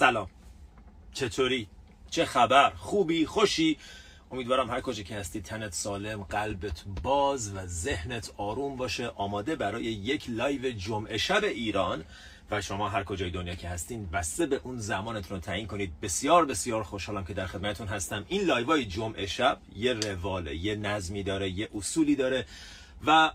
سلام. 0.00 0.28
چطوری؟ 1.12 1.66
چه 2.10 2.24
خبر؟ 2.24 2.70
خوبی؟ 2.70 3.26
خوشی؟ 3.26 3.78
امیدوارم 4.30 4.70
هر 4.70 4.80
کجا 4.80 5.02
که 5.02 5.14
هستی 5.14 5.40
تنت 5.40 5.74
سالم 5.74 6.22
قلبت 6.22 6.84
باز 7.02 7.54
و 7.54 7.66
ذهنت 7.66 8.32
آروم 8.36 8.76
باشه. 8.76 9.08
آماده 9.08 9.56
برای 9.56 9.84
یک 9.84 10.30
live 10.30 10.70
جمعه 10.70 11.18
شب 11.18 11.44
ایران 11.44 12.04
و 12.50 12.60
شما 12.60 12.88
هر 12.88 13.04
کجای 13.04 13.30
دنیا 13.30 13.54
که 13.54 13.68
هستین 13.68 14.06
بسته 14.06 14.46
به 14.46 14.60
اون 14.64 14.78
زمانتون 14.78 15.36
رو 15.36 15.42
تعیین 15.42 15.66
کنید. 15.66 16.00
بسیار 16.00 16.44
بسیار 16.44 16.82
خوشحالم 16.82 17.24
که 17.24 17.34
در 17.34 17.46
خدمتتون 17.46 17.86
هستم. 17.86 18.24
این 18.28 18.44
live 18.44 18.71
های 18.71 18.84
جمعه 18.84 19.26
شب 19.26 19.58
یه 19.76 19.92
رواله 19.92 20.56
یه 20.56 20.76
نظمی 20.76 21.22
داره 21.22 21.50
یه 21.50 21.68
اصولی 21.74 22.16
داره 22.16 22.46
و 23.06 23.30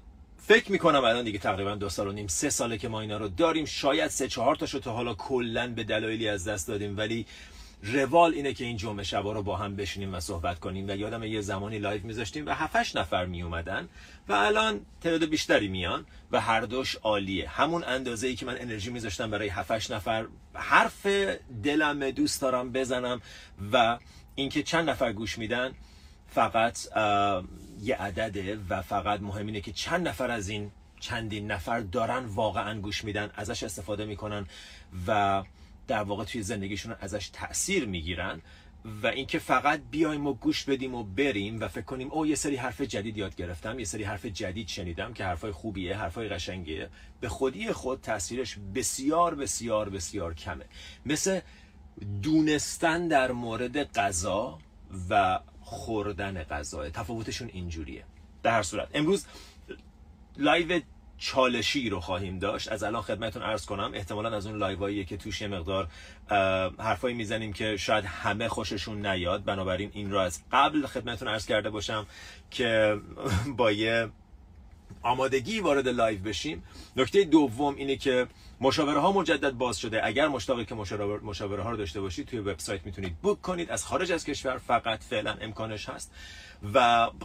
فکر 0.48 0.72
می‌کنم 0.72 1.04
الان 1.04 1.24
دیگه 1.24 1.40
تقریبا 1.40 1.76
دو 1.76 1.90
سال 1.90 2.08
و 2.08 2.12
نیم 2.12 2.28
سه 2.28 2.50
ساله 2.50 2.78
که 2.78 2.88
ما 2.88 3.02
اینا 3.02 3.18
رو 3.18 3.28
داریم 3.28 3.66
شاید 3.66 4.08
سه 4.08 4.28
چهار 4.28 4.56
تاشو 4.56 4.80
تا 4.80 4.94
حالا 4.94 5.14
کلا 5.14 5.68
به 5.68 5.84
دلایلی 5.84 6.30
از 6.30 6.48
دست 6.48 6.68
دادیم. 6.68 6.98
ولی 6.98 7.26
روال 7.84 8.34
اینه 8.34 8.54
که 8.54 8.66
این 8.66 8.78
جمعه 8.78 9.04
شبا 9.04 9.34
رو 9.34 9.44
با 9.44 9.58
هم 9.58 9.76
بشینیم 9.76 10.14
و 10.14 10.20
صحبت 10.20 10.60
کنیم. 10.60 10.90
و 10.90 10.96
یادم 10.96 11.24
یه 11.24 11.42
زمانی 11.42 11.80
live 11.80 12.06
میذاشتیم 12.06 12.46
و 12.46 12.50
7 12.50 12.98
نفر 12.98 13.26
می 13.26 13.42
اومدن 13.42 13.90
و 14.28 14.34
الان 14.34 14.82
تعداد 15.02 15.26
بیشتری 15.26 15.68
میان 15.68 16.06
و 16.32 16.42
هر 16.42 16.62
دوش 16.62 16.96
عالیه. 16.96 17.50
همون 17.50 17.84
اندازه 17.84 18.28
ای 18.28 18.36
که 18.36 18.46
من 18.46 18.58
انرژی 18.60 18.92
میذاشتم 18.92 19.32
برای 19.32 19.48
7 19.48 19.92
نفر 19.92 20.26
حرف 20.54 21.06
دلم 21.64 22.12
دوست 22.12 22.42
دارم 22.42 22.72
بزنم 22.72 23.22
و 23.72 24.00
اینکه 24.36 24.64
چند 24.64 24.90
نفر 24.90 25.14
گوش 25.14 25.38
میدن 25.38 25.72
فقط 26.28 26.78
یه 27.86 27.96
عدده 27.96 28.60
و 28.70 28.82
فقط 28.82 29.22
مهم 29.22 29.46
اینه 29.46 29.62
که 29.62 29.72
چند 29.72 30.08
نفر 30.08 30.32
از 30.32 30.50
این 30.50 30.72
چندین 31.00 31.52
نفر 31.52 31.80
دارن 31.80 32.26
واقعا 32.26 32.80
گوش 32.80 33.04
میدن 33.04 33.32
ازش 33.36 33.64
استفاده 33.64 34.06
می‌کنن 34.06 34.48
و 35.08 35.44
در 35.88 36.04
واقع 36.04 36.24
توی 36.24 36.44
زندگیشون 36.44 36.96
ازش 37.00 37.30
تاثیر 37.34 37.86
می‌گیرن 37.86 38.42
و 39.04 39.08
اینکه 39.08 39.40
فقط 39.40 39.82
بیایم 39.92 40.28
و 40.28 40.34
گوش 40.34 40.64
بدیم 40.64 40.96
و 40.96 41.04
بریم 41.04 41.62
و 41.62 41.68
فکر 41.68 41.86
کنیم 41.86 42.12
او 42.12 42.26
یه 42.26 42.36
سری 42.36 42.56
حرف 42.56 42.82
جدید 42.82 43.18
یاد 43.18 43.36
گرفتم 43.36 43.80
یه 43.80 43.86
سری 43.86 44.04
حرف 44.04 44.26
جدید 44.26 44.68
شنیدم 44.68 45.14
که 45.14 45.26
حرفای 45.26 45.52
خوبیه 45.52 45.98
حرفای 45.98 46.30
قشنگیه. 46.30 46.90
به 47.20 47.30
خودی 47.30 47.72
خود 47.72 48.02
تاثیرش 48.02 48.58
بسیار 48.76 49.36
بسیار 49.36 49.90
بسیار 49.90 50.34
کمه. 50.34 50.66
مثل 51.06 51.40
دونستن 52.22 53.08
در 53.08 53.32
مورد 53.32 53.94
غذا 53.94 54.60
و 55.10 55.40
خوردن 55.66 56.44
غذا 56.44 56.90
تفاوتشون 56.90 57.50
اینجوریه. 57.54 58.04
در 58.44 58.52
هر 58.52 58.64
صورت. 58.64 58.88
امروز 58.94 59.26
live 60.38 60.82
چالشی 61.18 61.90
رو 61.90 62.00
خواهیم 62.00 62.40
داشت. 62.40 62.72
از 62.72 62.84
الان 62.84 63.02
خدمتون 63.02 63.44
عرض 63.44 63.66
کنم 63.66 63.92
احتمالا 63.94 64.38
از 64.38 64.48
اون 64.48 64.58
live 64.58 64.84
اییه 64.84 65.04
که 65.04 65.18
توش 65.18 65.42
یه 65.42 65.48
مقدار 65.48 65.88
حرفایی 66.80 67.16
می‌زنیم 67.16 67.54
که 67.54 67.78
شاید 67.78 68.06
همه 68.06 68.48
خوششون 68.48 69.06
نیاد. 69.06 69.44
بنابراین 69.44 69.92
این 69.94 70.12
رو 70.12 70.20
از 70.20 70.42
قبل 70.52 70.86
خدمتون 70.86 71.28
عرض 71.28 71.46
کرده 71.46 71.70
باشم 71.70 72.06
که 72.52 73.00
با 73.58 73.72
یه 73.72 74.10
آمادگی 75.02 75.60
وارد 75.60 75.88
live 75.88 76.20
بشیم. 76.20 76.64
نکته 76.96 77.24
دوم 77.24 77.76
اینه 77.76 77.96
که 77.96 78.28
مشاوره 78.62 79.00
ها 79.00 79.12
مجدد 79.12 79.52
باز 79.52 79.78
شده. 79.78 80.06
اگر 80.06 80.28
مشتاقی 80.28 80.66
که 80.66 80.76
مشاوره 81.24 81.64
ها 81.64 81.72
رو 81.72 81.78
داشته 81.78 82.02
باشید 82.02 82.28
توی 82.28 82.40
وبسایت 82.40 82.86
می‌تونید 82.86 83.18
book 83.18 83.42
کنید. 83.42 83.70
از 83.70 83.86
خارج 83.86 84.12
از 84.12 84.26
کشور 84.26 84.58
فقط 84.58 85.04
فعلا 85.04 85.38
امکانش 85.42 85.90
هست. 85.90 86.14
و 86.74 86.80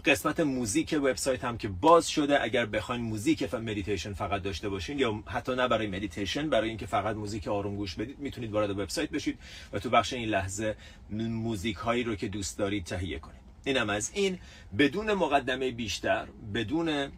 قسمت 0.05 0.41
موزیک 0.41 0.99
وبسایت 1.03 1.45
هم 1.45 1.59
که 1.59 1.69
باز 1.69 2.09
شده. 2.09 2.43
اگر 2.43 2.67
بخواین 2.67 3.03
موزیک 3.03 3.49
و 3.53 3.61
مدیتیشن 3.61 4.13
فقط 4.13 4.43
داشته 4.43 4.69
باشین 4.69 4.99
یا 4.99 5.23
حتی 5.27 5.55
نه 5.55 5.69
برای 5.69 5.87
مدیتیشن 5.87 6.51
برای 6.51 6.69
اینکه 6.69 6.87
فقط 6.87 7.17
موزیک 7.17 7.49
آروم 7.49 7.77
گوش 7.77 7.95
بدید 7.95 8.19
می‌تونید 8.19 8.53
وارد 8.53 8.71
وبسایت 8.71 9.11
بشید 9.11 9.39
و 9.73 9.79
تو 9.79 9.91
بخش 9.91 10.13
این 10.13 10.29
لحظه 10.29 10.77
موزیک 11.11 11.77
هایی 11.77 12.05
رو 12.05 12.15
که 12.15 12.29
دوست 12.29 12.59
دارید 12.59 12.85
تهیه 12.85 13.19
کنید. 13.19 13.41
اینم 13.65 13.91
از 13.91 14.11
این. 14.15 14.39
بدون 14.79 15.13
مقدمه 15.13 15.71
بیشتر 15.71 16.27
بدون 16.55 17.13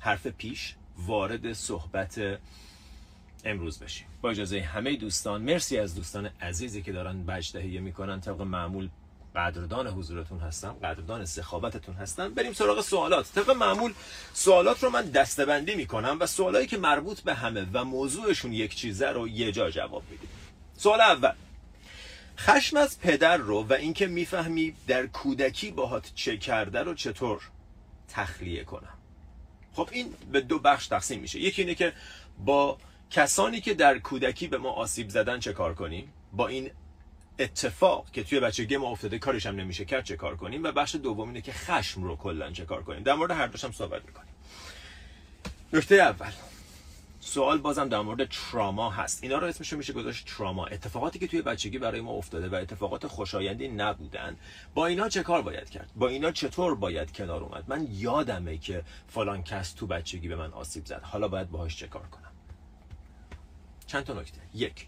حرف 0.00 0.26
پیش 0.26 0.74
وارد 0.96 1.52
صحبت 1.52 2.38
امروز 3.44 3.78
بشیم. 3.78 4.06
با 4.20 4.30
اجازه 4.30 4.60
همه 4.60 4.96
دوستان 4.96 5.42
مرسی 5.42 5.78
از 5.78 5.94
دوستان 5.94 6.30
عزیزی 6.40 6.82
که 6.82 6.92
دارن 6.92 7.26
بج 7.26 7.56
می‌کنن. 7.56 8.20
طبق 8.20 8.40
معمول 8.40 8.88
قدردان 9.36 9.86
حضورتون 9.86 10.38
هستم 10.38 10.72
قدردان 10.72 11.24
سخاوتتون 11.24 11.94
هستم. 11.94 12.34
بریم 12.34 12.52
سراغ 12.52 12.80
سوالات. 12.80 13.32
طبق 13.34 13.50
معمول 13.50 13.92
سوالات 14.32 14.82
رو 14.82 14.90
من 14.90 15.02
دستبندی 15.02 15.74
می‌کنم 15.74 16.16
و 16.20 16.26
سوالایی 16.26 16.66
که 16.66 16.78
مربوط 16.78 17.20
به 17.20 17.34
همه 17.34 17.66
و 17.72 17.84
موضوعشون 17.84 18.52
یک 18.52 18.74
چیزه 18.74 19.08
رو 19.08 19.28
یه 19.28 19.52
جا 19.52 19.70
جواب 19.70 20.02
میدیم. 20.10 20.28
سوال 20.76 21.00
اول. 21.00 21.32
خشم 22.38 22.76
از 22.76 23.00
پدر 23.00 23.36
رو 23.36 23.62
و 23.62 23.72
اینکه 23.72 24.06
می‌فهمی 24.06 24.74
در 24.86 25.06
کودکی 25.06 25.70
باهات 25.70 26.12
چه 26.14 26.36
کرده 26.36 26.82
رو 26.82 26.94
چطور 26.94 27.40
تخلیه 28.08 28.64
کنم؟ 28.64 28.98
خب 29.72 29.88
این 29.92 30.14
به 30.32 30.40
دو 30.40 30.58
بخش 30.58 30.86
تقسیم 30.86 31.20
میشه. 31.20 31.40
یکی 31.40 31.62
اینه 31.62 31.74
که 31.74 31.92
با 32.44 32.78
کسانی 33.12 33.60
که 33.60 33.74
در 33.74 33.98
کودکی 33.98 34.48
به 34.48 34.58
ما 34.58 34.70
آسیب 34.70 35.08
زدن 35.08 35.40
چه 35.40 35.52
کار 35.52 35.74
کنیم؟ 35.74 36.12
با 36.32 36.48
این 36.48 36.70
اتفاق 37.38 38.10
که 38.10 38.24
توی 38.24 38.40
بچگی 38.40 38.76
ما 38.76 38.90
افتاده 38.90 39.18
کارش 39.18 39.46
هم 39.46 39.56
نمیشه 39.56 39.84
کرد 39.84 40.04
چه 40.04 40.16
کار 40.16 40.36
کنیم؟ 40.36 40.64
و 40.64 40.72
بخش 40.72 40.94
دوم 40.94 41.28
اینه 41.28 41.40
که 41.40 41.52
خشم 41.52 42.02
رو 42.02 42.16
کلا 42.16 42.50
چه 42.50 42.64
کار 42.64 42.82
کنیم؟ 42.82 43.02
در 43.02 43.14
مورد 43.14 43.30
هر 43.30 43.46
دوش 43.46 43.66
صحبت 43.66 44.04
می‌کنیم. 44.04 44.34
نکته 45.72 45.94
اول. 45.94 46.30
سوال 47.20 47.58
بازم 47.58 47.88
در 47.88 48.00
مورد 48.00 48.28
تراما 48.28 48.90
هست. 48.90 49.22
اینا 49.22 49.38
رو 49.38 49.46
اسمش 49.46 49.72
میشه 49.72 49.92
گذاشت 49.92 50.26
تراما. 50.26 50.66
اتفاقاتی 50.66 51.18
که 51.18 51.26
توی 51.26 51.42
بچگی 51.42 51.78
برای 51.78 52.00
ما 52.00 52.10
افتاده 52.10 52.48
و 52.48 52.54
اتفاقات 52.54 53.06
خوشایندی 53.06 53.68
نبودن 53.68 54.36
با 54.74 54.86
اینا 54.86 55.08
چه 55.08 55.22
کار 55.22 55.42
باید 55.42 55.70
کرد؟ 55.70 55.90
با 55.96 56.08
اینا 56.08 56.32
چطور 56.32 56.74
باید 56.74 57.12
کنار 57.12 57.42
اومد؟ 57.42 57.64
من 57.68 57.86
یادمه 57.90 58.58
که 58.58 58.82
فلان 59.08 59.42
کس 59.42 59.72
تو 59.72 59.86
بچگی 59.86 60.28
به 60.28 60.36
من 60.36 60.52
آسیب 60.52 60.86
زد. 60.86 61.02
حالا 61.02 61.28
باید 61.28 61.50
باهاش 61.50 61.76
چه 61.76 61.86
کار 61.86 62.06
کنم؟ 62.06 62.31
چند 63.92 64.04
تا 64.04 64.12
نکته؟ 64.12 64.40
یک. 64.54 64.86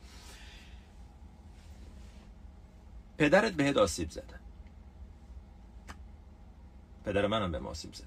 پدرت 3.19 3.53
بهت 3.53 3.77
آسیب 3.77 4.11
زده. 4.11 4.41
پدر 7.05 7.27
منم 7.27 7.53
به 7.53 7.59
ما 7.59 7.71
آسیب 7.71 7.95
زده. 7.95 8.07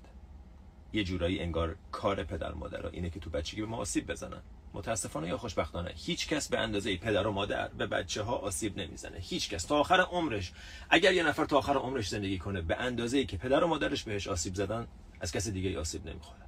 یه 0.94 1.04
جورایی 1.04 1.40
انگار 1.40 1.76
کار 1.92 2.24
پدر 2.24 2.54
مادر 2.54 2.88
اینه 2.88 3.10
که 3.10 3.20
تو 3.20 3.30
بچگی 3.30 3.62
به 3.62 3.68
ما 3.68 3.78
آسیب 3.78 4.12
بزنن. 4.12 4.42
متاسفانه 4.74 5.28
یا 5.28 5.38
خوشبختانه 5.38 5.92
هیچ 5.96 6.28
کس 6.28 6.50
به 6.50 6.60
اندازه 6.60 6.98
پدر 6.98 7.28
و 7.28 7.32
مادر 7.32 7.68
به 7.68 7.88
بچه 7.88 8.24
ها 8.24 8.36
آسیب 8.36 8.80
نمی‌زنه. 8.80 9.18
هیچ 9.18 9.50
کس. 9.50 9.66
تا 9.66 9.80
آخر 9.80 10.02
عمرش. 10.02 10.54
اگر 10.90 11.14
یه 11.14 11.24
نفر 11.24 11.46
تا 11.46 11.58
آخر 11.58 11.74
عمرش 11.74 12.10
زندگی 12.10 12.38
کنه 12.38 12.62
به 12.62 12.76
اندازه 12.76 13.26
که 13.26 13.38
پدر 13.38 13.64
و 13.64 13.68
مادرش 13.68 14.04
بهش 14.04 14.28
آسیب 14.28 14.56
زدن 14.56 14.88
از 15.20 15.32
کس 15.32 15.48
دیگه 15.48 15.80
آسیب 15.80 16.08
نمی‌خوره. 16.08 16.47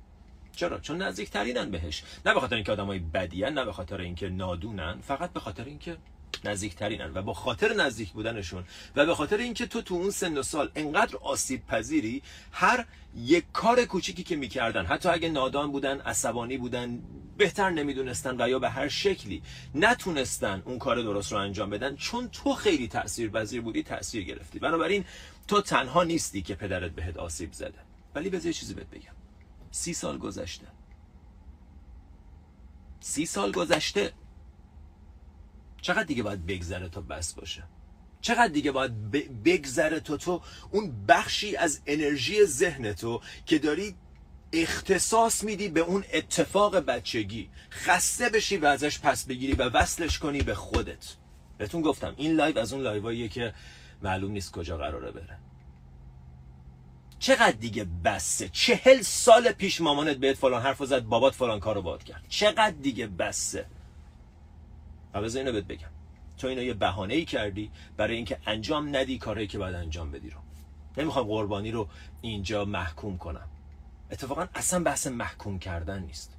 چرا؟ 0.59 0.79
چون 0.79 1.01
نزدیکترینن 1.01 1.71
بهش. 1.71 2.03
نه 2.25 2.33
به 2.33 2.39
خاطر 2.39 2.55
اینکه 2.55 2.71
آدمای 2.71 2.99
بدیان 2.99 3.53
نه 3.53 3.65
به 3.65 3.73
خاطر 3.73 4.01
اینکه 4.01 4.29
نادونن 4.29 5.01
فقط 5.01 5.33
به 5.33 5.39
خاطر 5.39 5.65
اینکه 5.65 5.97
نزدیکترینن 6.43 7.11
و 7.13 7.21
با 7.21 7.33
خاطر 7.33 7.73
نزدیک 7.73 8.11
بودنشون 8.11 8.63
و 8.95 9.05
به 9.05 9.15
خاطر 9.15 9.37
اینکه 9.37 9.65
تو 9.65 9.81
تو 9.81 9.95
اون 9.95 10.09
سن 10.09 10.37
و 10.37 10.43
سال 10.43 10.71
انقدر 10.75 11.17
آسیب 11.17 11.65
پذیری 11.67 12.21
هر 12.51 12.85
یک 13.15 13.43
کار 13.53 13.85
کوچیکی 13.85 14.23
که 14.23 14.35
می‌کردن 14.35 14.85
حتی 14.85 15.09
اگه 15.09 15.29
نادان 15.29 15.71
بودن 15.71 16.01
عصبانی 16.01 16.57
بودن 16.57 16.99
بهتر 17.37 17.69
نمی‌دونستن 17.69 18.41
و 18.41 18.49
یا 18.49 18.59
به 18.59 18.69
هر 18.69 18.87
شکلی 18.87 19.41
نتونستن 19.75 20.61
اون 20.65 20.79
کار 20.79 21.01
درست 21.01 21.31
رو 21.31 21.37
انجام 21.37 21.69
بدن 21.69 21.95
چون 21.95 22.29
تو 22.29 22.53
خیلی 22.53 22.87
تأثیر 22.87 23.29
پذیر 23.29 23.61
بودی 23.61 23.83
تاثیر 23.83 24.23
گرفتی. 24.23 24.59
بنابراین 24.59 25.05
تو 25.47 25.61
تنها 25.61 26.03
نیستی 26.03 26.41
که 26.41 26.55
پدرت 26.55 26.91
بهت 26.91 27.17
آسیب 27.17 27.53
زده. 27.53 27.79
ولی 28.15 28.29
بذار 28.29 28.51
چیزی 28.51 28.73
بهت 28.73 28.89
بگم. 28.89 29.18
سی 29.71 29.93
سال 29.93 30.17
گذشته. 30.17 30.67
سی 32.99 33.25
سال 33.25 33.51
گذشته. 33.51 34.13
چقدر 35.81 36.03
دیگه 36.03 36.23
باید 36.23 36.45
بگذره 36.45 36.89
تا 36.89 37.01
بس 37.01 37.33
باشه؟ 37.33 37.63
چقدر 38.21 38.47
دیگه 38.47 38.71
باید 38.71 39.11
بگذره 39.43 39.99
تا 39.99 40.17
تو 40.17 40.41
اون 40.71 41.05
بخشی 41.07 41.55
از 41.55 41.81
انرژی 41.87 42.45
ذهن 42.45 42.93
تو 42.93 43.21
که 43.45 43.59
داری 43.59 43.95
اختصاص 44.53 45.43
میدی 45.43 45.69
به 45.69 45.79
اون 45.79 46.03
اتفاق 46.13 46.77
بچگی 46.77 47.49
خسته 47.71 48.29
بشی 48.29 48.57
و 48.57 48.65
ازش 48.65 48.99
پس 48.99 49.25
بگیری 49.25 49.53
و 49.53 49.69
وصلش 49.69 50.19
کنی 50.19 50.41
به 50.41 50.55
خودت. 50.55 51.15
بهتون 51.57 51.81
گفتم 51.81 52.13
این 52.17 52.35
live 52.35 52.59
از 52.59 52.73
اون 52.73 52.81
live 52.81 53.08
اییه 53.08 53.27
که 53.27 53.53
معلوم 54.01 54.31
نیست 54.31 54.51
کجا 54.51 54.77
قراره 54.77 55.11
بره. 55.11 55.37
چقدر 57.19 57.51
دیگه 57.51 57.87
بسه؟ 58.03 58.49
چهل 58.49 59.01
سال 59.01 59.51
پیش 59.51 59.81
مامانت 59.81 60.17
بهت 60.17 60.37
فلان 60.37 60.61
حرف 60.61 60.83
زد 60.85 61.03
بابات 61.03 61.35
فلان 61.35 61.59
کارو 61.59 61.81
باد 61.81 62.03
کرد. 62.03 62.25
چقدر 62.29 62.75
دیگه 62.81 63.07
بسه؟ 63.07 63.65
و 65.13 65.17
اینو 65.17 65.51
بهت 65.51 65.63
بگم. 65.63 65.89
تو 66.37 66.47
اینو 66.47 66.63
یه 66.63 66.73
بهانه 66.73 67.13
ای 67.13 67.25
کردی 67.25 67.71
برای 67.97 68.15
اینکه 68.15 68.37
انجام 68.45 68.95
ندی 68.95 69.17
کارهایی 69.17 69.47
که 69.47 69.57
باید 69.57 69.75
انجام 69.75 70.11
بدی 70.11 70.29
رو. 70.29 70.37
نمی‌خوام 70.97 71.27
قربانی 71.27 71.71
رو 71.71 71.87
اینجا 72.21 72.65
محکوم 72.65 73.17
کنم. 73.17 73.47
اتفاقا 74.11 74.47
اصلا 74.55 74.83
بحث 74.83 75.07
محکوم 75.07 75.59
کردن 75.59 76.03
نیست. 76.03 76.33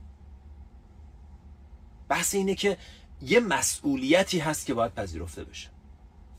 بحث 2.08 2.34
اینه 2.34 2.54
که 2.54 2.76
یه 3.22 3.40
مسئولیتی 3.40 4.38
هست 4.38 4.66
که 4.66 4.74
باید 4.74 4.94
پذیرفته 4.94 5.44
بشه. 5.44 5.68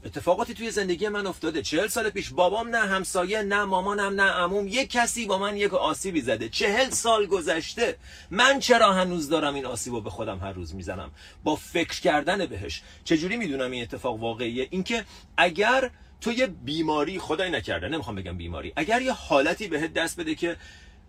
اتفاقاتی 0.05 0.53
توی 0.53 0.71
زندگی 0.71 1.07
من 1.07 1.27
افتاده. 1.27 1.61
چهل 1.61 1.87
سال 1.87 2.09
پیش 2.09 2.29
بابام 2.29 2.67
نه 2.67 2.77
همسایه 2.77 3.41
نه 3.41 3.63
مامانم 3.63 4.21
نه 4.21 4.31
عموم 4.31 4.67
یک 4.67 4.89
کسی 4.89 5.25
با 5.25 5.37
من 5.37 5.57
یک 5.57 5.73
آسیبی 5.73 6.21
زده. 6.21 6.49
چهل 6.49 6.89
سال 6.89 7.25
گذشته. 7.25 7.97
من 8.31 8.59
چرا 8.59 8.93
هنوز 8.93 9.29
دارم 9.29 9.55
این 9.55 9.65
آسیب 9.65 9.93
رو 9.93 10.01
به 10.01 10.09
خودم 10.09 10.39
هر 10.39 10.51
روز 10.51 10.75
می‌زنم؟ 10.75 11.11
با 11.43 11.55
فکر 11.55 12.01
کردن 12.01 12.45
بهش. 12.45 12.81
چجوری 13.03 13.37
می‌دونم 13.37 13.71
این 13.71 13.83
اتفاق 13.83 14.19
واقعیه؟ 14.19 14.67
اینکه 14.71 15.05
اگر 15.37 15.89
تو 16.21 16.31
یه 16.31 16.47
بیماری 16.47 17.19
خدای 17.19 17.49
نکرده 17.49 17.87
نمی‌خوام 17.87 18.15
بگم 18.15 18.37
بیماری 18.37 18.73
اگر 18.75 19.01
یه 19.01 19.13
حالتی 19.13 19.67
بهت 19.67 19.93
دست 19.93 20.19
بده 20.19 20.35
که 20.35 20.57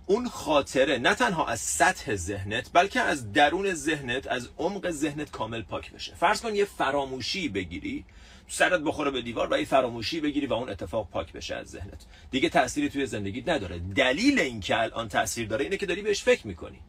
اون 0.07 0.29
خاطره 0.29 0.99
نه 0.99 1.15
تنها 1.15 1.47
از 1.47 1.61
سطح 1.61 2.15
ذهنت 2.15 2.71
بلکه 2.73 3.01
از 3.01 3.33
درون 3.33 3.75
ذهنت 3.75 4.27
از 4.27 4.49
عمق 4.59 4.91
ذهنت 4.91 5.31
کامل 5.31 5.63
پاک 5.63 5.93
بشه. 5.93 6.15
فرض 6.15 6.41
کن 6.41 6.55
یه 6.55 6.65
فراموشی 6.65 7.49
بگیری. 7.49 8.05
سرت 8.53 8.81
بخوره 8.81 9.11
به 9.11 9.23
دیوار 9.23 9.53
و 9.53 9.59
یه 9.59 9.65
فراموشی 9.65 10.21
بگیری 10.21 10.47
و 10.47 10.53
اون 10.53 10.69
اتفاق 10.69 11.11
پاک 11.11 11.33
بشه 11.33 11.55
از 11.55 11.67
ذهنت. 11.67 12.07
دیگه 12.31 12.49
تأثیری 12.49 12.89
توی 12.89 13.07
زندگیت 13.07 13.49
نداره. 13.49 13.79
دلیل 13.79 14.39
اینکه 14.39 14.81
الان 14.81 15.09
تاثیر 15.09 15.49
داره 15.49 15.65
اینه 15.65 15.77
که 15.77 15.87
داری 15.87 16.03
بهش 16.03 16.23
فکر 16.23 16.47
می‌کنی. 16.47 16.81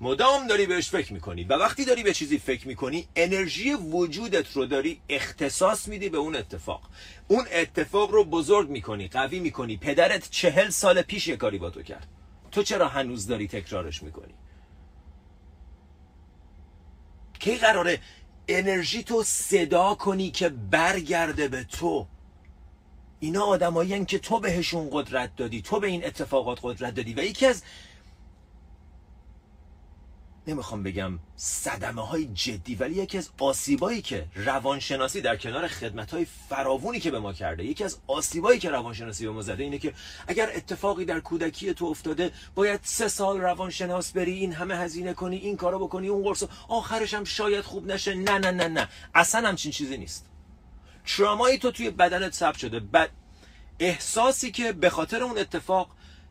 مدام 0.00 0.46
داری 0.46 0.66
بهش 0.66 0.90
فکر 0.90 1.12
می‌کنی 1.12 1.44
و 1.44 1.52
وقتی 1.52 1.84
داری 1.84 2.02
به 2.02 2.12
چیزی 2.12 2.38
فکر 2.38 2.68
می‌کنی 2.68 3.08
انرژی 3.16 3.74
وجودت 3.74 4.52
رو 4.52 4.66
داری 4.66 5.00
اختصاص 5.08 5.88
میدی 5.88 6.08
به 6.08 6.18
اون 6.18 6.36
اتفاق. 6.36 6.90
اون 7.28 7.44
اتفاق 7.52 8.10
رو 8.10 8.24
بزرگ 8.24 8.68
می‌کنی 8.68 9.08
قوی 9.08 9.40
می‌کنی. 9.40 9.76
پدرت 9.76 10.30
چهل 10.30 10.68
سال 10.68 11.02
پیش 11.02 11.28
یه 11.28 11.36
کاری 11.36 11.58
با 11.58 11.70
تو 11.70 11.82
کرد. 11.82 12.06
تو 12.50 12.62
چرا 12.62 12.88
هنوز 12.88 13.26
داری 13.26 13.48
تکرارش 13.48 14.02
می‌کنی؟ 14.02 14.34
کی 17.38 17.56
قراره 17.56 18.00
انرژی 18.58 19.02
تو 19.02 19.22
صدا 19.22 19.94
کنی 19.94 20.30
که 20.30 20.48
برگرده 20.48 21.48
به 21.48 21.64
تو. 21.64 22.06
اینا 23.20 23.44
آدمایی 23.44 24.04
که 24.04 24.18
تو 24.18 24.40
بهشون 24.40 24.88
قدرت 24.92 25.36
دادی 25.36 25.62
تو 25.62 25.80
به 25.80 25.86
این 25.86 26.06
اتفاقات 26.06 26.58
قدرت 26.62 26.94
دادی. 26.94 27.14
و 27.14 27.24
یکی 27.24 27.46
از 27.46 27.62
نمی‌خوام 30.50 30.82
بگم 30.82 31.18
صدمه 31.36 32.06
های 32.06 32.26
جدی 32.26 32.74
ولی 32.74 32.94
یکی 32.94 33.18
از 33.18 33.30
آسیبایی 33.38 34.02
که 34.02 34.26
روانشناسی 34.34 35.20
در 35.20 35.36
کنار 35.36 35.68
خدمت 35.68 36.14
های 36.14 36.26
فراوونی 36.48 37.00
که 37.00 37.10
به 37.10 37.18
ما 37.18 37.32
کرده 37.32 37.64
یکی 37.64 37.84
از 37.84 37.98
آسیبایی 38.06 38.58
که 38.58 38.70
روانشناسی 38.70 39.26
به 39.26 39.32
ما 39.32 39.42
زده 39.42 39.62
اینه 39.62 39.78
که 39.78 39.94
اگر 40.26 40.50
اتفاقی 40.54 41.04
در 41.04 41.20
کودکی 41.20 41.74
تو 41.74 41.84
افتاده 41.84 42.32
باید 42.54 42.80
سه 42.82 43.08
سال 43.08 43.40
روانشناس 43.40 44.12
بری 44.12 44.32
این 44.32 44.52
همه 44.52 44.76
هزینه 44.76 45.14
کنی 45.14 45.36
این 45.36 45.56
کارو 45.56 45.78
بکنی 45.78 46.08
اون 46.08 46.22
قرص 46.22 46.44
آخرش 46.68 47.14
هم 47.14 47.24
شاید 47.24 47.64
خوب 47.64 47.86
نشه. 47.86 48.14
نه 48.14 48.38
نه 48.38 48.50
نه 48.50 48.68
نه. 48.68 48.88
اصلا 49.14 49.48
همچین 49.48 49.72
چیزی 49.72 49.96
نیست. 49.96 50.26
ترامایی 51.06 51.58
تو 51.58 51.70
توی 51.70 51.90
بدنت 51.90 52.34
ثبت 52.34 52.58
شده. 52.58 52.80
بعد 52.80 53.10
احساسی 53.78 54.50
که 54.50 54.72
به 54.72 54.90
خاطر 54.90 55.22
اون 55.22 55.38
اتفاق 55.38 55.90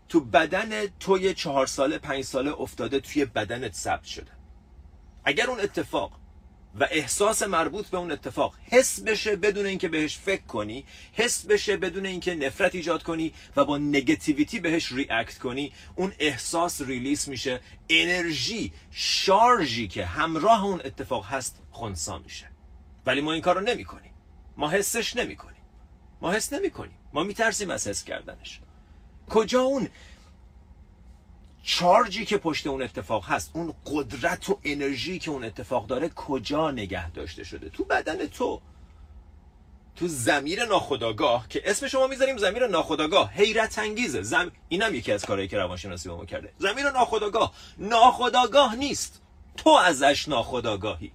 تو 0.10 0.20
بدن 0.20 0.88
توی 1.00 1.34
چهار 1.34 1.68
ساله 1.68 1.98
پنج 1.98 2.24
ساله 2.24 2.62
افتاده 2.62 3.00
توی 3.00 3.26
بدنت 3.26 3.74
ثبت 3.74 4.06
شده. 4.06 4.32
اگر 5.26 5.50
اون 5.50 5.60
اتفاق 5.60 6.20
و 6.80 6.88
احساس 6.92 7.44
مربوط 7.44 7.88
به 7.88 7.98
اون 7.98 8.12
اتفاق 8.12 8.56
حس 8.64 9.00
بشه 9.00 9.36
بدون 9.36 9.66
اینکه 9.66 9.88
بهش 9.88 10.18
فکر 10.18 10.42
کنی 10.42 10.86
حس 11.14 11.46
بشه 11.46 11.78
بدون 11.78 12.06
اینکه 12.06 12.36
نفرت 12.36 12.76
ایجاد 12.76 13.04
کنی 13.04 13.34
و 13.56 13.66
با 13.66 13.78
نگتیویتی 13.78 14.60
بهش 14.60 14.92
ریاکت 14.92 15.38
کنی 15.38 15.74
اون 15.96 16.14
احساس 16.20 16.82
ریلیس 16.82 17.28
میشه. 17.28 17.60
انرژی 17.90 18.74
شارژی 18.92 19.88
که 19.88 20.06
همراه 20.06 20.66
اون 20.66 20.82
اتفاق 20.86 21.26
هست 21.26 21.62
خونسا 21.72 22.18
میشه. 22.18 22.50
ولی 23.06 23.22
ما 23.22 23.34
این 23.34 23.42
کار 23.42 23.56
رو 23.56 23.62
نمی 23.62 23.86
کنیم 23.86 24.14
ما 24.58 24.70
حسش 24.70 25.16
نمی 25.16 25.36
کنیم 25.36 25.64
ما 26.22 26.32
حس 26.32 26.54
نمی 26.54 26.70
کنیم 26.70 26.98
ما 27.14 27.24
میترسیم 27.24 27.70
از 27.70 27.88
حس 27.88 28.04
کردنش. 28.04 28.62
کجا 29.30 29.62
اون 29.62 29.90
چارجی 31.64 32.26
که 32.26 32.38
پشت 32.38 32.68
اون 32.68 32.82
اتفاق 32.82 33.26
هست 33.26 33.52
اون 33.54 33.74
قدرت 33.86 34.50
و 34.50 34.60
انرژی 34.64 35.20
که 35.20 35.32
اون 35.32 35.44
اتفاق 35.44 35.88
داره 35.88 36.10
کجا 36.10 36.72
نگه 36.72 37.12
داشته 37.12 37.44
شده؟ 37.44 37.70
تو 37.70 37.84
بدن 37.84 38.26
تو. 38.26 38.62
تو 39.96 40.08
زمیر 40.08 40.66
ناخداگاه 40.66 41.48
که 41.50 41.62
اسم 41.66 41.88
شما 41.88 42.08
می‌ذاریم 42.08 42.38
زمیر 42.38 42.68
ناخداگاه 42.68 43.32
حیرت 43.34 43.80
انگیزه. 43.80 44.22
زم... 44.22 44.52
اینم 44.70 44.96
یکی 44.96 45.12
از 45.12 45.26
کارهایی 45.26 45.48
که 45.48 45.58
روانشناسی 45.58 46.10
با 46.10 46.18
ما 46.18 46.26
کرده. 46.26 46.54
زمیر 46.58 46.92
ناخداگاه 46.92 47.54
ناخداگاه 47.78 48.76
نیست. 48.76 49.22
تو 49.58 49.70
ازش 49.70 50.28
ناخداگاهی 50.28 51.12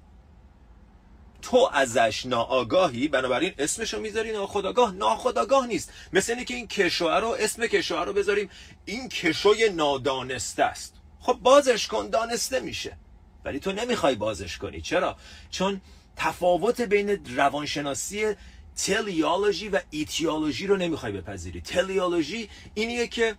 تو 1.44 1.70
ازش 1.72 2.26
ناآگاهی 2.26 3.08
بنابراین 3.08 3.54
اسمشو 3.58 4.00
می‌ذاری 4.00 4.32
ناخداگاه 4.32 4.92
ناخداگاه 4.92 5.66
نیست. 5.66 5.92
مثل 6.12 6.32
اینه 6.32 6.44
که 6.44 6.54
این 6.54 6.66
کشوه 6.66 7.14
رو 7.14 7.36
اسم 7.38 7.66
کشوه 7.66 8.04
رو 8.04 8.12
بذاریم. 8.12 8.50
این 8.84 9.08
کشوی 9.08 9.68
نادانسته 9.68 10.64
است. 10.64 10.94
خب 11.20 11.32
بازش 11.42 11.86
کن 11.86 12.10
دانسته 12.10 12.60
میشه. 12.60 12.96
ولی 13.44 13.60
تو 13.60 13.72
نمی‌خوای 13.72 14.14
بازش 14.14 14.58
کنی. 14.58 14.80
چرا؟ 14.80 15.16
چون 15.50 15.80
تفاوت 16.16 16.80
بین 16.80 17.36
روانشناسی 17.36 18.34
تلیالوژی 18.76 19.68
و 19.68 19.80
ایتیالوژی 19.90 20.66
رو 20.66 20.76
نمی‌خوای 20.76 21.12
بپذیری. 21.12 21.60
تلیالوژی 21.60 22.48
اینیه 22.74 23.06
که 23.06 23.36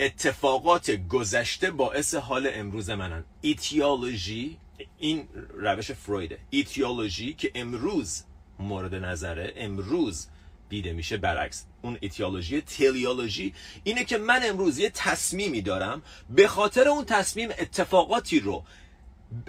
اتفاقات 0.00 0.90
گذشته 0.90 1.70
باعث 1.70 2.14
حال 2.14 2.50
امروز 2.52 2.90
منن. 2.90 3.24
ایتیالوژی 3.40 4.58
این 4.98 5.28
روش 5.54 5.92
فرویده. 5.92 6.38
ایتیولوژی 6.50 7.34
که 7.34 7.50
امروز 7.54 8.22
مورد 8.58 8.94
نظره 8.94 9.52
امروز 9.56 10.26
دیده 10.68 10.92
میشه 10.92 11.16
برعکس. 11.16 11.64
اون 11.82 11.98
ایتیولوژی 12.00 12.60
تلیولوژی 12.60 13.54
اینه 13.84 14.04
که 14.04 14.18
من 14.18 14.40
امروز 14.44 14.78
یه 14.78 14.90
تصمیمی 14.90 15.62
دارم 15.62 16.02
به 16.30 16.48
خاطر 16.48 16.88
اون 16.88 17.04
تصمیم 17.04 17.48
اتفاقاتی 17.50 18.40
رو 18.40 18.64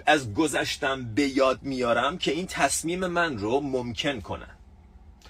از 0.06 0.34
گذشتم 0.34 1.14
به 1.14 1.28
یاد 1.28 1.62
میارم 1.62 2.18
که 2.18 2.32
این 2.32 2.46
تصمیم 2.46 3.06
من 3.06 3.38
رو 3.38 3.60
ممکن 3.60 4.20
کنن. 4.20 4.56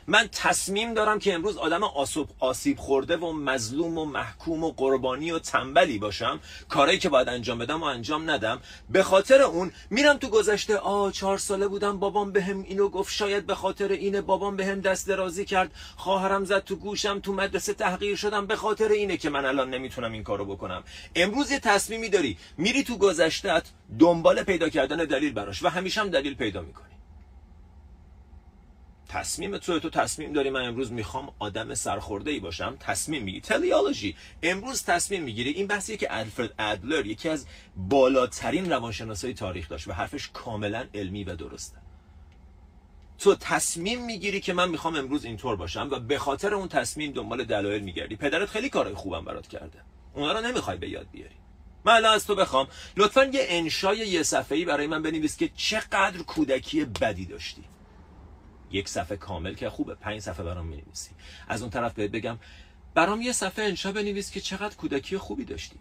من 0.07 0.29
تصمیم 0.33 0.95
دارم 0.95 1.19
که 1.19 1.35
امروز 1.35 1.57
آدم 1.57 1.85
آسیب, 1.85 2.29
آسیب 2.39 2.79
خورده 2.79 3.17
و 3.17 3.33
مظلوم 3.33 3.99
و 3.99 4.05
محکوم 4.05 4.65
و 4.65 4.73
قربانی 4.73 5.31
و 5.31 5.39
تنبلی 5.39 5.99
باشم. 5.99 6.41
کارایی 6.69 6.99
که 6.99 7.09
باید 7.09 7.29
انجام 7.29 7.59
بدم 7.59 7.81
و 7.81 7.85
انجام 7.85 8.31
ندم. 8.31 8.61
به 8.91 9.03
خاطر 9.03 9.43
اون 9.43 9.73
میرم 9.91 10.17
تو 10.17 10.29
گذشته 10.29 10.77
آ 10.77 11.11
چهار 11.11 11.39
ساله 11.39 11.69
بودم 11.69 11.99
بابام 11.99 12.33
بهم 12.33 12.63
اینو 12.63 12.89
گفت 12.89 13.15
شاید 13.15 13.47
به 13.47 13.55
خاطر 13.55 13.89
اینه 13.89 14.21
بابام 14.21 14.57
بهم 14.57 14.81
دست 14.81 15.09
درازی 15.09 15.45
کرد. 15.45 15.71
خواهرم 15.97 16.45
زد 16.45 16.65
تو 16.65 16.77
گوشم 16.77 17.21
تو 17.21 17.33
مدرسه 17.33 17.75
تحقیر 17.75 18.17
شدم. 18.17 18.47
به 18.47 18.57
خاطر 18.57 18.89
اینه 18.89 19.17
که 19.17 19.31
من 19.31 19.45
الان 19.45 19.71
نمی‌تونم 19.71 20.13
این 20.13 20.23
کارو 20.23 20.45
بکنم. 20.45 20.83
امروز 21.17 21.51
یه 21.51 21.59
تصمیمی 21.59 22.09
داری. 22.09 22.39
میری 22.59 22.85
تو 22.85 22.97
گذشتت 22.99 23.63
دنبال 23.99 24.43
پیدا 24.43 24.69
کردن 24.69 24.97
دلیل 24.97 25.33
براش 25.33 25.63
و 25.63 25.69
همیشه 25.69 26.01
هم 26.01 26.11
دلیل 26.11 26.35
پیدا 26.35 26.61
می‌کنی. 26.61 27.00
تصمیم 29.11 29.59
تو 29.59 29.81
تو 29.81 29.91
تصمیم 29.91 30.33
داری 30.33 30.51
من 30.51 30.65
امروز 30.65 30.93
می‌خوام 30.93 31.33
آدم 31.39 31.75
سرخورده 31.75 32.31
ای 32.31 32.41
باشم؟ 32.41 32.77
تصمیم 32.81 33.23
می‌گیری. 33.23 33.41
تلیالوژی 33.41 34.17
امروز 34.43 34.85
تصمیم 34.85 35.23
می‌گیری. 35.23 35.51
این 35.51 35.67
بحثیه 35.67 35.97
که 35.97 36.07
الفرد 36.11 36.55
ادلر 36.59 37.07
یکی 37.07 37.29
از 37.29 37.47
بالاترین 37.77 38.71
روانشناسای 38.71 39.35
تاریخ 39.35 39.69
داشت 39.69 39.89
و 39.89 39.93
حرفش 39.93 40.31
کاملا 40.33 40.87
علمی 40.95 41.25
و 41.25 41.37
درسته. 41.37 41.77
تو 43.19 43.35
تصمیم 43.35 44.05
می‌گیری 44.05 44.41
که 44.41 44.53
من 44.53 44.69
می‌خوام 44.69 44.97
امروز 44.97 45.25
اینطور 45.25 45.57
باشم 45.57 45.89
و 45.91 45.99
به 45.99 46.19
خاطر 46.19 46.55
اون 46.55 46.69
تصمیم 46.69 47.13
دنبال 47.13 47.45
دلایل 47.45 47.83
میگردی. 47.83 48.17
پدرت 48.17 48.49
خیلی 48.49 48.69
کارهای 48.69 48.95
خوبم 48.95 49.25
برات 49.25 49.49
کرده. 49.49 49.79
اونا 50.15 50.33
رو 50.33 50.41
نمی‌خوای 50.41 50.77
به 50.77 50.89
یاد 50.89 51.07
بیاری. 51.13 51.35
من 51.85 51.93
الان 51.93 52.15
از 52.15 52.27
تو 52.27 52.35
بخوام. 52.35 52.69
لطفا 52.97 53.25
یه 53.25 53.47
انشای 53.49 53.99
یه 53.99 54.23
صفحه‌ای 54.23 54.65
برای 54.65 54.87
من 54.87 55.03
بنویس 55.03 55.37
که 55.37 55.51
چقدر 55.57 56.19
کودکی 56.19 56.85
بدی 56.85 57.27
داشتی. 57.27 57.65
یک 58.71 58.89
صفحه 58.89 59.17
کامل 59.17 59.55
که 59.55 59.71
خوبه. 59.71 59.95
پنج 59.95 60.21
صفحه 60.21 60.45
برام 60.45 60.71
نویسی 60.71 61.11
از 61.49 61.63
اون 61.63 61.71
طرف 61.71 61.95
بهت 61.95 62.11
بگم 62.11 62.39
برام 62.95 63.21
یه 63.23 63.33
صفحه 63.33 63.65
انشا 63.65 63.93
بنویس 63.93 64.31
که 64.31 64.41
چقدر 64.41 64.77
کودکی 64.77 65.19
خوبی 65.19 65.45
داشتی. 65.45 65.77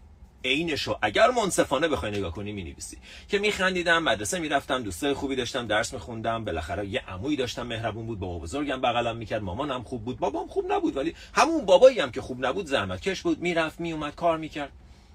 عینشو 0.45 0.97
اگر 1.01 1.31
منصفانه 1.31 1.87
بخوای 1.87 2.11
نگاه 2.11 2.31
کنی 2.31 2.51
می‌نویسی. 2.51 2.97
که 3.27 3.39
میخندیدم 3.39 4.03
مدرسه 4.03 4.39
می‌رفتم 4.39 4.83
دوستای 4.83 5.13
خوبی 5.13 5.35
داشتم 5.35 5.67
درس 5.67 5.93
میخوندم 5.93 6.45
بالاخره 6.45 6.87
یه 6.87 7.01
عمویی 7.07 7.37
داشتم 7.37 7.67
مهربون 7.67 8.05
بود 8.05 8.19
بابا 8.19 8.39
بزرگم 8.39 8.81
بغلم 8.81 9.17
می‌کرد 9.17 9.43
مامانم 9.43 9.83
خوب 9.83 10.05
بود 10.05 10.19
بابام 10.19 10.47
خوب 10.47 10.71
نبود 10.71 10.97
ولی 10.97 11.15
همون 11.33 11.65
بابایی 11.65 11.99
هم 11.99 12.11
که 12.11 12.21
خوب 12.21 12.45
نبود 12.45 12.65
زحمت 12.65 13.01
کش 13.01 13.21
بود 13.21 13.39
می‌رفت 13.39 13.79
میومد 13.79 14.15
کار 14.15 14.37
می‌کرد. 14.37 14.71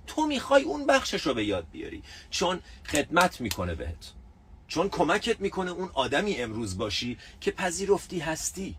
تو 0.07 0.27
می‌خوای 0.27 0.63
اون 0.63 0.87
بخشش 0.87 1.23
رو 1.23 1.35
به 1.35 1.45
یاد 1.45 1.67
بیاری. 1.73 2.03
چون 2.31 2.61
خدمت 2.85 3.41
می‌کنه 3.41 3.75
بهت. 3.75 4.13
چون 4.75 4.89
کمکت 4.89 5.41
می‌کنه 5.41 5.71
اون 5.71 5.91
آدمی 5.95 6.37
امروز 6.37 6.79
باشی 6.79 7.19
که 7.41 7.51
پذیرفتی 7.51 8.19
هستی. 8.19 8.77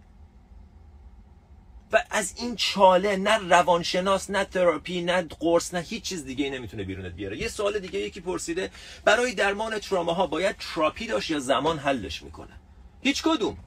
و 1.91 2.03
از 2.09 2.33
این 2.37 2.55
چاله 2.55 3.17
نه 3.17 3.37
روانشناس 3.37 4.29
نه 4.29 4.45
تراپی 4.45 5.01
نه 5.01 5.21
قرص 5.21 5.73
نه 5.73 5.79
هیچ 5.79 6.03
چیز 6.03 6.25
دیگه 6.25 6.45
ای 6.45 6.51
نمی‌تونه 6.51 6.83
بیرونت 6.83 7.13
بیاره. 7.13 7.37
یه 7.37 7.47
سوال 7.47 7.79
دیگه 7.79 7.99
یکی 7.99 8.21
پرسیده 8.21 8.71
برای 9.05 9.33
درمان 9.33 9.79
تراماها 9.79 10.27
باید 10.27 10.55
تراپی 10.57 11.07
داشت 11.07 11.29
یا 11.29 11.39
زمان 11.39 11.79
حلش 11.79 12.23
می‌کنه؟ 12.23 12.53
هیچ 13.01 13.23
کدوم. 13.23 13.57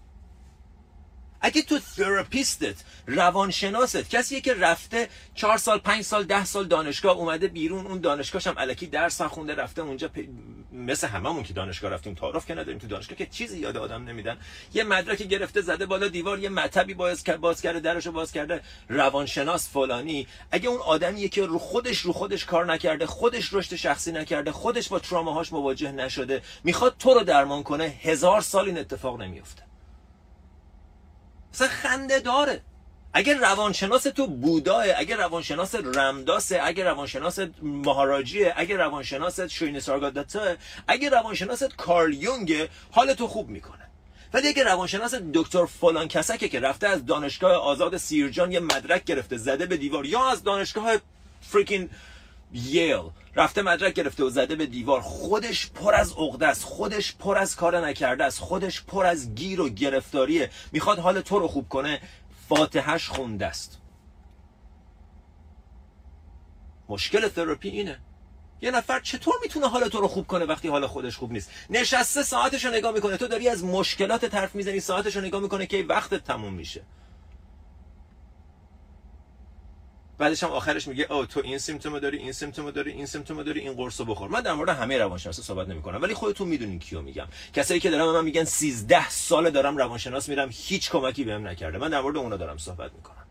اگه 1.40 1.62
تو 1.62 1.78
تراپیستت 1.96 2.76
روانشناست 3.06 4.10
کسی 4.10 4.40
که 4.40 4.54
رفته 4.54 5.08
چهار 5.34 5.56
سال 5.56 5.78
پنج 5.78 6.02
سال 6.02 6.24
ده 6.24 6.44
سال 6.44 6.64
دانشگاه 6.64 7.16
اومده 7.16 7.48
بیرون 7.48 7.86
اون 7.86 8.00
دانشگاهش 8.00 8.46
هم 8.46 8.58
الکی 8.58 8.86
درس 8.86 9.22
خونده 9.22 9.54
رفته 9.54 9.82
اونجا 9.82 10.08
پ... 10.08 10.18
مثل 10.72 11.06
هممون 11.06 11.42
که 11.42 11.52
دانشگاه 11.52 11.90
رفتیم 11.90 12.14
تعارف 12.14 12.46
که 12.46 12.54
نداریم 12.54 12.78
تو 12.78 12.86
دانشگاه 12.86 13.18
که 13.18 13.26
چیزی 13.26 13.58
یاد 13.58 13.76
آدم 13.76 14.04
نمیدن. 14.04 14.38
یه 14.74 14.84
مدرکی 14.84 15.28
گرفته 15.28 15.60
زده 15.60 15.86
بالا 15.86 16.08
دیوار 16.08 16.38
یه 16.38 16.48
مطبی 16.48 16.94
باز 16.94 17.24
باز 17.40 17.62
کرده 17.62 17.80
درشو 17.80 18.12
باز 18.12 18.32
کرده. 18.32 18.60
روانشناس 18.88 19.68
فلانی. 19.68 20.26
اگه 20.50 20.68
اون 20.68 20.80
آدمیه 20.80 21.28
که 21.28 21.46
رو 21.46 21.58
خودش 21.58 21.98
رو 21.98 22.12
خودش 22.12 22.44
کار 22.44 22.66
نکرده 22.66 23.06
خودش 23.06 23.52
رشد 23.52 23.76
شخصی 23.76 24.12
نکرده 24.12 24.52
خودش 24.52 24.88
با 24.88 24.98
تراماهاش 24.98 25.52
مواجه 25.52 25.92
نشده 25.92 26.42
می‌خواد 26.64 26.96
تو 26.98 27.14
رو 27.14 27.20
درمان 27.20 27.62
کنه 27.62 27.84
هزار 27.84 28.40
سال 28.40 28.66
این 28.66 28.78
اتفاق 28.78 29.22
نمیفته 29.22 29.67
اصلا 31.54 31.68
خنده 31.68 32.20
داره. 32.20 32.60
اگر 33.12 33.34
روانشناس 33.34 34.02
تو 34.02 34.26
بوداه 34.26 34.84
اگر 34.96 35.16
روانشناس 35.16 35.74
رمداسه 35.74 36.60
اگر 36.62 36.84
روانشناس 36.84 37.38
مهاراجیه 37.62 38.54
اگر 38.56 38.76
روانشناس 38.76 39.40
شوین 39.40 39.80
اگر 40.88 41.10
روانشناس 41.10 41.62
کارل 41.62 42.14
یونگ 42.14 42.68
حال 42.90 43.14
تو 43.14 43.28
خوب 43.28 43.48
می‌کنه. 43.48 43.88
ولی 44.32 44.48
اگر 44.48 44.64
روانشناس 44.64 45.14
دکتر 45.34 45.66
فلان 45.66 46.08
کسکه 46.08 46.48
که 46.48 46.60
رفته 46.60 46.88
از 46.88 47.06
دانشگاه 47.06 47.52
آزاد 47.52 47.96
سیرجان 47.96 48.52
یه 48.52 48.60
مدرک 48.60 49.04
گرفته 49.04 49.36
زده 49.36 49.66
به 49.66 49.76
دیوار 49.76 50.06
یا 50.06 50.30
از 50.30 50.42
دانشگاه 50.42 50.96
فریکین 51.40 51.90
ییل 52.52 53.10
رفته 53.36 53.62
مدرک 53.62 53.94
گرفته 53.94 54.24
و 54.24 54.30
زده 54.30 54.56
به 54.56 54.66
دیوار. 54.66 55.00
خودش 55.00 55.70
پر 55.70 55.94
از 55.94 56.12
عقده 56.12 56.46
است. 56.46 56.64
خودش 56.64 57.16
پر 57.16 57.38
از 57.38 57.56
کار 57.56 57.86
نکرده 57.86 58.24
است. 58.24 58.38
خودش 58.38 58.82
پر 58.82 59.06
از 59.06 59.34
گیر 59.34 59.60
و 59.60 59.68
گرفتاریه. 59.68 60.50
می‌خواد 60.72 60.98
حال 60.98 61.20
تو 61.20 61.38
رو 61.38 61.48
خوب 61.48 61.68
کنه. 61.68 62.00
فاتحش 62.48 63.08
خونده 63.08 63.46
است. 63.46 63.78
مشکل 66.88 67.28
تراپی 67.28 67.68
اینه. 67.68 67.98
یه 68.60 68.70
نفر 68.70 69.00
چطور 69.00 69.34
می‌تونه 69.42 69.68
حال 69.68 69.88
تو 69.88 70.00
رو 70.00 70.08
خوب 70.08 70.26
کنه 70.26 70.44
وقتی 70.44 70.68
حال 70.68 70.86
خودش 70.86 71.16
خوب 71.16 71.32
نیست؟ 71.32 71.50
نشسته 71.70 72.22
ساعتش 72.22 72.64
رو 72.64 72.70
نگاه 72.70 72.92
می‌کنه. 72.92 73.16
تو 73.16 73.26
داری 73.26 73.48
از 73.48 73.64
مشکلات 73.64 74.24
طرف 74.24 74.54
می‌زنی 74.54 74.80
ساعتش 74.80 75.16
رو 75.16 75.22
نگاه 75.22 75.40
می‌کنه 75.40 75.66
که 75.66 75.84
وقتت 75.88 76.24
تموم 76.24 76.54
میشه. 76.54 76.82
بعدش 80.18 80.42
هم 80.42 80.50
آخرش 80.50 80.88
میگه 80.88 81.12
او 81.12 81.26
تو 81.26 81.40
این 81.44 81.58
سیمتوم 81.58 81.98
داری 81.98 82.18
این 82.18 82.32
سیمتوم 82.32 82.70
داری 82.70 82.92
این 82.92 83.06
سیمتوم 83.06 83.42
داری 83.42 83.60
این 83.60 83.72
قرصو 83.72 84.04
بخور. 84.04 84.28
من 84.28 84.40
در 84.40 84.52
مورد 84.52 84.68
همه 84.68 84.98
روانشناسا 84.98 85.42
صحبت 85.42 85.68
نمی‌کنم 85.68 86.02
ولی 86.02 86.14
خودتون 86.14 86.48
می‌دونین 86.48 86.78
کیو 86.78 87.02
میگم. 87.02 87.26
کسایی 87.52 87.80
که 87.80 87.90
دارم 87.90 88.12
من 88.12 88.24
میگن 88.24 88.44
13 88.44 89.08
سال 89.08 89.50
دارم 89.50 89.76
روانشناس 89.76 90.28
میرم 90.28 90.48
هیچ 90.52 90.90
کمکی 90.90 91.24
بهم 91.24 91.46
نکرده. 91.46 91.78
من 91.78 91.90
در 91.90 92.00
مورد 92.00 92.16
اونا 92.16 92.36
دارم 92.36 92.58
صحبت 92.58 92.92
می‌کنم. 92.92 93.26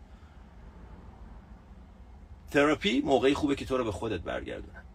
تراپی 2.50 3.00
موقعی 3.00 3.34
خوبه 3.34 3.54
که 3.54 3.64
تو 3.64 3.76
رو 3.76 3.84
به 3.84 3.92
خودت 3.92 4.20
برگردونه. 4.20 4.87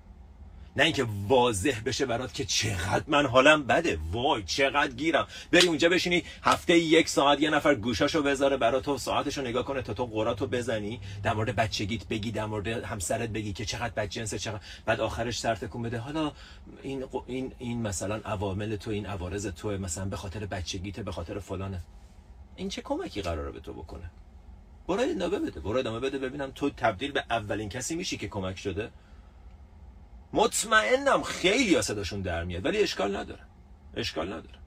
نه 0.75 0.84
اینکه 0.84 1.06
واضح 1.27 1.82
بشه 1.86 2.06
برات 2.06 2.34
که 2.34 2.46
چقدر 2.46 3.03
من 3.08 3.25
حالم 3.25 3.63
بده. 3.63 4.00
وای 4.12 4.44
چقدر 4.44 4.94
گیرم. 4.94 5.27
بری 5.51 5.68
اونجا 5.68 5.89
بشینی 5.89 6.24
هفته 6.44 6.77
یک 6.77 7.10
ساعت 7.10 7.42
یه 7.42 7.50
نفر 7.50 7.75
گوشاشو 7.75 8.24
بذاره 8.24 8.58
برات 8.58 8.84
تو 8.84 8.98
ساعتشو 8.98 9.42
نگاه 9.42 9.65
کنه 9.65 9.82
تا 9.82 9.94
تو 9.94 10.06
قراتو 10.06 10.48
بزنی. 10.48 11.00
در 11.24 11.34
مورد 11.34 11.56
بچگیت 11.56 12.08
بگی 12.08 12.32
در 12.32 12.46
مورد 12.46 12.68
همسرت 12.68 13.30
بگی 13.30 13.53
که 13.53 13.65
چقدر 13.65 13.94
بدجنسه 13.94 14.39
چقدر 14.39 14.62
بعد 14.86 15.00
آخرش 15.00 15.39
سر 15.39 15.56
تکون 15.56 15.82
بده. 15.82 15.98
حالا 15.98 16.32
این 16.84 17.06
این 17.27 17.51
این 17.60 17.82
مثلا 17.82 18.15
عوامل 18.25 18.75
تو 18.75 18.92
این 18.92 19.06
عوارض 19.06 19.48
تو 19.48 19.70
مثلا 19.70 20.06
به 20.06 20.18
خاطر 20.18 20.46
بچگیت 20.46 21.00
به 21.00 21.12
خاطر 21.12 21.39
فلانه. 21.39 21.82
این 22.56 22.70
چه 22.70 22.82
کمکی 22.82 23.22
قراره 23.22 23.51
به 23.51 23.60
تو 23.60 23.74
بکنه؟ 23.74 24.12
برو 24.88 25.00
ادامه 25.01 25.39
بده 25.39 25.60
برو 25.60 25.77
ادامه 25.77 26.00
بده 26.00 26.18
ببینم 26.18 26.51
تو 26.51 26.70
تبدیل 26.70 27.12
به 27.12 27.24
اولین 27.30 27.70
کسی 27.70 27.96
میشی 27.96 28.18
که 28.18 28.27
کمک 28.27 28.60
شده. 28.60 28.89
مطمئنم 30.34 31.24
خیلی 31.24 31.82
صداشون 31.82 32.22
در 32.22 32.44
میاد 32.44 32.66
ولی 32.66 32.78
اشکال 32.78 33.16
نداره. 33.16 33.42
اشکال 33.96 34.28
نداره. 34.28 34.60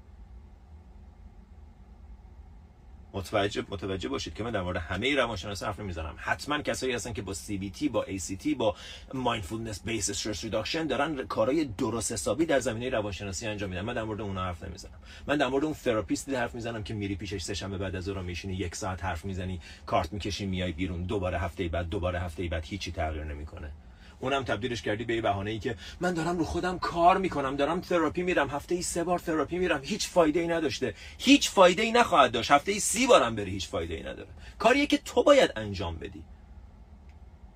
متوجه 3.12 3.64
متوجه 3.68 4.08
باشید 4.08 4.34
که 4.34 4.44
من 4.44 4.50
در 4.50 4.62
مورد 4.62 4.76
همه 4.76 5.14
روانشناس 5.14 5.62
حرف 5.62 5.80
نمی‌زنم. 5.80 6.14
حتما 6.18 6.62
کسایی 6.62 6.92
هستن 6.92 7.12
که 7.12 7.22
با 7.22 7.34
CBT 7.34 7.84
با 7.84 8.04
ACT 8.04 8.48
با 8.56 8.76
Mindfulness 9.10 9.76
Based 9.88 10.14
Stress 10.14 10.40
Reduction 10.40 10.86
دارن 10.88 11.26
کارهای 11.26 11.64
درست 11.64 12.12
حسابی 12.12 12.46
در 12.46 12.60
زمینه 12.60 12.90
روانشناسی 12.90 13.46
انجام 13.46 13.70
میدن. 13.70 13.82
من 13.82 13.94
در 13.94 14.04
مورد 14.04 14.20
اونها 14.20 14.44
حرف 14.44 14.64
نمی‌زنم. 14.64 14.98
من 15.26 15.36
در 15.36 15.46
مورد 15.46 15.64
اون 15.64 15.74
تراپیستی 15.74 16.34
حرف 16.34 16.54
می‌زنم 16.54 16.82
که 16.82 16.94
میری 16.94 17.16
پیشش 17.16 17.42
سه 17.42 17.54
شنبه 17.54 17.78
بعد 17.78 17.96
از 17.96 18.04
ظهر 18.04 18.22
میشینی 18.22 18.54
یک 18.54 18.76
ساعت 18.76 19.04
حرف 19.04 19.24
می‌زنی 19.24 19.60
کارت 19.86 20.12
می‌کشی 20.12 20.46
میای 20.46 20.72
بیرون 20.72 21.02
دوباره 21.02 21.38
هفته 21.38 21.68
بعد 21.68 21.88
دوباره 21.88 22.20
هفته 22.20 22.48
بعد 22.48 22.64
هیچی 22.64 22.92
تغییر 22.92 23.24
نمی‌کنه. 23.24 23.72
اونم 24.20 24.44
تبدیلش 24.44 24.82
کردی 24.82 25.04
به 25.04 25.20
بهانه 25.20 25.50
ای 25.50 25.58
که 25.58 25.76
من 26.00 26.14
دارم 26.14 26.38
رو 26.38 26.44
خودم 26.44 26.78
کار 26.78 27.18
می‌کنم 27.18 27.56
دارم 27.56 27.80
تراپی 27.80 28.22
میرم 28.22 28.50
هفته 28.50 28.74
ای 28.74 28.82
سه 28.82 29.04
بار 29.04 29.18
تراپی 29.18 29.58
میرم 29.58 29.80
هیچ 29.84 30.08
فایده 30.08 30.40
ای 30.40 30.48
نداشته 30.48 30.94
هیچ 31.18 31.50
فایده 31.50 31.82
ای 31.82 31.92
نخواهد 31.92 32.32
داشت 32.32 32.50
هفته 32.50 32.72
ای 32.72 32.80
سی 32.80 33.06
بارم 33.06 33.34
بری 33.34 33.50
هیچ 33.50 33.68
فایده 33.68 33.94
ای 33.94 34.02
نداره. 34.02 34.28
کاریه 34.58 34.86
که 34.86 34.98
تو 34.98 35.22
باید 35.22 35.52
انجام 35.56 35.96
بدی. 35.96 36.24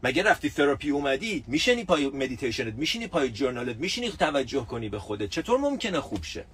مگه 0.02 0.22
رفتی 0.22 0.50
تراپی 0.50 0.90
اومدی 0.90 1.44
میشینی 1.46 1.84
پای 1.84 2.08
مدیتیشنت 2.08 2.74
میشینی 2.74 3.06
پای 3.06 3.30
journal 3.30 3.70
ت 3.70 3.76
میشینی 3.76 4.10
توجه 4.10 4.66
کنی 4.66 4.88
به 4.88 4.98
خودت 4.98 5.30
چطور 5.30 5.58
ممکنه 5.58 6.00
خوب 6.00 6.22
شه؟ 6.22 6.44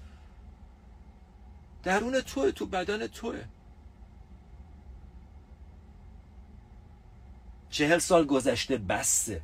درون 1.82 2.20
توه 2.20 2.52
تو 2.52 2.66
بدن 2.66 3.06
توه. 3.06 3.44
چهل 7.70 7.98
سال 7.98 8.26
گذشته 8.26 8.76
بسته 8.76 9.42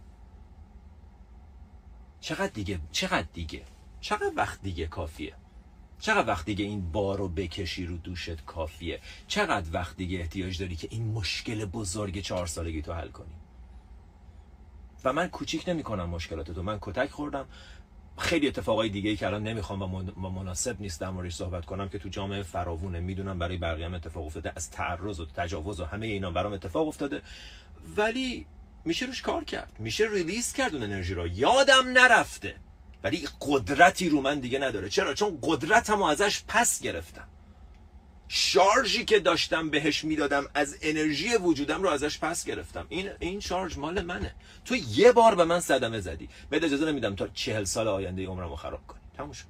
چقدر 2.23 2.53
دیگه 2.53 2.81
چقدر 2.93 3.27
دیگه؟ 3.33 3.63
چقدر 4.01 4.33
وقت 4.37 4.63
دیگه 4.63 4.87
کافیه؟ 4.87 5.35
چقدر 6.01 6.29
وقت 6.29 6.47
دیگه 6.47 6.65
این 6.65 6.93
بار 6.93 7.19
رو 7.19 7.29
بکشی 7.29 7.87
رو 7.87 7.97
دوشت 7.97 8.45
کافیه؟ 8.45 9.01
چقدر 9.27 9.67
وقت 9.73 9.97
دیگه 9.97 10.19
احتیاج 10.19 10.59
داری 10.59 10.77
که 10.77 10.89
این 10.91 11.13
مشکل 11.13 11.65
بزرگ 11.65 12.21
چهار 12.21 12.47
سالگی 12.47 12.83
تو 12.83 12.93
حل 12.93 13.09
کنی؟ 13.09 13.35
و 15.05 15.13
من 15.13 15.29
کوچیک 15.29 15.69
نمی 15.69 15.83
کنم 15.83 16.09
مشکلات 16.09 16.51
تو. 16.51 16.63
من 16.63 16.79
کتک 16.81 17.11
خوردم. 17.11 17.47
خیلی 18.19 18.49
اتفاقای 18.49 18.89
دیگه 18.89 19.11
ای 19.11 19.17
که 19.17 19.27
الان 19.27 19.43
نمی‌خوام 19.43 19.83
و 20.25 20.31
مناسب 20.31 20.81
نیست 20.81 21.01
در 21.01 21.11
موردش 21.11 21.35
صحبت 21.35 21.65
کنم 21.65 21.89
که 21.89 21.99
تو 21.99 22.09
جامعه 22.09 22.43
فراوونه. 22.43 23.01
می‌دونم 23.01 23.39
برای 23.39 23.57
بقیه 23.57 23.87
هم 23.87 23.95
اتفاق 23.95 24.27
افتاده. 24.27 24.53
از 24.57 24.71
تعرض 24.71 25.21
و 25.21 25.27
تجاوز 25.27 25.81
و 25.81 25.85
همه 25.85 26.07
اینا 26.07 26.31
برام 26.31 26.53
اتفاق 26.53 26.89
افتاده. 26.89 27.23
ولی 27.97 28.47
میشه 28.85 29.07
روش 29.07 29.23
کار 29.23 29.45
کرد. 29.45 29.77
میشه 29.79 30.09
ریلیز 30.11 30.53
کرد 30.53 30.75
اون 30.75 30.83
انرژی 30.83 31.15
رو. 31.15 31.27
یادم 31.27 31.89
نرفته. 31.89 32.57
ولی 33.05 33.29
قدرتی 33.41 34.09
رو 34.09 34.21
من 34.21 34.41
دیگه 34.41 34.59
نداره. 34.59 34.89
چرا؟ 34.89 35.15
چون 35.15 35.39
قدرتمو 35.43 36.05
ازش 36.05 36.43
پس 36.49 36.81
گرفتم. 36.83 37.29
شارژی 38.29 39.05
که 39.05 39.21
داشتم 39.21 39.71
بهش 39.71 40.05
می‌دادم 40.05 40.45
از 40.55 40.79
انرژی 40.83 41.37
وجودم 41.37 41.83
رو 41.83 41.89
ازش 41.89 42.19
پس 42.19 42.45
گرفتم. 42.45 42.87
این 42.89 43.11
این 43.21 43.41
شارژ 43.41 43.79
مال 43.79 44.03
منه. 44.03 44.35
تو 44.65 44.77
یه 44.77 45.13
بار 45.13 45.35
به 45.35 45.45
من 45.45 45.61
صدمه 45.61 46.01
زدی. 46.01 46.29
بهت 46.51 46.65
اجازه 46.65 46.87
نمیدم 46.87 47.15
تا 47.17 47.29
چهل 47.29 47.65
سال 47.65 47.89
آینده 47.89 48.27
عمرمو 48.27 48.57
خراب 48.57 48.87
کنی. 48.87 49.01
تموم 49.17 49.33
شد. 49.33 49.45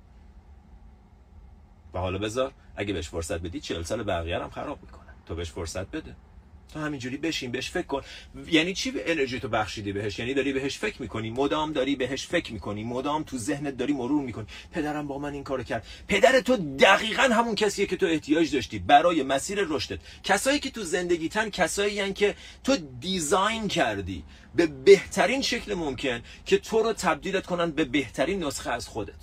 و 1.94 1.98
حالا 1.98 2.18
بذار 2.18 2.52
اگه 2.76 2.92
بهش 2.92 3.08
فرصت 3.08 3.40
بدی 3.40 3.60
چهل 3.60 3.82
سال 3.82 4.02
بقیه 4.02 4.38
هم 4.38 4.50
خراب 4.50 4.82
می‌کنه 4.82 5.14
تو 5.26 5.34
بهش 5.34 5.50
فرصت 5.50 5.86
بده. 5.86 6.16
تو 6.72 6.80
همینجوری 6.80 7.16
بشین 7.16 7.52
بهش 7.52 7.70
فکر 7.70 7.86
کن. 7.86 8.02
یعنی 8.46 8.74
چی 8.74 8.92
انرژی 9.06 9.40
تو 9.40 9.48
بخشیدی 9.48 9.92
بهش؟ 9.92 10.18
یعنی 10.18 10.34
داری 10.34 10.52
بهش 10.52 10.78
فکر 10.78 11.02
می‌کنی 11.02 11.30
مدام 11.30 11.72
داری 11.72 11.96
بهش 11.96 12.26
فکر 12.26 12.52
می‌کنی 12.52 12.84
مدام 12.84 13.22
تو 13.22 13.38
ذهنت 13.38 13.76
داری 13.76 13.92
مرور 13.92 14.22
می‌کنی. 14.22 14.46
پدرم 14.72 15.06
با 15.06 15.18
من 15.18 15.32
این 15.32 15.44
کارو 15.44 15.62
کرد. 15.62 15.86
پدر 16.08 16.40
تو 16.40 16.56
دقیقا 16.56 17.22
همون 17.22 17.54
کسیه 17.54 17.86
که 17.86 17.96
تو 17.96 18.06
احتیاج 18.06 18.54
داشتی 18.54 18.78
برای 18.78 19.22
مسیر 19.22 19.64
رشدت. 19.68 19.98
کسایی 20.24 20.58
که 20.58 20.70
تو 20.70 20.82
زندگیتن 20.82 21.50
کسایی 21.50 22.12
که 22.12 22.34
تو 22.64 22.76
دیزاین 23.00 23.68
کردی. 23.68 24.24
به 24.54 24.66
بهترین 24.66 25.42
شکل 25.42 25.74
ممکن 25.74 26.22
که 26.46 26.58
تو 26.58 26.82
رو 26.82 26.92
تبدیلت 26.92 27.46
کنن 27.46 27.70
به 27.70 27.84
بهترین 27.84 28.44
نسخه 28.44 28.70
از 28.70 28.88
خودت. 28.88 29.14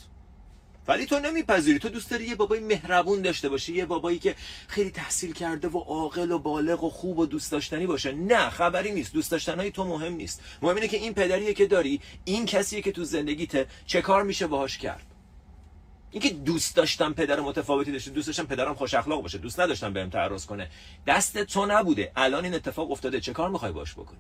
ولی 0.89 1.05
تو 1.05 1.19
نمیپذیری. 1.19 1.79
تو 1.79 1.89
دوست 1.89 2.11
داری 2.11 2.25
یه 2.25 2.35
بابای 2.35 2.59
مهربون 2.59 3.21
داشته 3.21 3.49
باشی 3.49 3.73
یه 3.73 3.85
بابایی 3.85 4.19
که 4.19 4.35
خیلی 4.67 4.89
تحصیل 4.89 5.33
کرده 5.33 5.67
و 5.67 5.77
عاقل 5.77 6.31
و 6.31 6.39
بالغ 6.39 6.83
و 6.83 6.89
خوب 6.89 7.19
و 7.19 7.25
دوست 7.25 7.51
داشتنی 7.51 7.87
باشه. 7.87 8.11
نه 8.11 8.49
خبری 8.49 8.91
نیست. 8.91 9.13
دوست 9.13 9.31
داشتنهای 9.31 9.71
تو 9.71 9.83
مهم 9.83 10.13
نیست. 10.13 10.41
مهم 10.61 10.75
اینه 10.75 10.87
که 10.87 10.97
این 10.97 11.13
پدریه 11.13 11.53
که 11.53 11.67
داری 11.67 12.01
این 12.25 12.45
کسیه 12.45 12.81
که 12.81 12.91
تو 12.91 13.03
زندگیته 13.03 13.67
چه 13.85 14.01
کار 14.01 14.23
میشه 14.23 14.47
باهاش 14.47 14.77
کرد. 14.77 15.05
اینکه 16.11 16.29
دوست 16.29 16.75
داشتم 16.75 17.13
پدر 17.13 17.39
متفاوتی 17.39 17.91
داشته 17.91 18.11
دوست 18.11 18.27
داشتم 18.27 18.45
پدرم 18.45 18.73
خوش 18.73 18.93
اخلاق 18.93 19.21
باشه 19.21 19.37
دوست 19.37 19.59
نداشتم 19.59 19.93
بهم 19.93 20.09
تعرض 20.09 20.45
کنه. 20.45 20.69
دست 21.07 21.43
تو 21.43 21.65
نبوده. 21.65 22.11
الان 22.15 22.45
این 22.45 22.53
اتفاق 22.53 22.91
افتاده. 22.91 23.19
چه 23.19 23.33
کار 23.33 23.49
می‌خوای 23.49 23.71
باش 23.71 23.93
بکنی؟ 23.93 24.19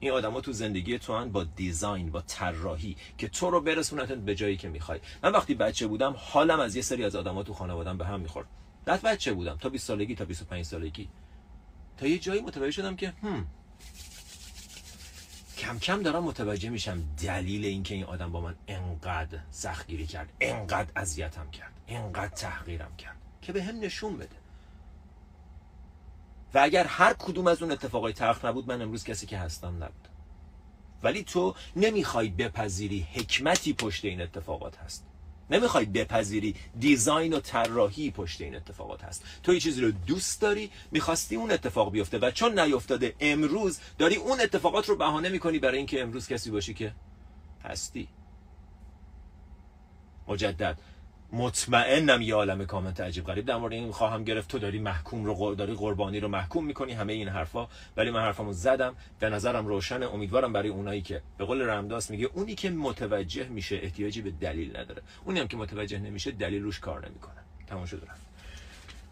این 0.00 0.12
آدما 0.12 0.40
تو 0.40 0.52
زندگی 0.52 0.98
تو 0.98 1.24
با 1.24 1.44
دیزاین 1.44 2.10
با 2.10 2.20
طراحی 2.20 2.96
که 3.18 3.28
تو 3.28 3.50
رو 3.50 3.60
برسونتت 3.60 4.18
به 4.18 4.34
جایی 4.34 4.56
که 4.56 4.68
می‌خوای. 4.68 5.00
من 5.22 5.32
وقتی 5.32 5.54
بچه 5.54 5.86
بودم 5.86 6.14
حالم 6.18 6.60
از 6.60 6.76
یه 6.76 6.82
سری 6.82 7.04
از 7.04 7.16
آدما 7.16 7.42
تو 7.42 7.54
خانوادم 7.54 7.98
به 7.98 8.06
هم 8.06 8.20
می‌خورد. 8.20 8.46
بعد 8.84 9.02
بچه 9.02 9.32
بودم 9.32 9.56
تا 9.56 9.68
20 9.68 9.86
سالگی 9.86 10.14
تا 10.14 10.24
25 10.24 10.64
سالگی. 10.64 11.08
تا 11.96 12.06
یه 12.06 12.18
جایی 12.18 12.40
متوجه 12.40 12.70
شدم 12.70 12.96
که 12.96 13.12
هم 13.22 13.46
کم 15.58 15.78
کم 15.78 16.02
دارم 16.02 16.24
متوجه 16.24 16.70
میشم 16.70 17.02
دلیل 17.22 17.64
اینکه 17.64 17.94
این 17.94 18.04
آدم 18.04 18.32
با 18.32 18.40
من 18.40 18.54
انقدر 18.68 19.38
سختگیری 19.50 20.06
کرد 20.06 20.32
انقدر 20.40 20.90
اذیتم 20.96 21.50
کرد 21.50 21.72
انقدر 21.88 22.34
تحقیرم 22.34 22.96
کرد 22.96 23.16
که 23.42 23.52
به 23.52 23.62
هم 23.62 23.80
نشون 23.80 24.16
بده. 24.16 24.36
و 26.54 26.58
اگر 26.58 26.84
هر 26.84 27.12
کدوم 27.12 27.46
از 27.46 27.62
اون 27.62 27.72
اتفاقای 27.72 28.12
تلخ 28.12 28.44
نبود 28.44 28.68
من 28.68 28.82
امروز 28.82 29.04
کسی 29.04 29.26
که 29.26 29.38
هستم 29.38 29.76
نبود. 29.76 30.08
ولی 31.02 31.24
تو 31.24 31.54
نمی‌خوای 31.76 32.28
بپذیری 32.28 33.06
حکمتی 33.12 33.72
پشت 33.72 34.04
این 34.04 34.20
اتفاقات 34.20 34.76
هست. 34.76 35.06
نمی‌خوای 35.50 35.84
بپذیری 35.84 36.54
دیزاین 36.80 37.32
و 37.32 37.40
طراحی 37.40 38.10
پشت 38.10 38.40
این 38.40 38.56
اتفاقات 38.56 39.04
هست. 39.04 39.24
تو 39.42 39.54
یه 39.54 39.60
چیزی 39.60 39.80
رو 39.80 39.90
دوست 39.90 40.40
داری 40.40 40.70
می‌خواستی 40.90 41.36
اون 41.36 41.50
اتفاق 41.50 41.92
بیفته 41.92 42.18
و 42.18 42.30
چون 42.30 42.58
نیفتاده 42.58 43.14
امروز 43.20 43.80
داری 43.98 44.16
اون 44.16 44.40
اتفاقات 44.40 44.88
رو 44.88 44.96
بهانه 44.96 45.28
می‌کنی 45.28 45.58
برای 45.58 45.78
اینکه 45.78 46.02
امروز 46.02 46.28
کسی 46.28 46.50
باشی 46.50 46.74
که 46.74 46.92
هستی. 47.64 48.08
مجدد. 50.28 50.78
مطمئنم 51.32 52.22
یه 52.22 52.34
عالم 52.34 52.66
کامنت 52.66 53.00
عجیب 53.00 53.24
غریب 53.24 53.46
در 53.46 53.56
مورد 53.56 53.72
این 53.72 53.92
خواهم 53.92 54.24
گرفت. 54.24 54.48
تو 54.48 54.58
داری 54.58 54.78
محکوم 54.78 55.24
رو 55.24 55.54
داری 55.54 55.74
قربانی 55.74 56.20
رو 56.20 56.28
محکوم 56.28 56.64
می‌کنی 56.64 56.92
همه 56.92 57.12
این 57.12 57.28
حرفا. 57.28 57.68
ولی 57.96 58.10
من 58.10 58.20
حرفمو 58.20 58.52
زدم 58.52 58.94
به 59.20 59.30
نظرم 59.30 59.66
روشن 59.66 60.02
امیدوارم 60.02 60.52
برای 60.52 60.68
اونایی 60.68 61.02
که 61.02 61.22
به 61.38 61.44
قول 61.44 61.62
رمداس 61.62 62.10
میگه 62.10 62.30
اونی 62.34 62.54
که 62.54 62.70
متوجه 62.70 63.48
میشه 63.48 63.80
احتیاجی 63.82 64.22
به 64.22 64.30
دلیل 64.30 64.76
نداره. 64.76 65.02
اونی 65.24 65.40
هم 65.40 65.48
که 65.48 65.56
متوجه 65.56 65.98
نمیشه 65.98 66.30
دلیل 66.30 66.62
روش 66.62 66.80
کار 66.80 67.06
نمی‌کنه. 67.08 67.34
تمام 67.66 67.86
شد 67.86 68.02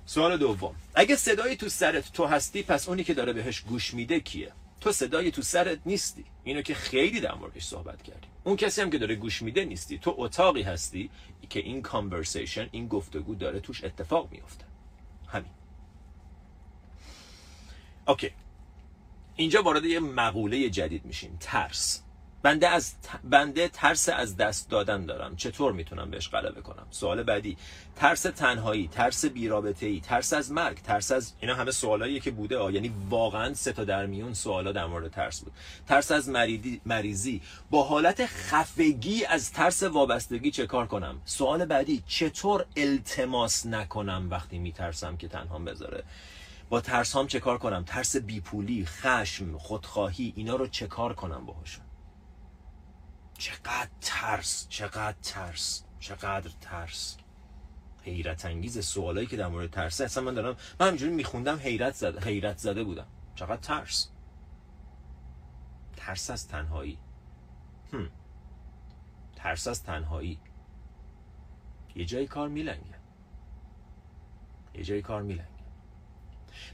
سوال 0.06 0.36
دوم. 0.36 0.74
اگه 0.94 1.16
صدایی 1.16 1.56
تو 1.56 1.68
سرت 1.68 2.12
تو 2.12 2.26
هستی 2.26 2.62
پس 2.62 2.88
اونی 2.88 3.04
که 3.04 3.14
داره 3.14 3.32
بهش 3.32 3.60
گوش 3.60 3.94
میده 3.94 4.20
کیه؟ 4.20 4.52
تو 4.80 4.92
صدای 4.92 5.30
تو 5.30 5.42
سرت 5.42 5.78
نیستی. 5.86 6.24
اینو 6.44 6.62
که 6.62 6.74
خیلی 6.74 7.20
در 7.20 7.34
موردش 7.34 7.64
صحبت 7.64 8.02
کردیم 8.02 8.30
اون 8.44 8.56
کسی 8.56 8.82
هم 8.82 8.90
که 8.90 8.98
داره 8.98 9.14
گوش 9.14 9.42
میده 9.42 9.64
نیستی. 9.64 9.98
تو 9.98 10.14
اتاقی 10.18 10.62
هستی 10.62 11.10
که 11.50 11.60
این 11.60 11.82
conversation 11.82 12.68
این 12.70 12.88
گفتگو 12.88 13.34
داره 13.34 13.60
توش 13.60 13.84
اتفاق 13.84 14.32
میفته 14.32 14.64
همین. 15.28 15.50
okay. 18.08 18.30
اینجا 19.36 19.62
وارد 19.62 19.84
یه 19.84 20.00
مقوله 20.00 20.70
جدید 20.70 21.04
میشیم. 21.04 21.36
ترس. 21.40 22.02
بنده 22.42 22.68
از 22.68 22.94
بنده 23.24 23.68
ترس 23.68 24.08
از 24.08 24.36
دست 24.36 24.70
دادن 24.70 25.06
دارم. 25.06 25.36
چطور 25.36 25.72
می‌تونم 25.72 26.10
بهش 26.10 26.28
غلبه 26.28 26.60
کنم؟ 26.60 26.86
سوال 26.90 27.22
بعدی. 27.22 27.56
ترس 27.96 28.22
تنهایی 28.22 28.88
ترس 28.88 29.24
بیرابطه 29.24 29.86
ای 29.86 30.00
ترس 30.00 30.32
از 30.32 30.52
مرگ 30.52 30.76
ترس 30.76 31.12
از 31.12 31.32
اینا 31.40 31.54
همه 31.54 31.70
سوالاییه 31.70 32.20
که 32.20 32.30
بوده. 32.30 32.58
آه. 32.58 32.72
یعنی 32.72 32.92
واقعا 33.10 33.54
سه 33.54 33.72
تا 33.72 33.84
در 33.84 34.06
میون 34.06 34.34
سوالا 34.34 34.72
در 34.72 34.86
مورد 34.86 35.10
ترس 35.10 35.40
بود. 35.40 35.52
ترس 35.88 36.10
از 36.10 36.28
مریضی 36.28 36.80
مریضی. 36.86 37.42
با 37.70 37.82
حالت 37.82 38.26
خفگی 38.26 39.24
از 39.24 39.52
ترس 39.52 39.82
وابستگی 39.82 40.50
چه 40.50 40.66
کار 40.66 40.86
کنم؟ 40.86 41.20
سوال 41.24 41.64
بعدی. 41.64 42.02
چطور 42.06 42.66
التماس 42.76 43.66
نکنم 43.66 44.28
وقتی 44.30 44.58
میترسم 44.58 45.16
که 45.16 45.28
تنها 45.28 45.58
بذاره؟ 45.58 46.04
با 46.68 46.80
ترس 46.80 47.16
هم 47.16 47.26
چه 47.26 47.40
کار 47.40 47.58
کنم؟ 47.58 47.84
ترس 47.84 48.16
بیپولی 48.16 48.86
خشم 48.86 49.58
خودخواهی 49.58 50.32
اینا 50.36 50.56
رو 50.56 50.66
چه 50.66 50.86
کار 50.86 51.14
کنم 51.14 51.46
باهاشون؟ 51.46 51.85
چقدر 53.38 53.88
ترس 54.00 54.66
چقدر 54.68 55.16
ترس 55.22 55.84
چقدر 56.00 56.50
ترس. 56.60 57.16
حیرت 58.02 58.44
انگیز 58.44 58.86
سوالایی 58.86 59.26
که 59.26 59.36
در 59.36 59.46
مورد 59.46 59.70
ترس 59.70 60.00
اصلا 60.00 60.22
من 60.24 60.34
دارم 60.34 60.56
من 60.80 60.86
همینجوری 60.86 61.12
میخوندم 61.12 61.58
حیرت 61.58 61.94
زده 61.94 62.20
حیرت 62.20 62.58
زده 62.58 62.84
بودم. 62.84 63.06
چقدر 63.34 63.56
ترس. 63.56 64.08
ترس 65.96 66.30
از 66.30 66.48
تنهایی. 66.48 66.98
هم. 67.92 68.10
ترس 69.36 69.68
از 69.68 69.82
تنهایی. 69.82 70.40
یه 71.94 72.04
جای 72.04 72.26
کار 72.26 72.48
میلنگه. 72.48 72.98
یه 74.74 74.84
جای 74.84 75.02
کار 75.02 75.22
میلنگه. 75.22 75.55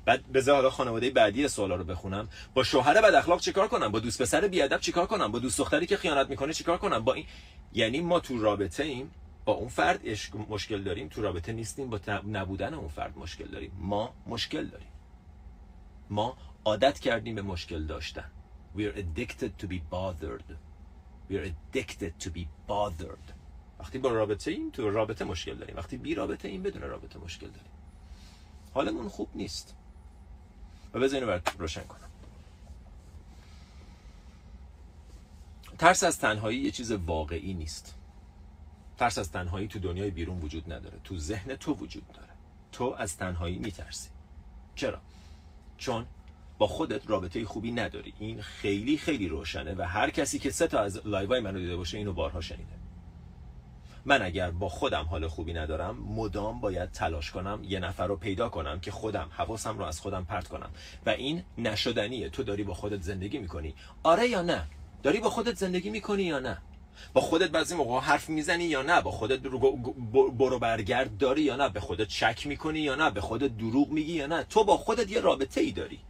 بعد 0.04 0.32
بذار 0.32 0.56
حالا 0.56 0.70
خانواده 0.70 1.10
بعدی 1.10 1.48
سوالا 1.48 1.76
رو 1.76 1.84
بخونم. 1.84 2.28
با 2.54 2.64
شوهر 2.64 3.02
بد 3.02 3.14
اخلاق 3.14 3.40
چیکار 3.40 3.68
کنم؟ 3.68 3.92
با 3.92 3.98
دوست 3.98 4.22
پسر 4.22 4.48
بی 4.48 4.62
ادب 4.62 4.80
چیکار 4.80 5.06
کنم؟ 5.06 5.32
با 5.32 5.38
دوست 5.38 5.58
دختری 5.58 5.86
که 5.86 5.96
خیانت 5.96 6.30
می‌کنه 6.30 6.52
چیکار 6.52 6.78
کنم؟ 6.78 6.98
با 6.98 7.14
این 7.14 7.26
یعنی 7.72 8.00
ما 8.00 8.20
تو 8.20 8.42
رابطه 8.42 8.82
ایم 8.84 9.10
با 9.44 9.52
اون 9.52 9.68
فرد 9.68 10.00
مشکل 10.48 10.82
داریم 10.82 11.08
تو 11.08 11.22
رابطه 11.22 11.52
نیستیم 11.52 11.90
با 11.90 12.00
نبودن 12.26 12.74
اون 12.74 12.88
فرد 12.88 13.18
مشکل 13.18 13.44
داریم. 13.44 13.72
ما 13.78 14.14
مشکل 14.26 14.66
داریم. 14.66 14.88
ما 16.10 16.36
عادت 16.64 16.98
کردیم 16.98 17.34
به 17.34 17.42
مشکل 17.42 17.86
داشتن. 17.86 18.30
We 18.76 18.80
are 18.80 18.96
addicted 18.96 19.50
to 19.62 19.66
be 19.66 19.80
bothered. 19.90 20.56
We 21.30 21.34
are 21.34 21.44
addicted 21.44 22.12
to 22.24 22.28
be 22.28 22.46
bothered. 22.68 23.32
وقتی 23.80 23.98
با 23.98 24.10
رابطه 24.10 24.50
ایم 24.50 24.70
تو 24.70 24.90
رابطه 24.90 25.24
مشکل 25.24 25.54
داریم. 25.54 25.76
وقتی 25.76 25.96
بی 25.96 26.14
رابطه 26.14 26.48
ایم 26.48 26.62
بدون 26.62 26.82
رابطه 26.82 27.18
مشکل 27.18 27.46
داریم. 27.46 27.70
حالمون 28.74 29.08
خوب 29.08 29.28
نیست. 29.34 29.74
و 30.94 31.00
بذار 31.00 31.20
اینو 31.20 31.40
روشن 31.58 31.84
کنم. 31.84 32.10
ترس 35.78 36.04
از 36.04 36.18
تنهایی 36.18 36.58
یه 36.58 36.70
چیز 36.70 36.92
واقعی 36.92 37.54
نیست. 37.54 37.94
ترس 38.98 39.18
از 39.18 39.32
تنهایی 39.32 39.68
تو 39.68 39.78
دنیای 39.78 40.10
بیرون 40.10 40.40
وجود 40.40 40.72
نداره. 40.72 40.98
تو 41.04 41.18
ذهن 41.18 41.56
تو 41.56 41.74
وجود 41.74 42.12
داره. 42.12 42.32
تو 42.72 42.94
از 42.98 43.16
تنهایی 43.16 43.58
میترسی. 43.58 44.08
چرا؟ 44.74 45.00
چون 45.78 46.06
با 46.58 46.66
خودت 46.66 47.10
رابطه 47.10 47.44
خوبی 47.44 47.70
نداری. 47.70 48.14
این 48.18 48.42
خیلی 48.42 48.98
خیلی 48.98 49.28
روشنه 49.28 49.74
و 49.74 49.82
هر 49.82 50.10
کسی 50.10 50.38
که 50.38 50.50
سه 50.50 50.66
تا 50.66 50.80
از 50.80 51.06
لایوهای 51.06 51.40
منو 51.40 51.58
دیده 51.58 51.76
باشه 51.76 51.98
اینو 51.98 52.12
بارها 52.12 52.40
شنیده. 52.40 52.81
من 54.04 54.22
اگر 54.22 54.50
با 54.50 54.68
خودم 54.68 55.04
حال 55.04 55.28
خوبی 55.28 55.52
ندارم 55.52 55.96
مدام 55.96 56.60
باید 56.60 56.90
تلاش 56.90 57.30
کنم 57.30 57.60
یه 57.64 57.78
نفر 57.78 58.06
رو 58.06 58.16
پیدا 58.16 58.48
کنم 58.48 58.80
که 58.80 58.90
خودم 58.90 59.30
حواسم 59.36 59.78
رو 59.78 59.84
از 59.84 60.00
خودم 60.00 60.24
پرت 60.24 60.48
کنم. 60.48 60.70
و 61.06 61.10
این 61.10 61.44
نشدنیه. 61.58 62.28
تو 62.28 62.42
داری 62.42 62.64
با 62.64 62.74
خودت 62.74 63.02
زندگی 63.02 63.38
می‌کنی. 63.38 63.74
آره 64.02 64.28
یا 64.28 64.42
نه؟ 64.42 64.64
داری 65.02 65.20
با 65.20 65.30
خودت 65.30 65.56
زندگی 65.56 65.90
می‌کنی 65.90 66.22
یا 66.22 66.38
نه؟ 66.38 66.58
با 67.12 67.20
خودت 67.20 67.50
بعضی 67.50 67.74
موقع 67.74 68.00
حرف 68.00 68.28
می‌زنی 68.28 68.64
یا 68.64 68.82
نه؟ 68.82 69.00
با 69.00 69.10
خودت 69.10 69.38
برو 70.38 70.58
برگرد 70.58 71.18
داری 71.18 71.42
یا 71.42 71.56
نه؟ 71.56 71.68
به 71.68 71.80
خودت 71.80 72.08
شک 72.08 72.46
می‌کنی 72.46 72.80
یا 72.80 72.94
نه؟ 72.94 73.10
به 73.10 73.20
خودت 73.20 73.56
دروغ 73.56 73.88
میگی 73.88 74.12
یا 74.12 74.26
نه؟ 74.26 74.44
تو 74.44 74.64
با 74.64 74.76
خودت 74.76 75.10
یه 75.10 75.20
رابطه 75.20 75.60
ای 75.60 75.72
داری. 75.72 76.00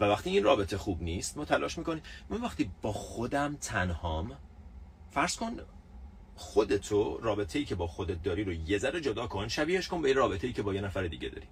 و 0.00 0.04
وقتی 0.04 0.30
این 0.30 0.44
رابطه 0.44 0.78
خوب 0.78 1.02
نیست 1.02 1.36
ما 1.36 1.44
تلاش 1.44 1.78
می‌کنیم. 1.78 2.02
من 2.30 2.40
وقتی 2.40 2.70
با 2.82 2.92
خودم 2.92 3.56
تنهام 3.60 4.36
فرض 5.14 5.36
کن 5.36 5.56
خودتو 6.36 7.18
رابطه 7.22 7.58
ای 7.58 7.64
که 7.64 7.74
با 7.74 7.86
خودت 7.86 8.22
داری 8.22 8.44
رو 8.44 8.52
یه 8.52 8.78
ذره 8.78 9.00
جدا 9.00 9.26
کن 9.26 9.48
شبیهش 9.48 9.88
کن 9.88 10.02
به 10.02 10.08
این 10.08 10.16
رابطه 10.16 10.46
ای 10.46 10.52
که 10.52 10.62
با 10.62 10.74
یه 10.74 10.80
نفر 10.80 11.02
دیگه 11.02 11.28
داری. 11.28 11.46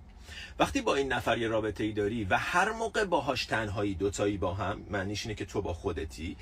وقتی 0.59 0.81
با 0.81 0.94
این 0.94 1.12
نفر 1.12 1.38
یه 1.38 1.48
رابطه 1.48 1.85
ای 1.85 1.92
داری 1.92 2.25
و 2.25 2.38
هر 2.38 2.72
موقع 2.72 3.05
باهاش 3.05 3.46
تنهایی 3.46 3.94
دوتایی 3.94 4.38
با 4.38 4.55
هم 4.55 4.81
معنیش 4.90 5.27
اینه 5.27 5.35
که 5.35 5.44
تو 5.44 5.62
با 5.62 5.72
خودتی 5.72 6.37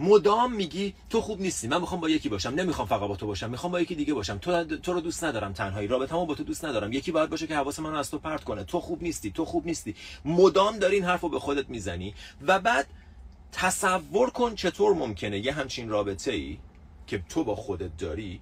مدام 0.00 0.52
میگی 0.52 0.94
تو 1.10 1.20
خوب 1.20 1.40
نیستی 1.40 1.68
من 1.68 1.80
می‌خوام 1.80 2.00
با 2.00 2.08
یکی 2.08 2.28
باشم 2.28 2.50
نمی‌خوام 2.50 2.88
فقط 2.88 3.08
با 3.08 3.16
تو 3.16 3.26
باشم 3.26 3.50
می‌خوام 3.50 3.72
با 3.72 3.80
یکی 3.80 3.94
دیگه 3.94 4.14
باشم. 4.14 4.38
تو 4.38 4.64
تو 4.64 4.92
رو 4.92 5.00
دوست 5.00 5.24
ندارم 5.24 5.52
تنهایی 5.52 5.88
رابطه‌مو 5.88 6.26
با 6.26 6.34
تو 6.34 6.44
دوست 6.44 6.64
ندارم. 6.64 6.92
یکی 6.92 7.12
باید 7.12 7.30
باشه 7.30 7.46
که 7.46 7.56
حواس 7.56 7.78
منو 7.78 7.96
از 7.96 8.10
تو 8.10 8.18
پرت 8.18 8.44
کنه. 8.44 8.64
تو 8.64 8.80
خوب 8.80 9.02
نیستی 9.02 9.30
تو 9.30 9.44
خوب 9.44 9.66
نیستی. 9.66 9.94
مدام 10.24 10.78
داری 10.78 10.94
این 10.96 11.04
حرفو 11.04 11.28
به 11.28 11.38
خودت 11.38 11.68
می‌زنی 11.68 12.14
و 12.46 12.58
بعد 12.58 12.86
تصور 13.52 14.30
کن 14.30 14.54
چطور 14.54 14.94
ممکنه 14.94 15.38
یه 15.38 15.52
همچین 15.52 15.88
رابطه 15.88 16.32
ای 16.32 16.58
که 17.06 17.18
تو 17.28 17.44
با 17.44 17.56
خودت 17.56 17.96
داری 17.96 18.40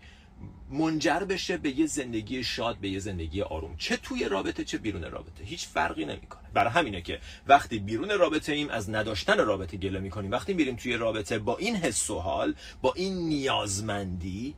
منجر 0.70 1.20
بشه 1.20 1.56
به 1.56 1.78
یه 1.78 1.86
زندگی 1.86 2.44
شاد 2.44 2.76
به 2.76 2.88
یه 2.88 2.98
زندگی 2.98 3.42
آروم. 3.42 3.76
چه 3.78 3.96
توی 3.96 4.24
رابطه 4.24 4.64
چه 4.64 4.78
بیرون 4.78 5.02
رابطه. 5.02 5.44
هیچ 5.44 5.66
فرقی 5.66 6.04
نمی‌کنه. 6.04 6.42
برای 6.54 6.72
همینه 6.72 7.02
که 7.02 7.20
وقتی 7.46 7.78
بیرون 7.78 8.10
رابطه 8.10 8.52
ایم 8.52 8.68
از 8.70 8.90
نداشتن 8.90 9.38
رابطه 9.38 9.76
گله 9.76 10.00
می‌کنیم. 10.00 10.30
وقتی 10.30 10.54
میریم 10.54 10.76
توی 10.76 10.96
رابطه 10.96 11.38
با 11.38 11.56
این 11.56 11.76
حس 11.76 12.10
و 12.10 12.18
حال 12.18 12.54
با 12.82 12.92
این 12.96 13.28
نیازمندی 13.28 14.54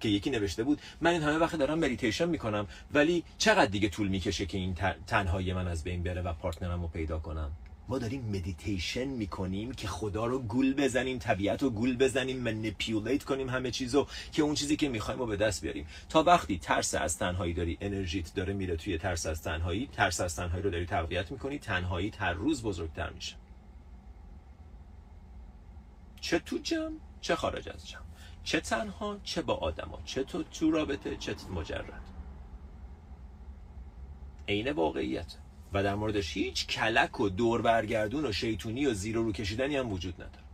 که 0.00 0.08
یکی 0.08 0.30
نوشته 0.30 0.64
بود 0.64 0.80
من 1.00 1.10
این 1.10 1.22
همه 1.22 1.38
وقت 1.38 1.56
دارم 1.56 1.78
مدیتیشن 1.78 2.28
می‌کنم 2.28 2.66
ولی 2.94 3.24
چقدر 3.38 3.70
دیگه 3.70 3.88
طول 3.88 4.08
می‌کشه 4.08 4.46
که 4.46 4.58
این 4.58 4.74
تنهایی 5.06 5.52
من 5.52 5.68
از 5.68 5.84
بین 5.84 6.02
بره 6.02 6.22
و 6.22 6.32
partner 6.32 6.76
م 6.76 6.82
رو 6.82 6.88
پیدا 6.88 7.18
کنم؟ 7.18 7.50
ما 7.88 7.98
داریم 7.98 8.24
مدیتیشن 8.24 9.04
می‌کنیم 9.04 9.72
که 9.72 9.88
خدا 9.88 10.26
رو 10.26 10.38
گول 10.38 10.74
بزنیم 10.74 11.18
طبیعت 11.18 11.62
رو 11.62 11.70
گول 11.70 11.96
بزنیم 11.96 12.38
manipulate 12.40 13.24
کنیم 13.24 13.48
همه 13.48 13.70
چیزو 13.70 14.06
که 14.32 14.42
اون 14.42 14.54
چیزی 14.54 14.76
که 14.76 14.88
می‌خوایم 14.88 15.20
رو 15.20 15.26
به 15.26 15.36
دست 15.36 15.62
بیاریم. 15.62 15.86
تا 16.08 16.22
وقتی 16.22 16.58
ترس 16.58 16.94
از 16.94 17.18
تنهایی 17.18 17.54
داری 17.54 17.78
انرژیت 17.80 18.34
داره 18.34 18.52
میره 18.52 18.76
توی 18.76 18.98
ترس 18.98 19.26
از 19.26 19.42
تنهایی 19.42 19.88
ترس 19.92 20.20
از 20.20 20.36
تنهایی 20.36 20.62
رو 20.62 20.70
داری 20.70 20.86
تقویت 20.86 21.32
می‌کنی 21.32 21.58
تنهایی 21.58 22.12
هر 22.18 22.32
روز 22.32 22.62
بزرگتر 22.62 23.10
میشه. 23.10 23.36
چه 26.20 26.38
تو 26.38 26.58
جمع 26.58 26.96
چه 27.20 27.36
خارج 27.36 27.68
از 27.68 27.88
جمع 27.88 28.02
چه 28.44 28.60
تنها 28.60 29.18
چه 29.24 29.42
با 29.42 29.54
آدما. 29.54 29.98
چه 30.04 30.24
تو 30.24 30.42
تو 30.42 30.70
رابطه 30.70 31.16
چه 31.16 31.34
مجرد. 31.54 32.02
عین 34.48 34.72
واقعیت. 34.72 35.36
و 35.74 35.82
در 35.82 35.94
موردش 35.94 36.36
هیچ 36.36 36.66
کلک 36.66 37.20
و 37.20 37.28
دور 37.28 37.62
برگردون 37.62 38.26
و 38.26 38.32
شیطونی 38.32 38.86
و 38.86 38.94
زیر 38.94 39.16
رو 39.16 39.32
کشیدنی 39.32 39.76
هم 39.76 39.92
وجود 39.92 40.14
نداره. 40.14 40.44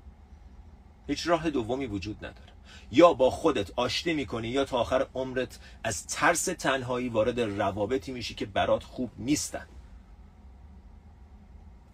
هیچ 1.06 1.26
راه 1.26 1.50
دومی 1.50 1.86
وجود 1.86 2.16
نداره. 2.16 2.52
یا 2.92 3.12
با 3.12 3.30
خودت 3.30 3.70
آشتی 3.76 4.14
می‌کنی 4.14 4.48
یا 4.48 4.64
تا 4.64 4.78
آخر 4.78 5.06
عمرت 5.14 5.58
از 5.84 6.06
ترس 6.06 6.44
تنهایی 6.44 7.08
وارد 7.08 7.40
روابطی 7.40 8.12
میشی 8.12 8.34
که 8.34 8.46
برات 8.46 8.84
خوب 8.84 9.10
نیستن. 9.18 9.66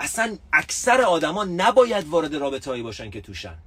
اصلا 0.00 0.38
اکثر 0.52 1.00
آدما 1.00 1.44
نباید 1.44 2.08
وارد 2.08 2.34
رابطه 2.34 2.70
هایی 2.70 2.82
باشن 2.82 3.10
که 3.10 3.20
توشن. 3.20 3.58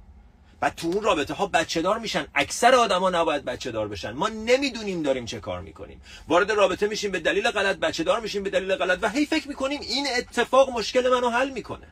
و 0.62 0.70
تو 0.70 0.86
اون 0.86 1.02
رابطه 1.02 1.34
ها 1.34 1.46
بچه 1.46 1.82
دار 1.82 1.98
میشن. 1.98 2.26
اکثر 2.34 2.74
آدما 2.74 3.10
نباید 3.10 3.44
بچه 3.44 3.70
دار 3.70 3.88
بشن. 3.88 4.10
ما 4.12 4.28
نمی‌دونیم 4.28 5.02
داریم 5.02 5.24
چه 5.24 5.40
کار 5.40 5.60
می‌کنیم. 5.60 6.00
وارد 6.28 6.52
رابطه 6.52 6.86
میشیم 6.86 7.10
به 7.10 7.20
دلیل 7.20 7.50
غلط 7.50 7.76
بچه 7.76 8.04
دار 8.04 8.20
میشیم 8.20 8.42
به 8.42 8.50
دلیل 8.50 8.76
غلط 8.76 8.98
و 9.02 9.08
هی 9.08 9.26
فکر 9.26 9.48
می‌کنیم 9.48 9.80
این 9.80 10.06
اتفاق 10.16 10.70
مشکل 10.70 11.08
منو 11.08 11.30
حل 11.30 11.50
می‌کنه. 11.50 11.86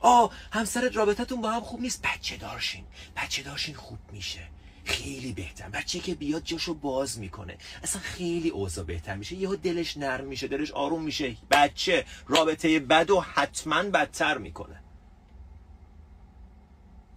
آه 0.00 0.32
همسرت 0.52 0.96
رابطتون 0.96 1.40
با 1.40 1.50
هم 1.50 1.60
خوب 1.60 1.80
نیست؟ 1.80 2.02
بچه 2.02 2.36
دارشین 2.36 2.84
بچه 3.16 3.42
دارشین 3.42 3.74
خوب 3.74 3.98
میشه. 4.12 4.40
خیلی 4.84 5.32
بهتر. 5.32 5.68
بچه 5.68 5.98
که 5.98 6.14
بیاد 6.14 6.44
جاشو 6.44 6.74
باز 6.74 7.18
می‌کنه. 7.18 7.58
اصلا 7.82 8.02
خیلی 8.02 8.48
اوضاع 8.48 8.84
بهتر 8.84 9.16
میشه. 9.16 9.36
یهو 9.36 9.56
دلش 9.56 9.96
نرم 9.96 10.24
میشه 10.24 10.48
دلش 10.48 10.70
آروم 10.70 11.02
میشه. 11.02 11.36
بچه 11.50 12.04
رابطه 12.28 12.80
بد 12.80 13.10
و 13.10 13.20
حتما 13.20 13.82
بدتر 13.82 14.38
می‌کنه. 14.38 14.82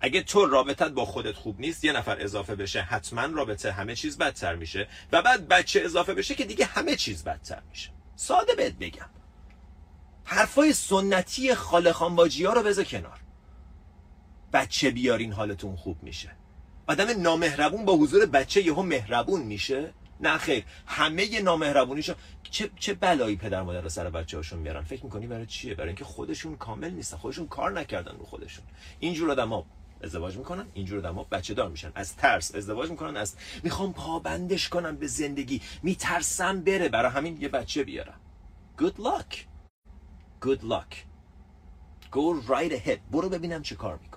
اگه 0.01 0.23
تو 0.23 0.45
رابطت 0.45 0.89
با 0.91 1.05
خودت 1.05 1.35
خوب 1.35 1.59
نیست 1.59 1.83
یه 1.83 1.93
نفر 1.93 2.21
اضافه 2.21 2.55
بشه 2.55 2.81
حتما 2.81 3.25
رابطه 3.25 3.71
همه 3.71 3.95
چیز 3.95 4.17
بدتر 4.17 4.55
میشه 4.55 4.87
و 5.11 5.21
بعد 5.21 5.47
بچه 5.47 5.81
اضافه 5.81 6.13
بشه 6.13 6.35
که 6.35 6.45
دیگه 6.45 6.65
همه 6.65 6.95
چیز 6.95 7.23
بدتر 7.23 7.61
میشه. 7.69 7.89
ساده 8.15 8.55
بهت 8.55 8.73
بگم. 8.73 9.09
حرفای 10.23 10.73
سنتی 10.73 11.55
خاله 11.55 11.93
خانباجی 11.93 12.45
ها 12.45 12.53
رو 12.53 12.63
بذار 12.63 12.85
کنار. 12.85 13.19
بچه 14.53 14.91
بیارین 14.91 15.33
حالتون 15.33 15.75
خوب 15.75 16.03
میشه. 16.03 16.31
آدم 16.87 17.21
نامهربون 17.21 17.85
با 17.85 17.93
حضور 17.93 18.25
بچه 18.25 18.61
یهو 18.61 18.83
مهربون 18.83 19.41
میشه. 19.41 19.93
نه 20.19 20.37
خیر 20.37 20.63
همه 20.85 21.41
نامهربونیشون 21.41 22.15
چه 22.51 22.69
چه 22.79 22.93
بلایی 22.93 23.35
پدر 23.35 23.61
مادر 23.61 23.87
سر 23.87 24.09
بچه 24.09 24.37
هاشون 24.37 24.59
میارن؟ 24.59 24.83
فکر 24.83 25.03
می‌کنی 25.03 25.27
برای 25.27 25.45
چیه؟ 25.45 25.73
برای 25.73 25.87
اینکه 25.87 26.03
خودشون 26.03 26.57
کامل 26.57 26.89
نیستن 26.89 27.17
خودشون 27.17 27.47
کار 27.47 27.71
نکردن 27.71 28.15
رو 28.17 28.25
خودشون. 28.25 28.65
اینجور 28.99 29.31
آدم 29.31 29.53
ازدواج 30.03 30.37
می‌کنن 30.37 30.65
اینجور 30.73 30.99
آدما 30.99 31.23
بچه 31.23 31.53
دار 31.53 31.69
میشن. 31.69 31.91
از 31.95 32.15
ترس 32.15 32.55
ازدواج 32.55 32.89
می‌کنن 32.89 33.17
از 33.17 33.35
می‌خوام 33.63 33.93
پابندش 33.93 34.69
کنم 34.69 34.95
به 34.95 35.07
زندگی. 35.07 35.61
میترسم 35.83 36.61
بره 36.61 36.89
برای 36.89 37.11
همین 37.11 37.41
یه 37.41 37.49
بچه 37.49 37.83
بیارم. 37.83 38.19
Good 38.77 38.97
luck. 38.97 39.35
Good 40.45 40.61
luck. 40.61 40.95
Go 42.11 42.47
right 42.47 42.73
ahead. 42.79 42.99
برو 43.11 43.29
ببینم 43.29 43.61
چه 43.61 43.75
کار 43.75 43.97
می‌کنی. 43.97 44.10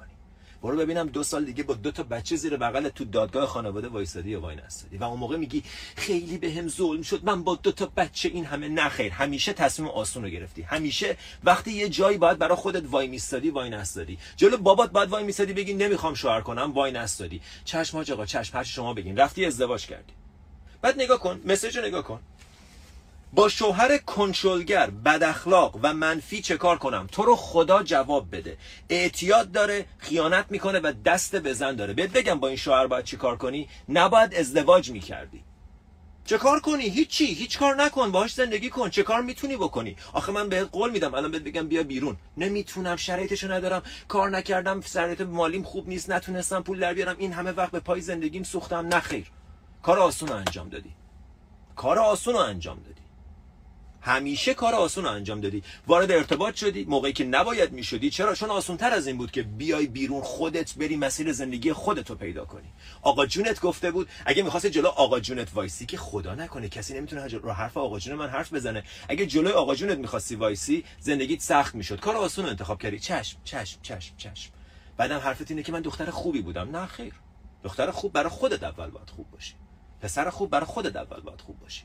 برو 0.64 0.76
ببینم 0.76 1.06
دو 1.06 1.22
سال 1.22 1.44
دیگه 1.44 1.62
با 1.62 1.74
دو 1.74 1.90
تا 1.90 2.02
بچه 2.02 2.36
زیر 2.36 2.56
بغل 2.56 2.88
تو 2.88 3.04
دادگاه 3.04 3.46
خانواده 3.46 3.88
وایسادی 3.88 4.30
یا 4.30 4.40
وای 4.40 4.56
نستادی. 4.56 4.96
و 4.96 5.04
اون 5.04 5.18
موقع 5.18 5.36
میگی 5.36 5.62
خیلی 5.96 6.38
به 6.38 6.52
هم 6.52 6.68
ظلم 6.68 7.02
شد. 7.02 7.24
من 7.24 7.42
با 7.44 7.54
دو 7.54 7.72
تا 7.72 7.86
بچه 7.96 8.28
این 8.28 8.44
همه 8.44 8.68
نخیر. 8.68 9.12
همیشه 9.12 9.52
تصمیم 9.52 9.88
آسون 9.88 10.22
رو 10.22 10.28
گرفتی. 10.28 10.62
همیشه 10.62 11.16
وقتی 11.44 11.72
یه 11.72 11.88
جایی 11.88 12.18
باید 12.18 12.38
برای 12.38 12.56
خودت 12.56 12.82
وای 12.90 13.06
میستادی 13.06 13.50
وای 13.50 13.70
نستادی. 13.70 14.18
جلو 14.36 14.56
بابات 14.56 14.90
باید 14.90 15.08
وای 15.08 15.24
میستادی 15.24 15.52
بگی 15.52 15.74
نمی‌خوام 15.74 16.14
شوهر 16.14 16.40
کنم 16.40 16.72
وای 16.72 16.92
نستادی. 16.92 17.40
چشم 17.64 17.98
آقا 17.98 18.26
چشم 18.26 18.62
شما 18.62 18.94
بگین. 18.94 19.16
رفتی 19.16 19.44
ازدواج 19.44 19.86
کردی. 19.86 20.12
بعد 20.82 21.02
نگاه 21.02 21.20
کن 21.20 21.40
مسیج 21.44 21.78
رو 21.78 21.84
نگاه 21.84 22.02
کن. 22.02 22.20
با 23.34 23.48
شوهر 23.48 23.98
کنترلگر 23.98 24.90
بد 24.90 25.22
اخلاق 25.22 25.78
و 25.82 25.94
منفی 25.94 26.42
چه 26.42 26.56
کار 26.56 26.78
کنم؟ 26.78 27.06
تو 27.12 27.22
رو 27.22 27.36
خدا 27.36 27.82
جواب 27.82 28.36
بده. 28.36 28.58
اعتیاد 28.88 29.52
داره 29.52 29.86
خیانت 29.98 30.46
می‌کنه 30.50 30.80
و 30.80 30.92
دست 31.04 31.36
به 31.36 31.52
زن 31.52 31.76
داره. 31.76 31.94
بهت 31.94 32.12
بگم 32.12 32.40
با 32.40 32.48
این 32.48 32.56
شوهر 32.56 32.86
باید 32.86 33.04
چی 33.04 33.16
کار 33.16 33.36
کنی؟ 33.36 33.68
نباید 33.88 34.34
ازدواج 34.34 34.90
می‌کردی. 34.90 35.44
چه 36.24 36.38
کار 36.38 36.60
کنی؟ 36.60 36.84
هیچی. 36.84 37.24
هیچ 37.26 37.58
کار 37.58 37.82
نکن. 37.82 38.12
باهاش 38.12 38.34
زندگی 38.34 38.70
کن. 38.70 38.90
چه 38.90 39.02
کار 39.02 39.22
می‌تونی 39.22 39.56
بکنی؟ 39.56 39.96
آخه 40.12 40.32
من 40.32 40.48
بهت 40.48 40.68
قول 40.72 40.90
میدم. 40.90 41.14
الان 41.14 41.30
بهت 41.30 41.42
بگم 41.42 41.68
بیا 41.68 41.82
بیرون. 41.82 42.16
نمی‌تونم. 42.36 42.96
شرایطشو 42.96 43.52
ندارم. 43.52 43.82
کار 44.08 44.30
نکردم. 44.30 44.80
شرایط 44.80 45.20
مالیم 45.20 45.62
خوب 45.62 45.88
نیست. 45.88 46.10
نتونستم 46.10 46.62
پول 46.62 46.80
در 46.80 46.94
بیارم. 46.94 47.16
این 47.18 47.32
همه 47.32 47.52
وقت 47.52 47.70
به 47.70 47.80
پای 47.80 48.00
زندگیم 48.00 48.42
سوختم. 48.42 48.86
نخیر 48.94 49.26
کار 49.82 49.98
آسون 49.98 50.32
انجام 50.32 50.68
دادی. 50.68 50.90
کار 51.76 51.98
آسون 51.98 52.36
انجام 52.36 52.76
دادی. 52.76 53.03
همیشه 54.04 54.54
کار 54.54 54.74
آسون 54.74 55.06
انجام 55.06 55.40
دادی. 55.40 55.62
وارد 55.86 56.12
ارتباط 56.12 56.54
شدی. 56.54 56.84
موقعی 56.84 57.12
که 57.12 57.24
نباید 57.24 57.72
می‌شدی. 57.72 58.10
چرا؟ 58.10 58.34
چون 58.34 58.50
آسون 58.50 58.76
تر 58.76 58.90
از 58.90 59.06
این 59.06 59.18
بود 59.18 59.30
که 59.30 59.42
بیای 59.42 59.86
بیرون 59.86 60.20
خودت 60.22 60.74
بری 60.74 60.96
مسیر 60.96 61.32
زندگی 61.32 61.72
خودت 61.72 62.10
رو 62.10 62.16
پیدا 62.16 62.44
کنی. 62.44 62.68
آقا 63.02 63.26
جونت 63.26 63.60
گفته 63.60 63.90
بود 63.90 64.08
اگه 64.26 64.42
می‌خواست 64.42 64.66
جلو 64.66 64.88
آقا 64.88 65.20
جونت 65.20 65.54
وایسی 65.54 65.86
که 65.86 65.96
خدا 65.96 66.34
نکنه. 66.34 66.68
کسی 66.68 66.94
نمی‌تونه 66.94 67.26
رو 67.26 67.52
حرف 67.52 67.76
آقا 67.76 67.98
جون 67.98 68.14
من 68.14 68.28
حرف 68.28 68.52
بزنه. 68.52 68.84
اگه 69.08 69.26
جلوی 69.26 69.52
آقا 69.52 69.74
جونت 69.74 69.98
می‌خواستی 69.98 70.34
وایسی 70.34 70.84
زندگیت 71.00 71.40
سخت 71.40 71.74
می‌شد. 71.74 72.00
کار 72.00 72.16
آسون 72.16 72.46
انتخاب 72.46 72.82
کردی. 72.82 72.98
چشم 72.98 73.38
چشم 73.44 73.78
چشم 73.82 74.14
چشم. 74.16 74.52
بعدم 74.96 75.18
حرفت 75.18 75.50
اینه 75.50 75.62
که 75.62 75.72
من 75.72 75.80
دختر 75.80 76.10
خوبی 76.10 76.42
بودم. 76.42 76.76
نه 76.76 76.86
خیر. 76.86 77.12
دختر 77.64 77.90
خوب 77.90 78.12
برای 78.12 78.30
خودت 78.30 78.62
اول 78.62 78.90
باید 78.90 79.10
خوب 79.10 79.30
باشی. 79.30 79.54
پسر 80.00 80.30
خوب 80.30 80.50
برای 80.50 80.66
خودت 80.66 80.96
اول 80.96 81.20
باید 81.20 81.40
خوب 81.40 81.58
باشی. 81.60 81.82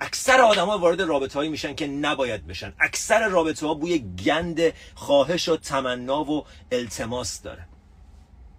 اکثر 0.00 0.40
آدما 0.40 0.78
وارد 0.78 1.02
رابطه 1.02 1.38
هایی 1.38 1.50
میشن 1.50 1.74
که 1.74 1.86
نباید 1.86 2.46
بشن. 2.46 2.72
اکثر 2.80 3.28
رابطه 3.28 3.66
ها 3.66 3.74
بوی 3.74 3.98
گند 3.98 4.60
خواهش 4.94 5.48
و 5.48 5.56
تمنا 5.56 6.24
و 6.24 6.44
التماس 6.72 7.42
داره. 7.42 7.66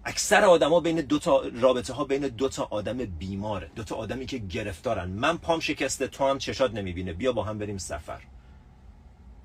اکثر 0.06 0.44
آدما 0.46 0.80
بین 0.80 1.02
دو 1.02 1.20
تا 1.20 1.44
رابطه 1.62 1.94
ها 1.94 2.04
بین 2.04 2.28
دو 2.28 2.50
تا 2.50 2.68
آدم 2.72 2.98
بیماره 2.98 3.72
دو 3.76 3.84
تا 3.84 3.96
آدمی 3.96 4.26
که 4.26 4.38
گرفتارن. 4.38 5.10
من 5.10 5.38
پام 5.38 5.60
شکسته 5.60 6.08
تو 6.08 6.28
هم 6.28 6.38
چشات 6.38 6.74
نمی‌بینه. 6.74 7.14
بیا 7.14 7.32
با 7.32 7.44
هم 7.44 7.58
بریم 7.58 7.78
سفر. 7.78 8.22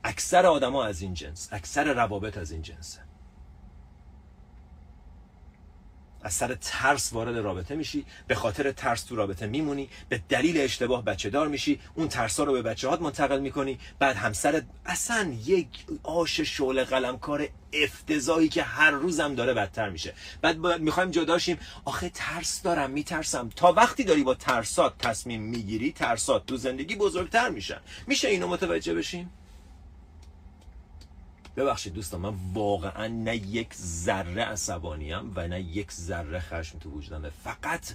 اکثر 0.04 0.46
آدما 0.46 0.84
از 0.84 1.00
این 1.00 1.14
جنس 1.14 1.48
اکثر 1.52 1.92
روابط 1.92 2.38
از 2.38 2.50
این 2.50 2.62
جنسه. 2.62 3.05
از 6.26 6.34
سر 6.34 6.54
ترس 6.54 7.12
وارد 7.12 7.36
رابطه 7.36 7.74
میشی 7.74 8.04
به 8.26 8.34
خاطر 8.34 8.72
ترس 8.72 9.02
تو 9.02 9.16
رابطه 9.16 9.46
میمونی 9.46 9.88
به 10.08 10.20
دلیل 10.28 10.58
اشتباه 10.58 11.04
بچه 11.04 11.30
دار 11.30 11.48
میشی 11.48 11.80
اون 11.94 12.08
ترسا 12.08 12.44
رو 12.44 12.52
به 12.52 12.62
بچه 12.62 12.88
هات 12.88 13.00
منتقل 13.00 13.40
می‌کنی. 13.40 13.78
بعد 13.98 14.16
همسر 14.16 14.62
اصلا 14.86 15.34
یک 15.46 15.66
آش 16.02 16.40
شعله 16.40 16.84
قلمکار 16.84 17.48
افتضاحی 17.72 18.48
که 18.48 18.62
هر 18.62 18.90
روزم 18.90 19.34
داره 19.34 19.54
بدتر 19.54 19.88
میشه. 19.88 20.14
بعد 20.42 20.56
می‌خوایم 20.58 21.10
جداشیم 21.10 21.58
آخه 21.84 22.08
ترس 22.14 22.62
دارم 22.62 22.90
میترسم. 22.90 23.48
تا 23.56 23.72
وقتی 23.72 24.04
داری 24.04 24.22
با 24.22 24.34
ترسات 24.34 24.98
تصمیم 24.98 25.42
می‌گیری 25.42 25.92
ترسات 25.92 26.46
تو 26.46 26.56
زندگی 26.56 26.96
بزرگتر 26.96 27.48
میشن. 27.48 27.80
میشه 28.06 28.28
اینو 28.28 28.48
متوجه 28.48 28.94
بشیم؟ 28.94 29.30
ببخشید 31.56 31.92
دوستان 31.92 32.20
من 32.20 32.34
واقعا 32.52 33.06
نه 33.06 33.36
یک 33.36 33.74
ذره 33.74 34.42
عصبانیم 34.42 35.32
و 35.34 35.48
نه 35.48 35.60
یک 35.60 35.92
ذره 35.92 36.40
خشم 36.40 36.78
تو 36.78 36.90
وجودمه 36.90 37.30
فقط 37.30 37.92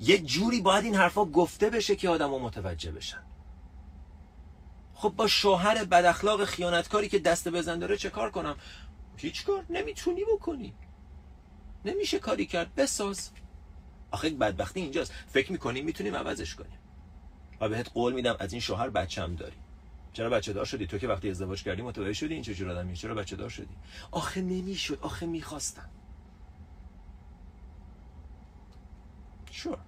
یک 0.00 0.26
جوری 0.26 0.60
باید 0.60 0.84
این 0.84 0.94
حرفا 0.94 1.24
گفته 1.24 1.70
بشه 1.70 1.96
که 1.96 2.08
آدم 2.08 2.30
متوجه 2.30 2.92
بشن. 2.92 3.22
خب 4.94 5.12
با 5.16 5.26
شوهر 5.26 5.84
بد 5.84 6.04
اخلاق 6.04 6.44
خیانتکاری 6.44 7.08
که 7.08 7.18
دست 7.18 7.48
بزن 7.48 7.78
داره 7.78 7.96
چه 7.96 8.10
کار 8.10 8.30
کنم؟ 8.30 8.56
هیچ 9.16 9.44
کار 9.44 9.64
نمی‌تونی 9.70 10.24
بکنی. 10.32 10.74
نمیشه 11.84 12.18
کاری 12.18 12.46
کرد 12.46 12.74
بساز. 12.74 13.30
آخه 14.10 14.30
بدبختی 14.30 14.80
اینجاست. 14.80 15.12
فکر 15.28 15.52
می‌کنیم 15.52 15.84
می‌تونیم 15.84 16.16
عوضش 16.16 16.54
کنیم. 16.54 16.78
و 17.60 17.68
بهت 17.68 17.90
قول 17.94 18.12
میدم 18.12 18.36
از 18.40 18.52
این 18.52 18.60
شوهر 18.60 18.90
بچم 18.90 19.34
داری. 19.34 19.56
چرا 20.18 20.30
بچه 20.30 20.52
دار 20.52 20.64
شدی؟ 20.64 20.86
تو 20.86 20.98
که 20.98 21.08
وقتی 21.08 21.30
ازدواج 21.30 21.62
کردی 21.62 21.82
متوجه 21.82 22.12
شدی 22.12 22.34
این 22.34 22.42
چه 22.42 22.70
آدمی؟ 22.70 22.96
چرا 22.96 23.14
بچه 23.14 23.36
دار 23.36 23.48
شدی؟ 23.48 23.76
آخه 24.10 24.40
نمی‌شد 24.42 24.98
آخه 25.02 25.26
می‌خواستم 25.26 25.90
شور 29.50 29.78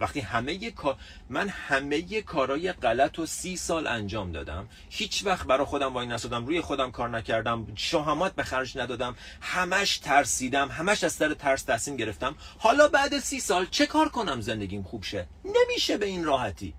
وقتی 0.00 0.20
همه 0.20 0.70
کار 0.70 0.96
من 1.28 1.48
همه 1.48 2.22
کارای 2.22 2.72
غلط 2.72 3.18
و 3.18 3.26
سی 3.26 3.56
سال 3.56 3.86
انجام 3.86 4.32
دادم. 4.32 4.68
هیچ 4.90 5.26
وقت 5.26 5.46
برای 5.46 5.66
خودم 5.66 5.94
وای 5.94 6.06
نسادم 6.06 6.46
روی 6.46 6.60
خودم 6.60 6.90
کار 6.90 7.08
نکردم 7.08 7.66
شهامت 7.76 8.34
به 8.34 8.42
خرج 8.42 8.78
ندادم 8.78 9.16
همش 9.40 9.98
ترسیدم 9.98 10.68
همش 10.68 11.04
از 11.04 11.12
سر 11.12 11.34
ترس 11.34 11.62
تصمیم 11.62 11.96
گرفتم. 11.96 12.34
حالا 12.58 12.88
بعد 12.88 13.18
سی 13.18 13.40
سال 13.40 13.66
چه 13.70 13.86
کار 13.86 14.08
کنم 14.08 14.40
زندگیم 14.40 14.82
خوب 14.82 15.04
شه؟ 15.04 15.26
نمیشه 15.44 15.96
به 15.96 16.06
این 16.06 16.24
راحتی. 16.24 16.74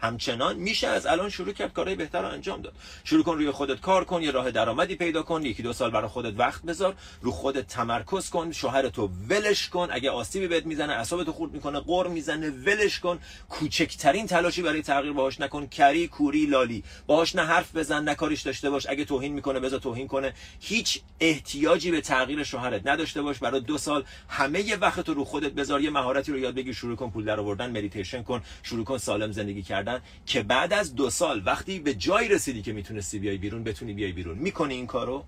همچنان 0.00 0.56
میشه 0.56 0.86
از 0.86 1.06
الان 1.06 1.30
شروع 1.30 1.52
کرد 1.52 1.72
کارهای 1.72 1.96
بهتر 1.96 2.22
رو 2.22 2.28
انجام 2.28 2.62
داد. 2.62 2.74
شروع 3.04 3.24
کن 3.24 3.34
روی 3.34 3.50
خودت 3.50 3.80
کار 3.80 4.04
کن 4.04 4.22
یه 4.22 4.30
راه 4.30 4.50
درآمدی 4.50 4.94
پیدا 4.94 5.22
کن 5.22 5.42
یکی 5.42 5.62
دو 5.62 5.72
سال 5.72 5.90
برای 5.90 6.08
خودت 6.08 6.34
وقت 6.38 6.62
بذار 6.62 6.94
رو 7.20 7.30
خودت 7.30 7.66
تمرکز 7.66 8.30
کن 8.30 8.52
شوهرتو 8.52 9.10
ولش 9.28 9.68
کن 9.68 9.88
اگه 9.90 10.10
آسیبی 10.10 10.48
بهت 10.48 10.66
می‌زنه 10.66 10.92
اعصابتو 10.92 11.32
خورد 11.32 11.52
می‌کنه 11.52 11.80
غر 11.80 12.06
می‌زنه 12.06 12.50
ولش 12.50 13.00
کن. 13.00 13.18
کوچکترین 13.48 14.26
تلاشی 14.26 14.62
برای 14.62 14.82
تغییر 14.82 15.12
باهاش 15.12 15.40
نکن. 15.40 15.66
کری 15.66 16.08
کوری 16.08 16.46
لالی. 16.46 16.84
باهاش 17.06 17.36
نه 17.36 17.42
حرف 17.42 17.76
بزن 17.76 18.04
نه 18.04 18.14
کاریش 18.14 18.42
داشته 18.42 18.70
باش. 18.70 18.86
اگه 18.88 19.04
توهین 19.04 19.32
می‌کنه 19.32 19.60
بذار 19.60 19.80
توهین 19.80 20.08
کنه. 20.08 20.32
هیچ 20.60 21.00
احتیاجی 21.20 21.90
به 21.90 22.00
تغییر 22.00 22.42
شوهرت 22.42 22.86
نداشته 22.86 23.22
باش. 23.22 23.38
برای 23.38 23.60
دو 23.60 23.78
سال 23.78 24.04
همه 24.28 24.76
وقت 24.76 25.08
رو 25.08 25.24
خودت 25.24 25.52
بذار. 25.52 25.80
یه 25.80 25.90
مهارتی 25.90 26.32
رو 26.32 26.38
یاد 26.38 26.54
بگیر. 26.54 26.74
شروع 26.74 26.96
کن 26.96 27.10
پول 27.10 27.24
درآوردن 27.24 27.70
مدیتیشن 27.70 28.22
کن. 28.22 28.42
شروع 28.62 28.84
کن 28.84 28.98
سالم 28.98 29.32
زندگی 29.32 29.62
کردن. 29.62 29.87
که 30.26 30.42
بعد 30.42 30.72
از 30.72 30.94
دو 30.94 31.10
سال 31.10 31.42
وقتی 31.46 31.78
به 31.78 31.94
جایی 31.94 32.28
رسیدی 32.28 32.62
که 32.62 32.72
می‌تونستی 32.72 33.18
بیای 33.18 33.38
بیرون 33.38 33.64
بتونی 33.64 33.92
بیای 33.92 34.12
بیرون 34.12 34.38
می‌کنی 34.38 34.74
این 34.74 34.86
کارو؟ 34.86 35.24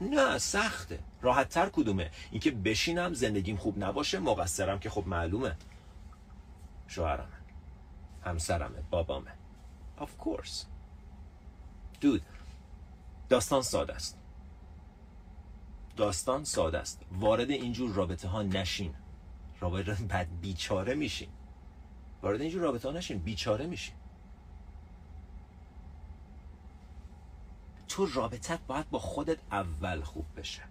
نه 0.00 0.38
سخته. 0.38 0.98
راحت 1.22 1.48
تر 1.48 1.68
کدومه؟ 1.68 2.10
اینکه 2.30 2.50
بشینم 2.50 3.14
زندگیم 3.14 3.56
خوب 3.56 3.84
نباشه 3.84 4.18
مقصرم 4.18 4.78
که 4.78 4.90
خب 4.90 5.04
معلومه. 5.06 5.56
شوهرمه 6.88 7.38
همسرمه 8.24 8.82
بابامه. 8.90 9.30
Of 9.98 10.24
course. 10.24 10.64
دود 12.00 12.22
داستان 13.28 13.62
ساده 13.62 13.94
است. 13.94 14.18
داستان 15.96 16.44
ساده 16.44 16.78
است. 16.78 17.00
وارد 17.12 17.50
اینجور 17.50 17.92
رابطه 17.94 18.28
ها 18.28 18.42
نشین. 18.42 18.94
رابطه 19.60 19.94
بعد 19.94 20.40
بیچاره 20.40 20.94
میشین. 20.94 21.28
وارد 22.22 22.40
اینجور 22.40 22.62
رابطه 22.62 22.88
ها 22.88 22.94
نشین 22.94 23.18
بیچاره 23.18 23.66
میشین 23.66 23.94
تو 27.88 28.06
رابطت 28.06 28.58
باید 28.66 28.90
با 28.90 28.98
خودت 28.98 29.38
اول 29.52 30.00
خوب 30.00 30.24
بشه. 30.36 30.62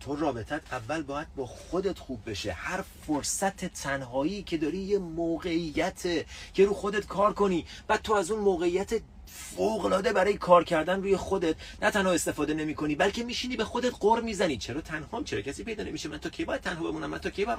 تو 0.00 0.16
رابطت 0.16 0.72
اول 0.72 1.02
باید 1.02 1.34
با 1.36 1.46
خودت 1.46 1.98
خوب 1.98 2.30
بشه. 2.30 2.52
هر 2.52 2.84
فرصت 3.06 3.64
تنهایی 3.64 4.42
که 4.42 4.56
داری 4.56 4.78
یه 4.78 4.98
موقعیت 4.98 6.26
که 6.54 6.64
رو 6.64 6.74
خودت 6.74 7.06
کار 7.06 7.32
کنی 7.32 7.66
بعد 7.86 8.02
تو 8.02 8.14
از 8.14 8.30
اون 8.30 8.40
موقعیت 8.40 9.02
فوقلاده 9.32 10.12
برای 10.12 10.34
کار 10.34 10.64
کردن 10.64 11.02
روی 11.02 11.16
خودت. 11.16 11.56
نه 11.82 11.90
تنها 11.90 12.12
استفاده 12.12 12.54
نمی 12.54 12.74
کنی 12.74 12.94
بلکه 12.94 13.24
میشینی 13.24 13.56
به 13.56 13.64
خودت 13.64 13.92
قر 14.00 14.20
می‌زنی. 14.20 14.56
چرا 14.56 14.80
تنهام؟ 14.80 15.24
چرا 15.24 15.40
کسی 15.40 15.64
پیدا 15.64 15.84
نمیشه؟ 15.84 16.08
من 16.08 16.18
تا 16.18 16.30
کی 16.30 16.44
باید 16.44 16.60
تنها 16.60 16.84
بمونم؟ 16.84 17.10
من 17.10 17.18
تا 17.18 17.30
کی 17.30 17.44
باید؟ 17.44 17.58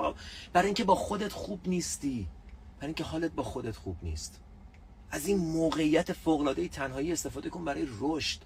برای 0.53 0.65
اینکه 0.65 0.83
با 0.83 0.95
خودت 0.95 1.33
خوب 1.33 1.59
نیستی. 1.67 2.27
برای 2.77 2.87
اینکه 2.87 3.03
حالت 3.03 3.31
با 3.31 3.43
خودت 3.43 3.75
خوب 3.75 3.97
نیست. 4.03 4.39
از 5.11 5.27
این 5.27 5.37
موقعیت 5.37 6.13
فوقلاده 6.13 6.67
تنهایی 6.67 7.11
استفاده 7.11 7.49
کن 7.49 7.65
برای 7.65 7.87
رشد. 7.99 8.39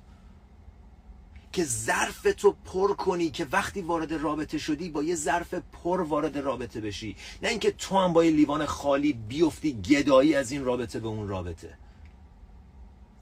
که 1.51 1.63
ظرف 1.63 2.27
تو 2.37 2.55
پر 2.65 2.93
کنی 2.93 3.29
که 3.29 3.47
وقتی 3.51 3.81
وارد 3.81 4.13
رابطه 4.13 4.57
شدی 4.57 4.89
با 4.89 5.03
یه 5.03 5.15
ظرف 5.15 5.53
پر 5.53 6.01
وارد 6.01 6.37
رابطه 6.37 6.81
بشی. 6.81 7.15
نه 7.43 7.49
اینکه 7.49 7.71
تو 7.71 7.97
هم 7.97 8.13
با 8.13 8.25
یه 8.25 8.31
لیوان 8.31 8.65
خالی 8.65 9.13
بیفتی 9.13 9.73
گدایی 9.73 10.35
از 10.35 10.51
این 10.51 10.65
رابطه 10.65 10.99
به 10.99 11.07
اون 11.07 11.27
رابطه. 11.27 11.77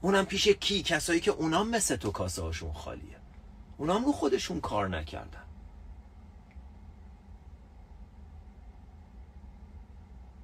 اونم 0.04 0.26
پیش 0.26 0.48
کی؟ 0.48 0.82
کسایی 0.82 1.20
که 1.20 1.30
اونام 1.30 1.70
مثل 1.70 1.96
تو 1.96 2.10
کاسه 2.10 2.42
هاشون 2.42 2.72
خالیه. 2.72 3.16
اونام 3.78 4.04
رو 4.04 4.12
خودشون 4.12 4.60
کار 4.60 4.88
نکردن. 4.88 5.42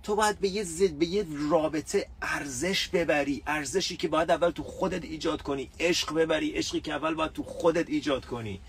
تو 0.02 0.16
باید 0.16 0.38
به 0.38 0.48
یه 0.48 0.62
زد 0.62 0.90
به 0.90 1.06
یه 1.06 1.26
رابطه 1.50 2.08
ارزش 2.22 2.88
ببری. 2.88 3.42
ارزشی 3.46 3.96
که 3.96 4.08
باید 4.08 4.30
اول 4.30 4.50
تو 4.50 4.62
خودت 4.62 5.04
ایجاد 5.04 5.42
کنی. 5.42 5.70
عشق 5.80 6.14
ببری. 6.14 6.50
عشقی 6.50 6.80
که 6.80 6.92
اول 6.92 7.14
باید 7.14 7.32
تو 7.32 7.42
خودت 7.42 7.88
ایجاد 7.88 8.24
کنی. 8.26 8.60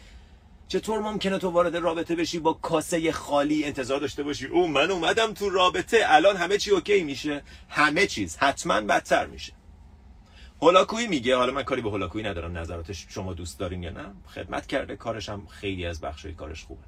چطور 0.67 0.99
ممکنه 0.99 1.38
تو 1.38 1.49
وارد 1.49 1.75
رابطه 1.75 2.15
بشی 2.15 2.39
با 2.39 2.54
کاسه 2.54 3.12
خالی 3.12 3.63
انتظار 3.63 3.99
داشته 3.99 4.23
باشی؟ 4.23 4.47
او 4.47 4.67
من 4.67 4.91
اومدم 4.91 5.34
تو 5.34 5.49
رابطه. 5.49 6.04
الان 6.06 6.38
همه 6.38 6.58
چی 6.58 6.71
اوکی 6.71 7.04
میشه؟ 7.04 7.43
همه 7.69 8.08
چیز 8.08 8.38
حتما 8.38 8.82
بدتر 8.82 9.25
میشه. 9.25 9.61
هولاکویی 10.62 11.08
میگه 11.08 11.36
حالا 11.36 11.54
من 11.54 11.63
کاری 11.63 11.82
به 11.82 11.89
هولاکویی 11.89 12.26
ندارم 12.26 12.58
نظراتش 12.58 13.06
شما 13.10 13.34
دوست 13.34 13.60
دارین 13.60 13.84
یا 13.84 13.91
نه؟ 13.91 14.13
خدمت 14.28 14.67
کرده 14.67 14.95
کارش 14.95 15.30
هم 15.30 15.47
خیلی 15.47 15.86
از 15.86 16.02
بخشای 16.02 16.34
کارش 16.34 16.63
خوبه. 16.63 16.84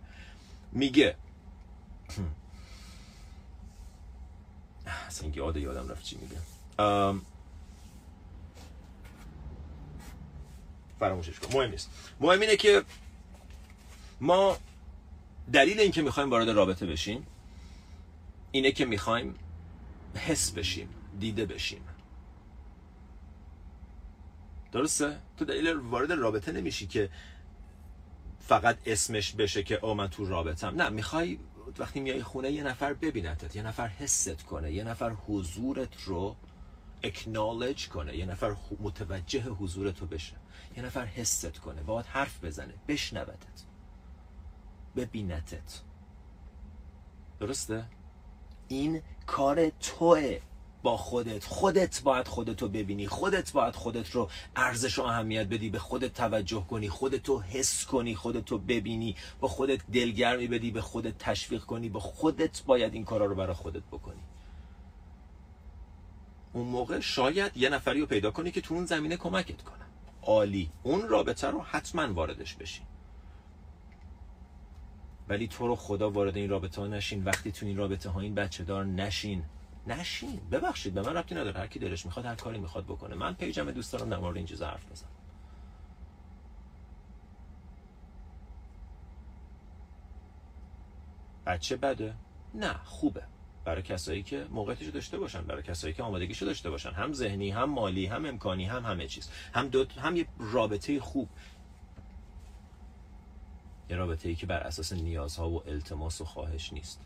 میگه 0.71 1.15
اصلا 5.07 5.29
یاد 5.29 5.57
یادم 5.57 5.89
رفت 5.89 6.03
چی 6.03 6.17
میگه. 6.17 6.35
فراموشش 10.99 11.39
کن. 11.39 11.57
مهم 11.57 11.69
نیست. 11.69 11.89
مهم 12.19 12.41
اینه 12.41 12.55
که 12.55 12.83
ما 14.21 14.57
دلیل 15.53 15.79
اینکه 15.79 16.01
می‌خوایم 16.01 16.29
وارد 16.29 16.49
رابطه 16.49 16.85
بشیم 16.85 17.27
اینه 18.51 18.71
که 18.71 18.85
می‌خوایم 18.85 19.35
حس 20.15 20.51
بشیم 20.51 20.89
دیده 21.19 21.45
بشیم. 21.45 21.81
درسته؟ 24.73 25.17
تو 25.37 25.45
دلیل 25.45 25.73
وارد 25.73 26.11
رابطه 26.11 26.51
نمیشی 26.51 26.87
که 26.87 27.09
فقط 28.39 28.77
اسمش 28.85 29.33
بشه 29.33 29.63
که 29.63 29.85
او 29.85 29.93
من 29.93 30.07
تو 30.07 30.25
رابطم 30.25 30.81
نه 30.81 30.89
می‌خوای 30.89 31.39
وقتی 31.77 31.99
میای 31.99 32.23
خونه 32.23 32.51
یه 32.51 32.63
نفر 32.63 32.93
ببینتت 32.93 33.55
یه 33.55 33.63
نفر 33.63 33.87
حست 33.87 34.43
کنه 34.43 34.71
یه 34.71 34.83
نفر 34.83 35.09
حضورت 35.09 36.03
رو 36.03 36.35
اکنالج 37.03 37.87
کنه 37.87 38.17
یه 38.17 38.25
نفر 38.25 38.55
متوجه 38.79 39.41
حضورت 39.41 39.99
رو 39.99 40.07
بشه 40.07 40.35
یه 40.77 40.83
نفر 40.83 41.05
حست 41.05 41.59
کنه 41.59 41.83
باید 41.83 42.05
حرف 42.05 42.43
بزنه 42.43 42.73
بشنوتت 42.87 43.63
ببینتت 44.95 45.81
درسته؟ 47.39 47.85
این 48.67 49.01
کار 49.25 49.69
توه 49.69 50.39
با 50.83 50.97
خودت. 50.97 51.45
خودت 51.45 52.01
باید 52.03 52.27
خودت 52.27 52.61
رو 52.61 52.67
ببینی. 52.67 53.07
خودت 53.07 53.51
باید 53.51 53.75
خودت 53.75 54.11
رو 54.11 54.29
ارزش 54.55 54.99
و 54.99 55.03
اهمیت 55.03 55.47
بدی. 55.47 55.69
به 55.69 55.79
خودت 55.79 56.13
توجه 56.13 56.65
کنی. 56.69 56.89
خودت 56.89 57.27
رو 57.27 57.41
حس 57.41 57.85
کنی. 57.85 58.15
خودت 58.15 58.51
رو 58.51 58.57
ببینی. 58.57 59.15
با 59.39 59.47
خودت 59.47 59.81
دلگرمی 59.93 60.47
بدی. 60.47 60.71
به 60.71 60.81
خودت 60.81 61.17
تشویق 61.17 61.63
کنی. 61.63 61.89
با 61.89 61.99
خودت 61.99 62.63
باید 62.63 62.93
این 62.93 63.05
کارا 63.05 63.25
رو 63.25 63.35
برای 63.35 63.53
خودت 63.53 63.83
بکنی. 63.91 64.21
اون 66.53 66.67
موقع 66.67 66.99
شاید 66.99 67.57
یه 67.57 67.69
نفری 67.69 67.99
رو 67.99 68.05
پیدا 68.05 68.31
کنی 68.31 68.51
که 68.51 68.61
تو 68.61 68.73
اون 68.73 68.85
زمینه 68.85 69.17
کمکت 69.17 69.61
کنه. 69.61 69.85
عالی. 70.21 70.69
اون 70.83 71.09
رابطه 71.09 71.47
رو 71.47 71.61
حتما 71.61 72.13
واردش 72.13 72.55
بشی. 72.55 72.81
ولی 75.29 75.47
تو 75.47 75.67
رو 75.67 75.75
خدا 75.75 76.09
وارد 76.09 76.37
این 76.37 76.49
رابطه 76.49 76.81
ها 76.81 76.87
نشین. 76.87 77.23
وقتی 77.23 77.51
تو 77.51 77.65
این 77.65 77.77
رابطه 77.77 78.09
ها 78.09 78.19
این 78.19 78.35
بچه 78.35 78.63
دار 78.63 78.85
نشین. 78.85 79.43
نشین. 79.87 80.41
ببخشید 80.51 80.93
به 80.93 81.01
من 81.01 81.17
ربطی 81.17 81.35
نداره. 81.35 81.59
هر 81.59 81.67
کی 81.67 81.79
دلش 81.79 82.05
می‌خواد 82.05 82.25
هر 82.25 82.35
کاری 82.35 82.59
می‌خواد 82.59 82.85
بکنه. 82.85 83.15
من 83.15 83.33
پیجم 83.33 83.71
دوست 83.71 83.93
دارم 83.93 84.09
در 84.09 84.17
مورد 84.17 84.37
این 84.37 84.45
چیزا 84.45 84.67
حرف 84.67 84.91
بزنم. 84.91 85.09
بچه 91.45 91.75
بده؟ 91.75 92.15
نه 92.53 92.73
خوبه. 92.83 93.23
برای 93.65 93.81
کسایی 93.81 94.23
که 94.23 94.47
موقعیتشو 94.51 94.91
داشته 94.91 95.19
باشن 95.19 95.41
برای 95.41 95.63
کسایی 95.63 95.93
که 95.93 96.03
آمادگیشو 96.03 96.45
داشته 96.45 96.69
باشن. 96.69 96.89
هم 96.89 97.13
ذهنی 97.13 97.51
هم 97.51 97.69
مالی 97.69 98.05
هم 98.05 98.25
امکانی 98.25 98.65
هم 98.65 98.85
همه 98.85 99.07
چیز. 99.07 99.29
هم 99.53 99.67
دو 99.67 99.85
هم 99.97 100.17
یه 100.17 100.27
رابطه 100.39 100.99
خوب. 100.99 101.29
یه 103.89 103.95
رابطه 103.95 104.29
ای 104.29 104.35
که 104.35 104.45
بر 104.45 104.59
اساس 104.59 104.93
نیازها 104.93 105.49
و 105.49 105.69
التماس 105.69 106.21
و 106.21 106.25
خواهش 106.25 106.73
نیست. 106.73 107.01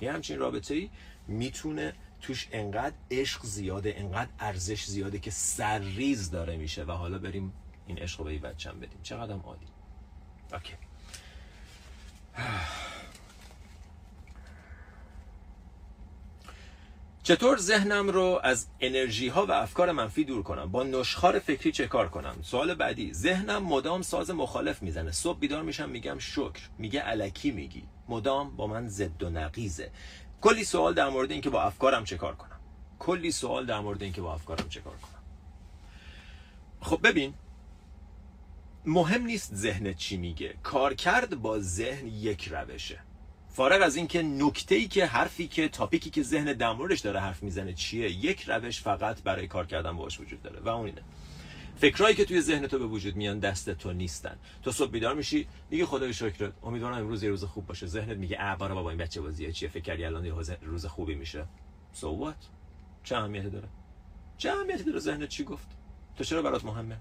یه 0.00 0.12
همچین 0.12 0.38
رابطه 0.38 0.74
ای 0.74 0.90
می‌تونه 1.28 1.94
توش 2.20 2.48
انقدر 2.52 2.94
عشق 3.10 3.44
زیاده 3.44 3.94
انقدر 3.96 4.30
ارزش 4.38 4.84
زیاده 4.84 5.18
که 5.18 5.30
سرریز 5.30 6.30
داره 6.30 6.56
میشه 6.56 6.84
و 6.84 6.92
حالا 6.92 7.18
بریم 7.18 7.52
این 7.86 7.98
عشق 7.98 8.18
رو 8.18 8.24
به 8.24 8.38
بچم 8.38 8.80
بدیم. 8.80 8.98
چقدر 9.02 9.34
عالی. 9.34 9.66
اوکی. 10.52 10.74
چطور 17.28 17.58
ذهنم 17.58 18.08
رو 18.08 18.40
از 18.42 18.66
انرژی 18.80 19.28
ها 19.28 19.46
و 19.46 19.52
افکار 19.52 19.92
منفی 19.92 20.24
دور 20.24 20.42
کنم؟ 20.42 20.72
با 20.72 20.82
نشخار 20.82 21.38
فکری 21.38 21.72
چه 21.72 21.86
کار 21.86 22.08
کنم؟ 22.08 22.36
سوال 22.42 22.74
بعدی 22.74 23.12
ذهنم 23.12 23.62
مدام 23.62 24.02
ساز 24.02 24.30
مخالف 24.30 24.82
می‌زنه. 24.82 25.12
صبح 25.12 25.38
بیدار 25.38 25.62
میشم 25.62 25.88
میگم 25.88 26.18
شکر. 26.18 26.60
میگه 26.78 27.00
علکی 27.00 27.50
میگی. 27.50 27.82
مدام 28.08 28.56
با 28.56 28.66
من 28.66 28.88
زد 28.88 29.22
و 29.22 29.30
نقیزه 29.30 29.90
کلی 30.40 30.64
سوال 30.64 30.94
در 30.94 31.08
مورد 31.08 31.30
اینکه 31.30 31.50
با 31.50 31.62
افکارم 31.62 32.04
چه 32.04 32.16
کار 32.16 32.34
کنم. 32.34 32.60
کلی 32.98 33.30
سوال 33.30 33.66
در 33.66 33.80
مورد 33.80 34.02
اینکه 34.02 34.20
با 34.20 34.34
افکارم 34.34 34.68
چه 34.68 34.80
کار 34.80 34.96
کنم. 34.96 35.22
خب 36.80 37.00
ببین. 37.04 37.34
مهم 38.86 39.22
نیست 39.22 39.54
ذهنت 39.54 39.96
چی 39.96 40.16
میگه. 40.16 40.54
کارکرد 40.62 41.42
با 41.42 41.58
ذهن 41.60 42.06
یک 42.06 42.48
روشه. 42.48 43.07
فارغ 43.58 43.82
از 43.82 43.96
اینکه 43.96 44.22
نکته 44.22 44.74
ای 44.74 44.88
که 44.88 45.06
حرفی 45.06 45.48
که 45.48 45.68
تاپیکی 45.68 46.10
که 46.10 46.22
ذهن 46.22 46.52
در 46.52 46.74
داره 46.74 47.20
حرف 47.20 47.42
می‌زنه 47.42 47.72
چیه 47.72 48.10
یک 48.10 48.42
روش 48.48 48.80
فقط 48.80 49.22
برای 49.22 49.46
کار 49.46 49.66
کردن 49.66 49.96
باش 49.96 50.20
وجود 50.20 50.42
داره 50.42 50.60
و 50.60 50.68
اون 50.68 50.86
اینه. 50.86 51.02
فکرایی 51.76 52.14
که 52.14 52.24
توی 52.24 52.40
ذهن 52.40 52.66
تو 52.66 52.78
به 52.78 52.86
وجود 52.86 53.16
میان 53.16 53.38
دست 53.38 53.70
تو 53.70 53.92
نیستن. 53.92 54.38
تو 54.62 54.72
صبح 54.72 54.90
بیدار 54.90 55.14
میشی 55.14 55.46
دیگه 55.70 55.86
خدای 55.86 56.12
شکرت 56.12 56.52
امیدوارم 56.62 56.98
امروز 56.98 57.22
یه 57.22 57.30
روز 57.30 57.44
خوب 57.44 57.66
باشه. 57.66 57.86
ذهنت 57.86 58.16
میگه 58.16 58.36
اه 58.40 58.58
بابا 58.58 58.90
این 58.90 58.98
بچه 58.98 59.20
بازیه 59.20 59.52
چیه؟ 59.52 59.68
فکر 59.68 59.82
کردی 59.82 60.04
الان 60.04 60.24
یه 60.24 60.34
روز 60.62 60.86
خوبی 60.86 61.14
میشه؟ 61.14 61.44
So 61.94 62.04
what 62.04 62.44
چه 63.04 63.16
اهمیتی 63.16 63.50
داره؟ 63.50 63.68
چه 64.36 64.50
اهمیتی 64.50 64.84
داره 64.84 64.98
ذهنت 64.98 65.28
چی 65.28 65.44
گفت؟ 65.44 65.68
تو 66.16 66.24
چرا 66.24 66.42
برات 66.42 66.64
مهمه؟ 66.64 66.96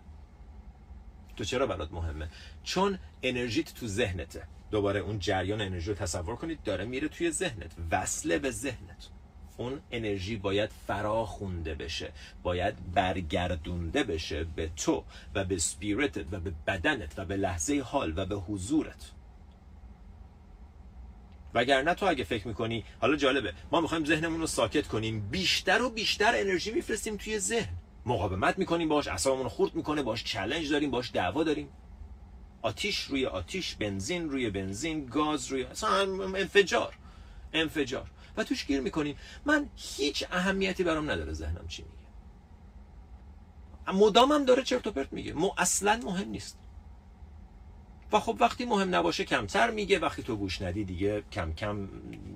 تو 1.38 1.44
چرا 1.44 1.68
برات 1.68 1.92
مهمه؟ 1.92 2.30
چون 2.64 3.00
انرژیت 3.24 3.74
تو 3.74 3.88
ذهنته. 3.88 4.44
دوباره 4.72 5.00
اون 5.00 5.20
جریان 5.20 5.62
انرژی 5.62 5.90
رو 5.90 5.96
تصور 5.96 6.36
کنید 6.36 6.64
داره 6.64 6.86
میره 6.86 7.08
توی 7.08 7.32
ذهنت. 7.32 7.72
وصله 7.92 8.40
به 8.40 8.52
ذهنت. 8.52 9.08
اون 9.58 9.82
انرژی 9.92 10.36
باید 10.36 10.70
فراخونده 10.88 11.76
بشه 11.76 12.12
باید 12.44 12.94
برگردونده 12.94 14.04
بشه 14.04 14.44
به 14.44 14.70
تو 14.76 15.04
و 15.36 15.46
به 15.46 15.58
سپیرتت 15.58 16.26
و 16.32 16.40
به 16.40 16.54
بدنت 16.68 17.14
و 17.20 17.26
به 17.26 17.38
لحظه 17.38 17.82
حال 17.82 18.14
و 18.16 18.26
به 18.26 18.36
حضورت. 18.36 19.12
وگرنه 21.54 21.94
تو 21.94 22.06
اگه 22.06 22.24
فکر 22.24 22.48
می‌کنی 22.48 22.84
حالا 23.00 23.16
جالبه 23.16 23.54
ما 23.72 23.82
می‌خوایم 23.82 24.06
ذهنمون 24.06 24.40
رو 24.40 24.48
ساکت 24.48 24.88
کنیم 24.88 25.30
بیشتر 25.30 25.82
و 25.82 25.90
بیشتر 25.90 26.32
انرژی 26.36 26.72
میفرستیم 26.72 27.18
توی 27.18 27.40
ذهن. 27.40 27.76
مقاومت 28.08 28.58
می‌کنیم 28.58 28.90
باش 28.90 29.08
اعصابمون 29.08 29.48
خورد 29.48 29.76
می‌کنه 29.76 30.04
باش 30.04 30.24
چلنج 30.24 30.72
داریم 30.72 30.92
باش 30.92 31.12
دعوا 31.14 31.44
داریم. 31.44 31.70
آتیش 32.62 33.00
روی 33.02 33.26
آتیش 33.26 33.76
بنزین 33.76 34.30
روی 34.30 34.50
بنزین 34.50 35.06
گاز 35.06 35.48
روی 35.48 35.66
انفجار 36.36 36.94
انفجار. 37.54 38.12
و 38.38 38.44
توش 38.44 38.66
گیر 38.66 38.82
می‌کنیم. 38.82 39.18
من 39.46 39.70
هیچ 39.76 40.26
اهمیتی 40.32 40.84
برام 40.84 41.12
نداره 41.12 41.34
ذهنم 41.34 41.68
چی 41.68 41.84
میگه. 41.84 42.08
مدامم 44.00 44.46
داره 44.46 44.64
چرت 44.64 44.88
و 44.88 44.92
پرت 44.92 45.14
میگه. 45.14 45.34
مو 45.34 45.52
اصلا 45.58 46.00
مهم 46.04 46.30
نیست. 46.30 46.60
و 48.12 48.20
خب 48.20 48.38
وقتی 48.40 48.66
مهم 48.66 48.96
نباشه 48.96 49.24
کمتر 49.24 49.72
میگه 49.72 50.00
وقتی 50.00 50.24
تو 50.24 50.36
گوش 50.36 50.62
ندی 50.62 50.84
دیگه 50.84 51.24
کم 51.32 51.54
کم 51.54 51.90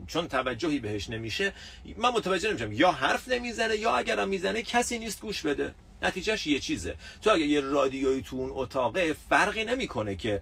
چون 0.07 0.27
توجهی 0.27 0.79
بهش 0.79 1.10
نمیشه 1.10 1.53
من 1.97 2.10
متوجه 2.10 2.49
نمیشم 2.49 2.71
یا 2.71 2.91
حرف 2.91 3.27
نمی‌زنه 3.27 3.75
یا 3.75 3.91
اگرم 3.95 4.29
می‌زنه 4.29 4.62
کسی 4.62 4.99
نیست 4.99 5.21
گوش 5.21 5.41
بده. 5.41 5.73
نتیجهش 6.01 6.47
یه 6.47 6.60
چیزه. 6.60 6.95
تو 7.21 7.29
اگه 7.31 7.45
یه 7.45 7.60
رادیویی 7.62 8.21
تو 8.21 8.36
اون 8.36 8.49
اتاقه 8.53 9.13
فرقی 9.29 9.63
نمی‌کنه 9.63 10.15
که 10.15 10.41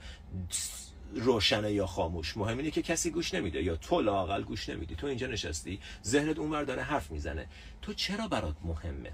روشنه 1.15 1.71
یا 1.71 1.85
خاموش. 1.85 2.37
مهم 2.37 2.57
اینه 2.57 2.71
که 2.71 2.81
کسی 2.81 3.11
گوش 3.11 3.33
نمیده 3.33 3.63
یا 3.63 3.75
تو 3.75 4.01
لاقل 4.01 4.43
گوش 4.43 4.69
نمیدی. 4.69 4.95
تو 4.95 5.07
اینجا 5.07 5.27
نشستی 5.27 5.79
ذهنت 6.05 6.39
اونور 6.39 6.63
داره 6.63 6.81
حرف 6.81 7.11
می‌زنه. 7.11 7.45
تو 7.81 7.93
چرا 7.93 8.27
برات 8.27 8.55
مهمه؟ 8.63 9.11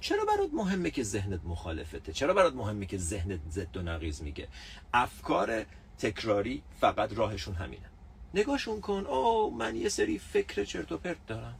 چرا 0.00 0.24
برات 0.24 0.50
مهمه 0.52 0.90
که 0.90 1.02
ذهنت 1.02 1.40
مخالفته؟ 1.44 2.12
چرا 2.12 2.34
برات 2.34 2.54
مهمه 2.54 2.86
که 2.86 2.98
ذهنت 2.98 3.40
ضد 3.50 3.76
و 3.76 3.82
نقیض 3.82 4.22
میگه؟ 4.22 4.48
افکار 4.94 5.64
تکراری 5.98 6.62
فقط 6.80 7.12
راهشون 7.12 7.54
همینه. 7.54 7.90
نگاهشون 8.34 8.80
کن. 8.80 9.06
او 9.06 9.56
من 9.56 9.76
یه 9.76 9.88
سری 9.88 10.18
فکر 10.18 10.64
چرت 10.64 10.92
و 10.92 10.98
پرت 10.98 11.26
دارم. 11.26 11.58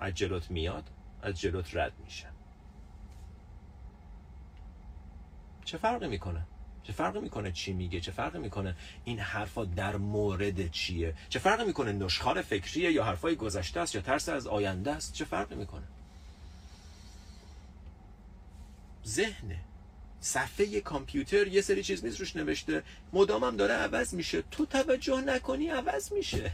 از 0.00 0.14
جلوت 0.14 0.50
میاد 0.50 0.90
از 1.22 1.40
جلوت 1.40 1.76
رد 1.76 1.92
میشه. 2.04 2.26
چه 5.64 5.78
فرقی 5.78 6.08
می‌کنه؟ 6.08 6.46
چه 6.82 6.92
فرقی 6.92 7.20
می‌کنه 7.20 7.52
چی 7.52 7.72
میگه؟ 7.72 8.00
چه 8.00 8.12
فرقی 8.12 8.38
می‌کنه 8.38 8.76
این 9.04 9.18
حرفا 9.18 9.64
در 9.64 9.96
مورد 9.96 10.70
چیه؟ 10.70 11.14
چه 11.28 11.38
فرقی 11.38 11.64
می‌کنه 11.64 11.92
نشخار 11.92 12.42
فکریه 12.42 12.92
یا 12.92 13.04
حرفای 13.04 13.36
گذشته 13.36 13.80
است 13.80 13.94
یا 13.94 14.00
ترس 14.00 14.28
از 14.28 14.46
آینده 14.46 14.90
است؟ 14.90 15.12
چه 15.12 15.24
فرقی 15.24 15.54
می‌کنه؟ 15.54 15.84
ذهنه. 19.06 19.60
صفحه 20.20 20.80
کامپیوتر 20.80 21.46
یه 21.46 21.60
سری 21.60 21.82
چیز 21.82 22.04
نیست 22.04 22.20
روش 22.20 22.36
نوشته. 22.36 22.82
مدامم 23.12 23.56
داره 23.56 23.74
عوض 23.74 24.14
میشه. 24.14 24.42
تو 24.50 24.66
توجه 24.66 25.20
نکنی 25.20 25.68
عوض 25.68 26.12
میشه. 26.12 26.52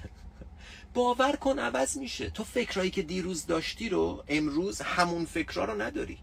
باور 0.95 1.37
کن 1.37 1.59
عوض 1.59 1.97
میشه. 1.97 2.31
تو 2.31 2.45
فکرایی 2.45 2.91
که 2.91 3.03
دیروز 3.03 3.47
داشتی 3.47 3.89
رو 3.89 4.25
امروز 4.29 4.81
همون 4.81 5.25
فکرها 5.25 5.65
رو 5.65 5.83
نداری. 5.83 6.19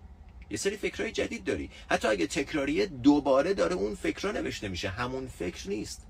یه 0.50 0.58
سری 0.58 0.78
فکرهای 0.78 1.12
جدید 1.12 1.44
داری. 1.44 1.70
حتی 1.90 2.08
اگه 2.08 2.28
تکراریه 2.28 2.86
دوباره 2.86 3.54
داره 3.54 3.76
اون 3.76 3.96
فکرها 3.96 4.32
نوشته 4.32 4.68
میشه. 4.68 4.90
همون 4.90 5.28
فکر 5.28 5.70
نیست. 5.70 6.08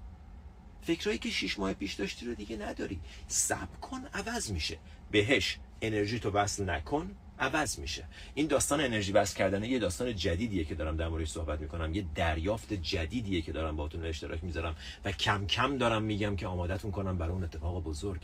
فکرهایی 0.81 1.19
که 1.19 1.29
شیش 1.29 1.59
ماه 1.59 1.73
پیش 1.73 1.93
داشتی 1.93 2.25
رو 2.25 2.35
دیگه 2.35 2.57
نداری. 2.57 2.99
سب 3.27 3.79
کن 3.81 4.05
عوض 4.13 4.51
میشه. 4.51 4.77
بهش 5.11 5.57
انرژی 5.81 6.19
تو 6.19 6.31
وصل 6.31 6.69
نکن. 6.69 7.15
عوض 7.39 7.79
میشه. 7.79 8.05
این 8.33 8.47
داستان 8.47 8.81
انرژی 8.81 9.11
وصل 9.11 9.37
کردن 9.37 9.63
یه 9.63 9.79
داستان 9.79 10.15
جدیدیه 10.15 10.63
که 10.63 10.75
دارم 10.75 10.97
در 10.97 11.07
موردش 11.07 11.29
صحبت 11.29 11.59
می‌کنم. 11.59 11.93
یه 11.93 12.05
دریافت 12.15 12.73
جدیدیه 12.73 13.41
که 13.41 13.51
دارم 13.51 13.75
باهاتون 13.75 14.05
اشتراک 14.05 14.43
می‌ذارم 14.43 14.75
و 15.05 15.11
کم 15.11 15.47
کم 15.47 15.77
دارم 15.77 16.03
میگم 16.03 16.35
که 16.35 16.47
آمادتون 16.47 16.91
کنم 16.91 17.17
برای 17.17 17.31
اون 17.31 17.43
اتفاق 17.43 17.83
بزرگ. 17.83 18.21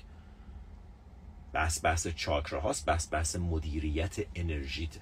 بحث 1.53 1.85
بحث 1.85 2.07
چاکرا 2.07 2.61
هاست 2.61 2.85
بحث 2.85 3.13
بحث 3.13 3.35
مدیریت 3.35 4.17
انرژیته 4.35 5.01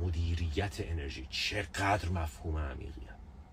مدیریت 0.00 0.76
انرژی. 0.78 1.26
چقدر 1.30 2.08
مفهوم 2.08 2.58
عمیقیه. 2.58 3.08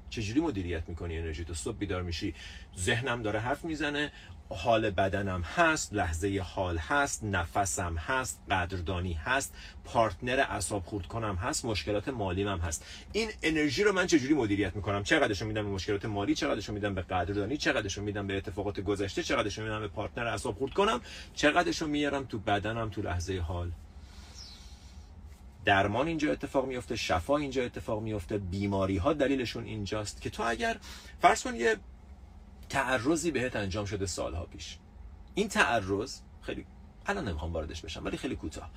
چجوری 0.09 0.39
مدیریت 0.39 0.89
می‌کنی 0.89 1.17
انرژی 1.17 1.45
تو؟ 1.45 1.53
صبح 1.53 1.77
بیدار 1.77 2.01
میشی 2.01 2.35
ذهنم 2.77 3.21
داره 3.21 3.39
حرف 3.39 3.65
می‌زنه 3.65 4.11
حال 4.49 4.89
بدنم 4.89 5.41
هست 5.41 5.93
لحظه 5.93 6.39
حال 6.39 6.77
هست 6.77 7.23
نفسم 7.23 7.95
هست 7.97 8.41
قدردانی 8.51 9.13
هست 9.13 9.53
پارتنر 9.83 10.39
اعصاب 10.39 10.83
خورد 10.85 11.05
کنم 11.05 11.35
هست 11.35 11.65
مشکلات 11.65 12.07
مالیم 12.07 12.47
هم 12.47 12.59
هست. 12.59 12.85
این 13.11 13.29
انرژی 13.43 13.83
رو 13.83 13.93
من 13.93 14.07
چجوری 14.07 14.33
مدیریت 14.33 14.75
می‌کنم؟ 14.75 15.03
چقدرشو 15.03 15.45
میدم 15.45 15.63
به 15.63 15.69
مشکلات 15.69 16.05
مالی؟ 16.05 16.35
چقدرشو 16.35 16.73
میدم 16.73 16.95
به 16.95 17.01
قدردانی؟ 17.01 17.57
چقدرشو 17.57 18.01
میدم 18.01 18.27
به 18.27 18.37
اتفاقات 18.37 18.79
گذشته؟ 18.79 19.23
چقدرشو 19.23 19.61
میدم 19.61 19.79
به 19.79 19.87
پارتنر 19.87 20.27
اعصاب 20.27 20.55
خورد 20.55 20.73
کنم 20.73 21.01
چقدرشو 21.33 21.87
میارم 21.87 22.25
تو 22.25 22.39
بدنم 22.39 22.89
تو 22.89 23.01
لحظه 23.01 23.39
حال؟ 23.39 23.71
درمان 25.65 26.07
اینجا 26.07 26.31
اتفاق 26.31 26.67
میفته 26.67 26.95
شفا 26.95 27.37
اینجا 27.37 27.63
اتفاق 27.63 28.01
میفته 28.01 28.37
بیماری 28.37 28.97
ها 28.97 29.13
دلیلشون 29.13 29.63
اینجاست 29.63 30.21
که 30.21 30.29
تو 30.29 30.43
اگر 30.43 30.77
فرض 31.21 31.43
کن 31.43 31.55
یه 31.55 31.77
تعرضی 32.69 33.31
بهت 33.31 33.55
انجام 33.55 33.85
شده 33.85 34.05
سالها 34.05 34.45
پیش. 34.45 34.77
این 35.35 35.47
تعرض 35.47 36.19
خیلی 36.41 36.65
الان 37.05 37.27
نمی‌خوام 37.27 37.53
واردش 37.53 37.81
بشم 37.81 38.05
ولی 38.05 38.17
خیلی 38.17 38.35
کوتاه. 38.35 38.71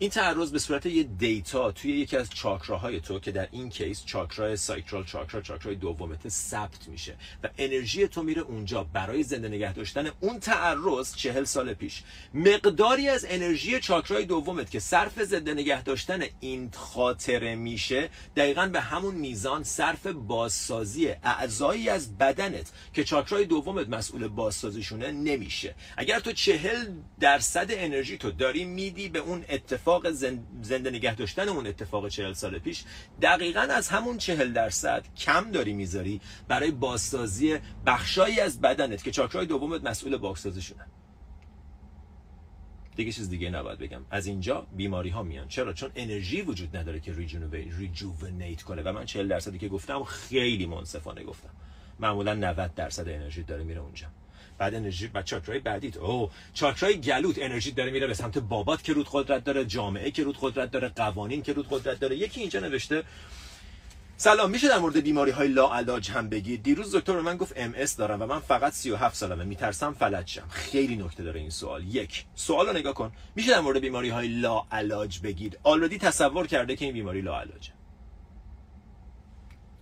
این 0.00 0.10
تعرض 0.10 0.52
به 0.52 0.58
صورت 0.58 0.86
یه 0.86 1.02
data 1.02 1.72
توی 1.72 1.92
یکی 1.92 2.16
از 2.16 2.30
چاکراهای 2.30 3.00
تو 3.00 3.18
که 3.18 3.32
در 3.32 3.48
این 3.50 3.68
case 3.68 4.04
چاکرای 4.04 4.56
sacral 4.56 5.04
chakra 5.04 5.40
چاکرای 5.40 5.76
دومته 5.76 6.28
ثبت 6.28 6.88
میشه 6.88 7.16
و 7.44 7.48
انرژی 7.58 8.08
تو 8.08 8.22
میره 8.22 8.42
اونجا. 8.42 8.84
برای 8.84 9.22
زنده 9.22 9.48
نگه 9.48 9.72
داشتن 9.72 10.10
اون 10.20 10.40
تعرض 10.40 11.16
چهل 11.16 11.44
سال 11.44 11.74
پیش. 11.74 12.02
مقداری 12.34 13.08
از 13.08 13.26
انرژی 13.28 13.80
چاکرای 13.80 14.24
دومت 14.24 14.70
که 14.70 14.80
صرف 14.80 15.22
زنده 15.22 15.54
نگه 15.54 15.82
داشتن 15.82 16.22
این 16.40 16.70
خاطره 16.74 17.54
میشه 17.54 18.08
دقیقا 18.36 18.66
به 18.66 18.80
همون 18.80 19.14
میزان 19.14 19.64
صرف 19.64 20.06
بازسازی 20.06 21.08
اعضایی 21.08 21.88
از 21.88 22.18
بدنت 22.18 22.72
که 22.94 23.04
چاکرای 23.04 23.44
دومت 23.44 23.88
مسئول 23.88 24.28
بازسازیشونه 24.28 25.12
نمیشه. 25.12 25.74
اگر 25.96 26.20
تو 26.20 26.32
چهل 26.32 26.86
درصد 27.20 27.66
انرژی 27.70 28.18
تو 28.18 28.30
داری 28.30 28.64
میدی 28.64 29.08
به 29.08 29.18
اون 29.18 29.44
اتفاق 29.48 29.87
اتفاق 29.88 30.10
زنده 30.62 30.90
نگه 30.90 31.14
داشتن 31.14 31.48
اون 31.48 31.66
اتفاق 31.66 32.08
چهل 32.08 32.32
سال 32.32 32.58
پیش. 32.58 32.84
دقیقا 33.22 33.60
از 33.60 33.88
همون 33.88 34.18
چهل 34.18 34.52
درصد 34.52 35.04
کم 35.16 35.50
داری 35.50 35.72
می‌ذاری 35.72 36.20
برای 36.48 36.70
بازسازی 36.70 37.58
بخشایی 37.86 38.40
از 38.40 38.60
بدنت 38.60 39.04
که 39.04 39.10
چاکرای 39.10 39.46
دومت 39.46 39.84
مسئول 39.84 40.16
بازسازیشونن 40.16 40.86
دیگه 42.96 43.12
چیز 43.12 43.30
دیگه 43.30 43.50
نباید 43.50 43.78
بگم. 43.78 44.04
از 44.10 44.26
اینجا 44.26 44.66
بیماری 44.76 45.10
ها 45.10 45.22
میان. 45.22 45.48
چرا؟ 45.48 45.72
چون 45.72 45.90
انرژی 45.96 46.42
وجود 46.42 46.76
نداره 46.76 47.00
که 47.00 47.12
ریجوونیت 47.78 48.62
کنه. 48.62 48.82
و 48.82 48.92
من 48.92 49.04
40 49.04 49.28
درصدی 49.28 49.58
که 49.58 49.68
گفتم 49.68 50.04
خیلی 50.04 50.66
منصفانه 50.66 51.24
گفتم. 51.24 51.50
معمولا 52.00 52.34
90 52.34 52.74
درصد 52.74 53.08
انرژی 53.08 53.42
داره 53.42 53.64
میره 53.64 53.80
اونجا. 53.80 54.06
بعد 54.58 54.74
انرژی 54.74 55.06
بعد 55.06 55.24
چاکرای 55.24 55.58
بعدیت. 55.58 55.96
او 55.96 56.30
چاکرای 56.54 57.00
گلوت 57.00 57.36
انرژی 57.38 57.70
داره 57.70 57.90
میره 57.90 58.06
به 58.06 58.14
سمت 58.14 58.38
بابات 58.38 58.84
که 58.84 58.92
رود 58.92 59.08
قدرت 59.12 59.44
داره 59.44 59.64
جامعه 59.64 60.10
که 60.10 60.24
رود 60.24 60.38
قدرت 60.40 60.70
داره 60.70 60.88
قوانین 60.88 61.42
که 61.42 61.52
رود 61.52 61.66
قدرت 61.70 62.00
داره. 62.00 62.16
یکی 62.16 62.40
اینجا 62.40 62.60
نوشته 62.60 63.04
سلام 64.20 64.50
میشه 64.50 64.68
در 64.68 64.78
مورد 64.78 64.96
بیماری 64.96 65.30
های 65.30 65.48
لاعلاج 65.48 66.10
هم 66.10 66.28
بگید؟ 66.28 66.62
دیروز 66.62 66.96
دکتر 66.96 67.20
من 67.20 67.36
گفت 67.36 67.52
ام 67.56 67.74
دارم 67.98 68.22
و 68.22 68.26
من 68.26 68.40
فقط 68.40 68.72
37 68.72 69.16
سالمه 69.16 69.44
میترسم 69.44 69.92
فلج 69.92 70.28
شم. 70.28 70.48
خیلی 70.50 70.96
نکته 70.96 71.22
داره 71.22 71.40
این 71.40 71.50
سوال. 71.50 71.94
یک 71.94 72.24
سوال 72.34 72.66
رو 72.66 72.72
نگاه 72.72 72.94
کن. 72.94 73.12
میشه 73.34 73.50
در 73.50 73.60
مورد 73.60 73.78
بیماری 73.80 74.08
های 74.08 74.28
لاعلاج 74.28 75.20
بگید؟ 75.20 75.58
آلردی 75.62 75.98
تصور 75.98 76.46
کرده 76.46 76.76
که 76.76 76.84
این 76.84 76.94
بیماری 76.94 77.20
لاعلاجه. 77.20 77.77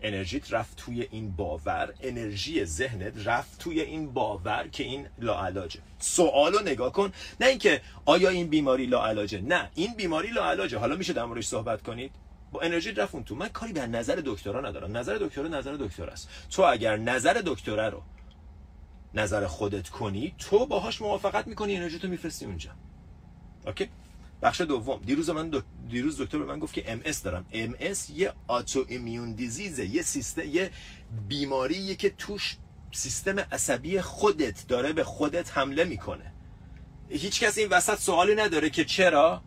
انرژیت 0.03 0.53
رفت 0.53 0.77
توی 0.77 1.09
این 1.11 1.31
باور 1.31 1.95
انرژی 2.01 2.65
ذهنت 2.65 3.27
رفت 3.27 3.59
توی 3.59 3.81
این 3.81 4.13
باور 4.13 4.69
که 4.73 4.85
این 4.85 5.07
لاعلاجه. 5.19 5.81
سوال 5.99 6.53
رو 6.53 6.61
نگاه 6.61 6.93
کن. 6.93 7.13
نه 7.41 7.47
اینکه 7.47 7.81
آیا 8.05 8.29
این 8.29 8.49
بیماری 8.49 8.87
لاعلاجه؟ 8.87 9.41
نه 9.41 9.71
این 9.75 9.95
بیماری 9.95 10.29
لاعلاجه. 10.29 10.79
حالا 10.79 10.97
میشه 10.97 11.13
در 11.13 11.25
موردش 11.25 11.47
صحبت 11.47 11.83
کنید. 11.83 12.13
با 12.53 12.61
انرژی 12.61 12.93
رفت 12.93 13.25
تو. 13.25 13.35
من 13.35 13.49
کاری 13.49 13.73
به 13.73 13.87
نظر 13.87 14.23
دکترا 14.25 14.61
ندارم. 14.61 14.97
نظر 14.97 15.19
دکترا 15.21 15.49
نظر 15.49 15.77
دکتر 15.81 16.11
است. 16.11 16.29
تو 16.51 16.63
اگر 16.63 16.97
نظر 16.97 17.43
دکتره 17.47 17.91
رو 17.91 18.03
نظر 19.15 19.47
خودت 19.47 19.89
کنی 19.89 20.35
تو 20.39 20.67
باهاش 20.67 21.03
موافقت 21.03 21.47
می‌کنی 21.47 21.77
انرژی 21.77 21.99
تو 21.99 22.09
میفرستی 22.09 22.45
اونجا. 22.45 22.71
اوکی؟ 23.67 23.89
بخش 24.43 24.61
دوم. 24.61 25.01
دیروز 25.07 25.31
من 25.31 25.63
دیروز 25.89 26.21
دکتر 26.21 26.39
به 26.39 26.45
من 26.45 26.59
گفت 26.59 26.75
که 26.75 26.93
ام 26.93 27.01
دارم. 27.25 27.47
ام 27.53 27.75
یه 28.15 28.33
آتو 28.47 28.85
ایمیون 28.89 29.33
دیزیزه 29.33 29.87
یه 29.87 30.03
سیستم 30.03 30.43
یه 30.45 30.71
بیماریه 31.29 31.95
که 31.95 32.11
توش 32.11 32.57
سیستم 32.93 33.39
عصبی 33.39 34.01
خودت 34.01 34.67
داره 34.69 34.93
به 34.93 35.05
خودت 35.05 35.59
حمله 35.59 35.85
می‌کنه. 35.85 36.33
هیچ 37.09 37.41
کس 37.41 37.59
این 37.59 37.69
وسط 37.69 37.99
سوالی 37.99 38.35
نداره 38.35 38.71
که 38.71 38.85
چرا؟ 38.85 39.43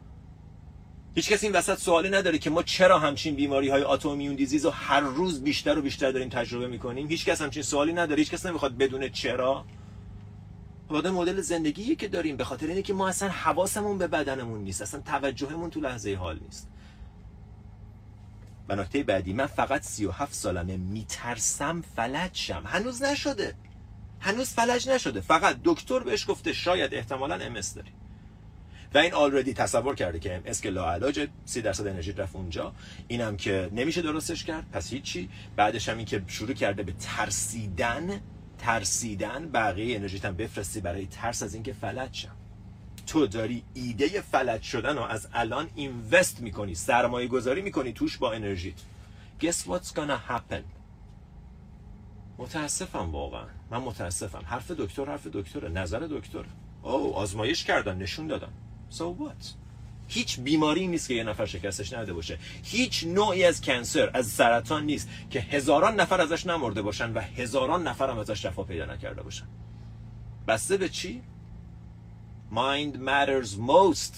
هیچ 1.15 1.29
کسی 1.29 1.45
این 1.45 1.55
وسط 1.55 1.77
سوالی 1.77 2.09
نداره 2.09 2.37
که 2.37 2.49
ما 2.49 2.63
چرا 2.63 2.99
همچین 2.99 3.35
بیماری 3.35 3.69
های 3.69 3.83
آتومیون 3.83 4.35
دیزیز 4.35 4.65
رو 4.65 4.71
هر 4.71 4.99
روز 4.99 5.43
بیشتر 5.43 5.77
و 5.77 5.81
بیشتر 5.81 6.11
داریم 6.11 6.29
تجربه 6.29 6.67
می‌کنیم. 6.67 7.07
هیچ 7.07 7.25
کس 7.25 7.41
همچین 7.41 7.63
سوالی 7.63 7.93
نداره. 7.93 8.19
هیچ 8.19 8.31
کس 8.31 8.45
نمی‌خواد 8.45 8.77
بدونه 8.77 9.09
چرا. 9.09 9.65
خب 10.89 11.07
مدل 11.07 11.41
زندگیه 11.41 11.95
که 11.95 12.07
داریم 12.07 12.37
به 12.37 12.43
خاطر 12.43 12.67
اینه 12.67 12.81
که 12.81 12.93
ما 12.93 13.09
اصلا 13.09 13.29
حواسمون 13.29 13.97
به 13.97 14.07
بدنمون 14.07 14.61
نیست 14.61 14.81
اصلا 14.81 15.01
توجهمون 15.01 15.69
تو 15.69 15.79
لحظه 15.79 16.15
حال 16.15 16.39
نیست. 16.39 16.67
و 18.69 18.75
نکته 18.75 19.03
بعدی 19.03 19.33
من 19.33 19.45
فقط 19.45 19.81
37 19.81 20.33
سالمه 20.33 20.77
میترسم 20.77 21.81
فلج 21.95 22.29
شم. 22.33 22.63
هنوز 22.65 23.03
نشده. 23.03 23.55
هنوز 24.19 24.49
فلج 24.49 24.89
نشده. 24.89 25.21
فقط 25.21 25.59
دکتر 25.63 25.99
بهش 25.99 26.29
گفته 26.29 26.53
شاید 26.53 26.93
احتمالا 26.93 27.35
ام‌اس 27.35 27.53
داری. 27.53 27.91
و 28.93 28.97
این 28.97 29.13
already 29.13 29.53
تصور 29.53 29.95
کرده 29.95 30.19
که 30.19 30.35
ام‌اس 30.35 30.53
که 30.53 30.69
لاعلاج 30.69 31.27
30 31.45 31.61
درصد 31.61 31.87
انرژی 31.87 32.11
رفت 32.11 32.35
اونجا. 32.35 32.73
اینم 33.07 33.37
که 33.37 33.69
نمیشه 33.73 34.01
درستش 34.01 34.43
کرد. 34.43 34.71
پس 34.71 34.89
هیچی. 34.89 35.29
بعدش 35.55 35.89
هم 35.89 35.97
این 35.97 36.05
که 36.05 36.23
شروع 36.27 36.53
کرده 36.53 36.83
به 36.83 36.93
ترسیدن 36.99 38.21
ترسیدن 38.59 39.49
بقیه 39.49 39.95
انرژیت 39.95 40.25
هم 40.25 40.35
بفرستی 40.35 40.81
برای 40.81 41.05
ترس 41.05 41.43
از 41.43 41.53
اینکه 41.53 41.73
فلج 41.73 42.15
شم. 42.15 42.35
تو 43.07 43.27
داری 43.27 43.63
ایده 43.73 44.07
فلج 44.21 44.61
شدن 44.61 44.97
رو 44.97 45.03
از 45.03 45.27
الان 45.33 45.69
invest 45.75 46.41
می‌کنی 46.41 46.75
سرمایه 46.75 47.27
گذاری 47.27 47.61
می‌کنی 47.61 47.93
توش 47.93 48.17
با 48.17 48.31
انرژیت. 48.33 48.75
Guess 49.41 49.67
what's 49.67 49.89
gonna 49.95 50.31
happen? 50.31 50.63
متاسفم 52.37 53.11
واقعا. 53.11 53.47
من 53.71 53.77
متاسفم. 53.77 54.43
حرف 54.45 54.71
دکتر 54.71 55.05
حرف 55.05 55.27
دکتره. 55.27 55.69
نظر 55.69 55.99
دکتر 55.99 56.45
او 56.83 57.15
آزمایش 57.15 57.63
کردن 57.63 57.97
نشون 57.97 58.27
دادن. 58.27 58.53
So 58.91 59.01
what? 59.01 59.58
هیچ 60.09 60.39
بیماری 60.39 60.87
نیست 60.87 61.07
که 61.07 61.13
یه 61.13 61.23
نفر 61.23 61.45
شکستش 61.45 61.93
نده 61.93 62.13
باشه. 62.13 62.37
هیچ 62.63 63.03
نوعی 63.03 63.43
از 63.43 63.61
کنسر 63.61 64.11
از 64.13 64.27
سرطان 64.27 64.85
نیست 64.85 65.09
که 65.29 65.39
هزاران 65.39 65.99
نفر 65.99 66.21
ازش 66.21 66.45
نمرده 66.45 66.81
باشن 66.81 67.13
و 67.13 67.19
هزاران 67.19 67.87
نفر 67.87 68.09
هم 68.09 68.17
ازش 68.17 68.43
شفا 68.43 68.63
پیدا 68.63 68.85
نکرده 68.85 69.21
باشن. 69.21 69.45
بسته 70.47 70.77
به 70.77 70.89
چی؟ 70.89 71.21
Mind 72.51 72.95
matters 72.95 73.49
most. 73.49 74.13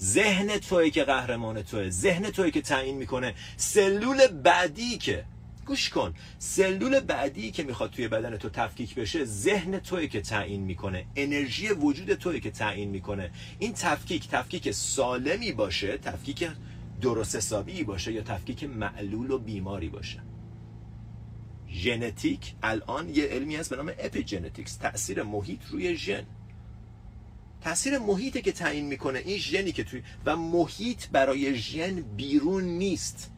ذهن 0.00 0.58
توئه 0.58 0.90
که 0.90 1.04
قهرمان 1.04 1.62
توئه 1.62 1.90
ذهن 1.90 2.30
توئه 2.30 2.50
که 2.50 2.60
تعیین 2.60 2.96
می‌کنه. 2.96 3.34
سلول 3.56 4.26
بعدی 4.26 4.98
که 4.98 5.24
گوش 5.66 5.90
کن. 5.90 6.14
سلول 6.38 7.00
بعدی 7.00 7.50
که 7.50 7.62
می‌خواد 7.62 7.90
توی 7.90 8.08
بدن 8.08 8.36
تو 8.36 8.48
تفکیک 8.48 8.94
بشه 8.94 9.24
ذهن 9.24 9.78
توئه 9.78 10.08
که 10.08 10.20
تعیین 10.20 10.62
می‌کنه. 10.62 11.06
انرژی 11.16 11.68
وجود 11.68 12.14
توئه 12.14 12.40
که 12.40 12.50
تعیین 12.50 12.90
می‌کنه. 12.90 13.30
این 13.58 13.72
تفکیک 13.72 14.28
تفکیک 14.28 14.70
سالمی 14.70 15.52
باشه 15.52 15.98
تفکیک 15.98 16.48
درست 17.00 17.36
حسابی 17.36 17.84
باشه 17.84 18.12
یا 18.12 18.22
تفکیک 18.22 18.64
معلول 18.64 19.30
و 19.30 19.38
بیماری 19.38 19.88
باشه. 19.88 20.22
ژنتیک 21.68 22.54
الان 22.62 23.08
یه 23.08 23.24
علمی 23.24 23.56
هست 23.56 23.70
به 23.70 23.76
نام 23.76 23.92
epigenetics. 23.98 24.76
تاثیر 24.76 25.22
محیط 25.22 25.60
روی 25.70 25.96
ژن. 25.96 26.26
تاثیر 27.60 27.98
محیطه 27.98 28.42
که 28.42 28.52
تعیین 28.52 28.86
می‌کنه 28.86 29.18
این 29.18 29.38
ژنی 29.38 29.72
که 29.72 29.84
توی 29.84 30.02
و 30.26 30.36
محیط 30.36 31.08
برای 31.08 31.54
ژن 31.54 31.94
بیرون 32.16 32.64
نیست. 32.64 33.32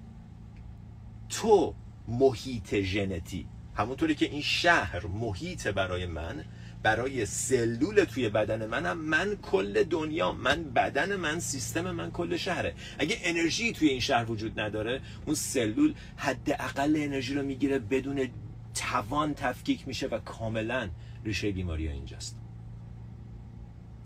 تو 1.29 1.75
محیط 2.09 2.75
ژنتی. 2.81 3.47
همونطوری 3.77 4.15
که 4.15 4.27
این 4.27 4.43
شهر 4.43 5.07
محیط 5.07 5.69
برای 5.69 6.07
من 6.07 6.45
برای 6.83 7.27
سلول 7.27 8.05
توی 8.05 8.29
بدن 8.29 8.67
منم 8.67 8.99
من 8.99 9.37
کل 9.37 9.85
دنیا 9.85 10.33
من 10.33 10.65
بدن 10.65 11.17
من 11.17 11.41
سیستم 11.41 11.91
من 11.91 12.11
کل 12.11 12.37
شهره. 12.37 12.75
اگه 12.99 13.19
انرژی 13.23 13.73
توی 13.73 13.89
این 13.89 14.01
شهر 14.01 14.31
وجود 14.31 14.61
نداره 14.61 15.01
اون 15.27 15.35
سلول 15.35 15.95
حداقل 16.17 16.97
انرژی 16.97 17.35
رو 17.35 17.43
می‌گیره 17.43 17.79
بدون 17.79 18.29
توان 18.75 19.35
تفکیک 19.35 19.89
میشه 19.89 20.07
و 20.07 20.19
کاملا 20.19 20.89
ریشه 21.25 21.51
بیماری 21.53 21.87
ها 21.87 21.93
اینجاست. 21.93 22.37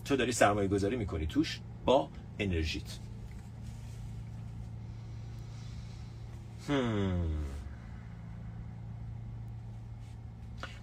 تو 0.04 0.16
داری 0.16 0.32
سرمایه 0.32 0.68
گذاری 0.68 0.96
می‌کنی 0.96 1.26
توش 1.26 1.60
با 1.84 2.08
انرژیت. 2.38 2.98
Hmm. 6.68 7.51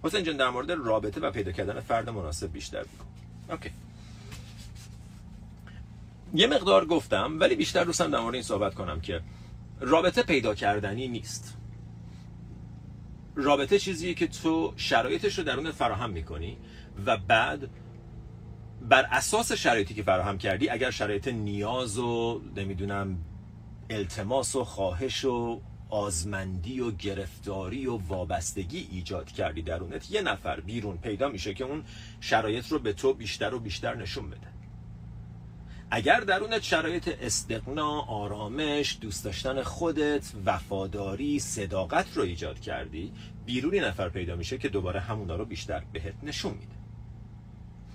حسین 0.02 0.24
جان 0.24 0.36
در 0.36 0.50
مورد 0.50 0.70
رابطه 0.70 1.20
و 1.20 1.30
پیدا 1.30 1.52
کردن 1.52 1.80
فرد 1.80 2.10
مناسب 2.10 2.52
بیشتر 2.52 2.82
بگو 2.82 3.04
اوکی. 3.50 3.70
یه 6.34 6.46
مقدار 6.46 6.86
گفتم 6.86 7.36
ولی 7.40 7.54
بیشتر 7.54 7.84
دوستم 7.84 8.10
در 8.10 8.20
مورد 8.20 8.34
این 8.34 8.42
صحبت 8.42 8.74
کنم 8.74 9.00
که 9.00 9.20
رابطه 9.80 10.22
پیدا 10.22 10.54
کردنی 10.54 11.08
نیست. 11.08 11.56
رابطه 13.34 13.78
چیزیه 13.78 14.14
که 14.14 14.26
تو 14.26 14.72
شرایطش 14.76 15.38
رو 15.38 15.44
درون 15.44 15.70
فراهم 15.70 16.10
می‌کنی 16.10 16.58
و 17.06 17.16
بعد 17.16 17.70
بر 18.88 19.06
اساس 19.10 19.52
شرایطی 19.52 19.94
که 19.94 20.02
فراهم 20.02 20.38
کردی 20.38 20.68
اگر 20.68 20.90
شرایط 20.90 21.28
نیاز 21.28 21.98
و 21.98 22.42
نمی‌دونم 22.56 23.18
التماس 23.90 24.56
و 24.56 24.64
خواهش 24.64 25.24
و 25.24 25.60
آزمندی 25.90 26.80
و 26.80 26.90
گرفتاری 26.90 27.86
و 27.86 27.96
وابستگی 27.96 28.88
ایجاد 28.90 29.32
کردی 29.32 29.62
درونت. 29.62 30.10
یه 30.10 30.22
نفر 30.22 30.60
بیرون 30.60 30.96
پیدا 30.96 31.28
میشه 31.28 31.54
که 31.54 31.64
اون 31.64 31.84
شرایط 32.20 32.68
رو 32.68 32.78
به 32.78 32.92
تو 32.92 33.14
بیشتر 33.14 33.54
و 33.54 33.58
بیشتر 33.58 33.96
نشون 33.96 34.30
بده. 34.30 34.46
اگر 35.90 36.20
درونت 36.20 36.62
شرایط 36.62 37.08
استقنا، 37.22 38.00
آرامش، 38.00 38.98
دوست 39.00 39.24
داشتن 39.24 39.62
خودت، 39.62 40.32
وفاداری، 40.44 41.38
صداقت 41.38 42.16
رو 42.16 42.22
ایجاد 42.22 42.60
کردی 42.60 43.12
بیرونی 43.46 43.80
نفر 43.80 44.08
پیدا 44.08 44.36
میشه 44.36 44.58
که 44.58 44.68
دوباره 44.68 45.00
همونا 45.00 45.36
رو 45.36 45.44
بیشتر 45.44 45.82
بهت 45.92 46.14
نشون 46.22 46.52
میده. 46.52 46.79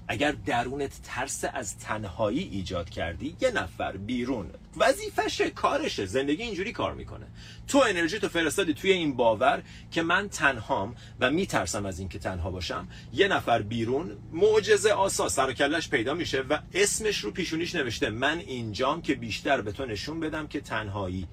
اگر 0.08 0.32
درونت 0.32 1.02
ترس 1.04 1.46
از 1.54 1.78
تنهایی 1.78 2.40
ایجاد 2.40 2.90
کردی 2.90 3.38
یه 3.42 3.52
نفر 3.52 3.98
بیرون. 3.98 4.50
وظیفشه 4.78 5.50
کارشه. 5.50 6.06
زندگی 6.06 6.44
اینجوری 6.44 6.72
کار 6.72 6.94
می‌کنه. 6.94 7.26
تو 7.68 7.84
انرژی 7.90 8.20
تو 8.20 8.28
فرستادی 8.28 8.74
توی 8.74 8.92
این 8.92 9.16
باور 9.16 9.64
که 9.92 10.02
من 10.02 10.30
تنهام 10.30 10.96
و 11.20 11.32
میترسم 11.32 11.86
از 11.86 12.00
اینکه 12.00 12.20
تنها 12.20 12.52
باشم. 12.52 12.88
یه 13.14 13.28
نفر 13.28 13.62
بیرون 13.62 14.18
معجزه 14.34 14.92
آسا 14.92 15.30
سر 15.30 15.50
و 15.50 15.82
پیدا 15.92 16.14
میشه 16.14 16.42
و 16.42 16.60
اسمش 16.74 17.18
رو 17.18 17.32
پیشونیش 17.32 17.76
نوشته. 17.76 18.10
من 18.10 18.38
اینجام 18.40 19.02
که 19.02 19.16
بیشتر 19.16 19.62
به 19.62 19.72
تو 19.72 19.86
نشون 19.86 20.20
بدم 20.20 20.48
که 20.48 20.62
تنهایی. 20.62 21.28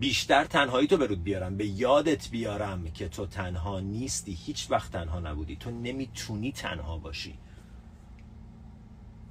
بیشتر 0.00 0.44
تنهایی 0.44 0.86
تو 0.86 0.96
برود 0.96 1.24
بیارم. 1.24 1.56
به 1.56 1.66
یادت 1.66 2.30
بیارم 2.30 2.90
که 2.94 3.08
تو 3.08 3.26
تنها 3.26 3.80
نیستی. 3.80 4.38
هیچ 4.46 4.66
وقت 4.70 4.92
تنها 4.92 5.20
نبودی. 5.20 5.56
تو 5.56 5.70
نمی‌تونی 5.70 6.52
تنها 6.52 6.98
باشی. 6.98 7.34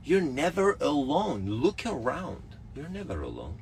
You're 0.06 0.22
never 0.22 0.78
alone. 0.82 1.50
Look 1.64 1.86
around. 1.86 2.48
You're 2.76 2.90
never 2.90 3.22
alone. 3.22 3.58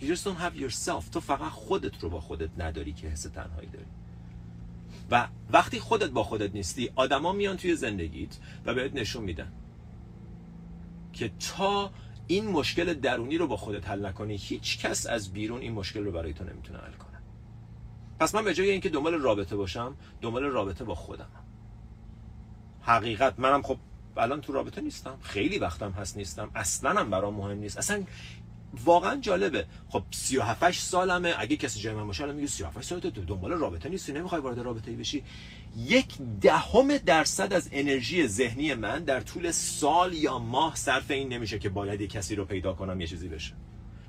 You 0.00 0.06
just 0.08 0.24
don't 0.24 0.36
have 0.36 0.56
yourself. 0.56 1.10
تو 1.10 1.20
فقط 1.20 1.50
خودت 1.52 2.02
رو 2.02 2.10
با 2.10 2.20
خودت 2.20 2.50
نداری 2.58 2.92
که 2.92 3.08
حس 3.08 3.22
تنهایی 3.22 3.68
داری. 3.68 3.86
و 5.10 5.28
وقتی 5.50 5.80
خودت 5.80 6.10
با 6.10 6.24
خودت 6.24 6.54
نیستی 6.54 6.90
آدما 6.96 7.32
میان 7.32 7.56
توی 7.56 7.76
زندگیت 7.76 8.38
و 8.64 8.74
بهت 8.74 8.94
نشون 8.94 9.24
میدن 9.24 9.52
که 11.12 11.30
تا 11.56 11.90
این 12.26 12.46
مشکل 12.46 12.94
درونی 12.94 13.38
رو 13.38 13.46
با 13.46 13.56
خودت 13.56 13.88
حل 13.88 14.06
نکنی 14.06 14.36
هیچ 14.36 14.78
کس 14.78 15.06
از 15.06 15.32
بیرون 15.32 15.60
این 15.60 15.72
مشکل 15.72 16.04
رو 16.04 16.12
برای 16.12 16.32
تو 16.32 16.44
نمی‌تونه 16.44 16.78
حل 16.78 16.92
کنه 16.92 17.18
پس 18.20 18.34
من 18.34 18.44
به 18.44 18.54
جای 18.54 18.70
اینکه 18.70 18.88
دنبال 18.88 19.14
رابطه 19.14 19.56
باشم 19.56 19.96
دنبال 20.20 20.44
رابطه 20.44 20.84
با 20.84 20.94
خودم 20.94 21.28
حقیقت 22.82 23.38
منم 23.38 23.62
خب 23.62 23.76
الان 24.16 24.40
تو 24.40 24.52
رابطه 24.52 24.80
نیستم. 24.80 25.18
خیلی 25.22 25.58
وقتم 25.58 25.90
هست 25.90 26.16
نیستم. 26.16 26.50
اصلا 26.54 27.00
هم 27.00 27.10
برام 27.10 27.34
مهم 27.34 27.58
نیست. 27.58 27.78
اصلا 27.78 28.04
واقعا 28.84 29.16
جالبه. 29.16 29.66
خب 29.88 30.02
37 30.10 30.80
سالمه. 30.80 31.34
اگه 31.38 31.56
کسی 31.56 31.80
جای 31.80 31.94
من 31.94 32.06
باشه 32.06 32.22
الان 32.22 32.36
میگه 32.36 32.48
37 32.48 32.82
سالته. 32.82 33.10
تو 33.10 33.24
دنبال 33.24 33.52
رابطه 33.52 33.88
نیستی. 33.88 34.12
نمی‌خوای 34.12 34.40
وارد 34.40 34.58
رابطه 34.58 34.90
ای 34.90 34.96
بشی. 34.96 35.24
یک 35.76 36.18
دهم 36.40 36.98
درصد 36.98 37.52
از 37.52 37.68
انرژی 37.72 38.26
ذهنی 38.26 38.74
من 38.74 39.04
در 39.04 39.20
طول 39.20 39.50
سال 39.50 40.12
یا 40.12 40.38
ماه 40.38 40.76
صرف 40.76 41.10
این 41.10 41.28
نمیشه 41.28 41.58
که 41.58 41.68
باید 41.68 42.00
یه 42.00 42.06
کسی 42.06 42.34
رو 42.34 42.44
پیدا 42.44 42.72
کنم 42.72 43.00
یه 43.00 43.06
چیزی 43.06 43.28
بشه. 43.28 43.54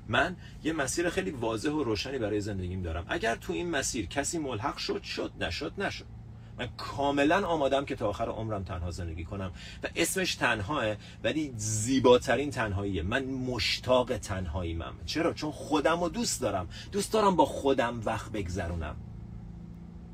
من 0.08 0.36
یه 0.64 0.72
مسیر 0.72 1.10
خیلی 1.10 1.30
واضح 1.30 1.70
و 1.70 1.84
روشنی 1.84 2.18
برای 2.18 2.40
زندگیم 2.40 2.82
دارم. 2.82 3.04
اگر 3.08 3.36
تو 3.36 3.52
این 3.52 3.70
مسیر 3.70 4.06
کسی 4.06 4.38
ملحق 4.38 4.76
شد 4.76 5.02
شد. 5.02 5.32
نشد 5.40 5.72
نشد. 5.78 6.15
من 6.58 6.68
کاملا 6.76 7.46
آمادم 7.46 7.84
که 7.84 7.96
تا 7.96 8.08
آخر 8.08 8.28
عمرم 8.28 8.64
تنها 8.64 8.90
زندگی 8.90 9.24
کنم. 9.24 9.52
و 9.82 9.88
اسمش 9.96 10.34
تنهاه 10.34 10.84
ولی 11.24 11.54
زیباترین 11.56 12.50
تنهاییه. 12.50 13.02
من 13.02 13.24
مشتاق 13.24 14.16
تنهاییمم 14.16 14.94
چرا؟ 15.06 15.32
چون 15.32 15.50
خودم 15.50 16.00
رو 16.00 16.08
دوست 16.08 16.40
دارم. 16.40 16.68
دوست 16.92 17.12
دارم 17.12 17.36
با 17.36 17.44
خودم 17.44 18.00
وقت 18.04 18.32
بگذرونم. 18.32 18.96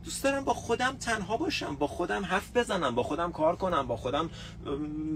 دوست 0.05 0.25
دارم 0.25 0.45
با 0.45 0.55
خودم 0.55 0.97
تنها 0.97 1.37
باشم. 1.37 1.77
با 1.77 1.87
خودم 1.87 2.25
حرف 2.25 2.57
بزنم. 2.57 2.95
با 2.95 3.03
خودم 3.03 3.33
کار 3.33 3.57
کنم. 3.57 3.87
با 3.87 3.97
خودم 3.97 4.31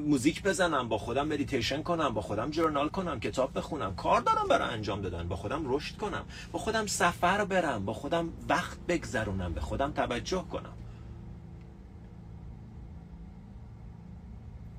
موزیک 0.07 0.43
بزنم. 0.43 0.89
با 0.89 0.99
خودم 0.99 1.29
مدیتیشن 1.29 1.83
کنم. 1.83 2.15
با 2.15 2.21
خودم 2.21 2.51
journal 2.51 2.89
کنم. 2.89 3.21
کتاب 3.21 3.59
بخونم. 3.59 3.95
کار 3.95 4.21
دارم 4.21 4.49
برای 4.49 4.75
انجام 4.75 5.01
دادن. 5.01 5.29
با 5.29 5.37
خودم 5.37 5.75
رشد 5.75 5.97
کنم. 5.97 6.25
با 6.53 6.59
خودم 6.59 6.87
سفر 6.87 7.45
برم. 7.45 7.85
با 7.85 7.93
خودم 7.93 8.29
وقت 8.49 8.79
بگذرونم. 8.89 9.53
به 9.53 9.61
خودم 9.61 9.93
توجه 9.93 10.45
کنم. 10.53 10.73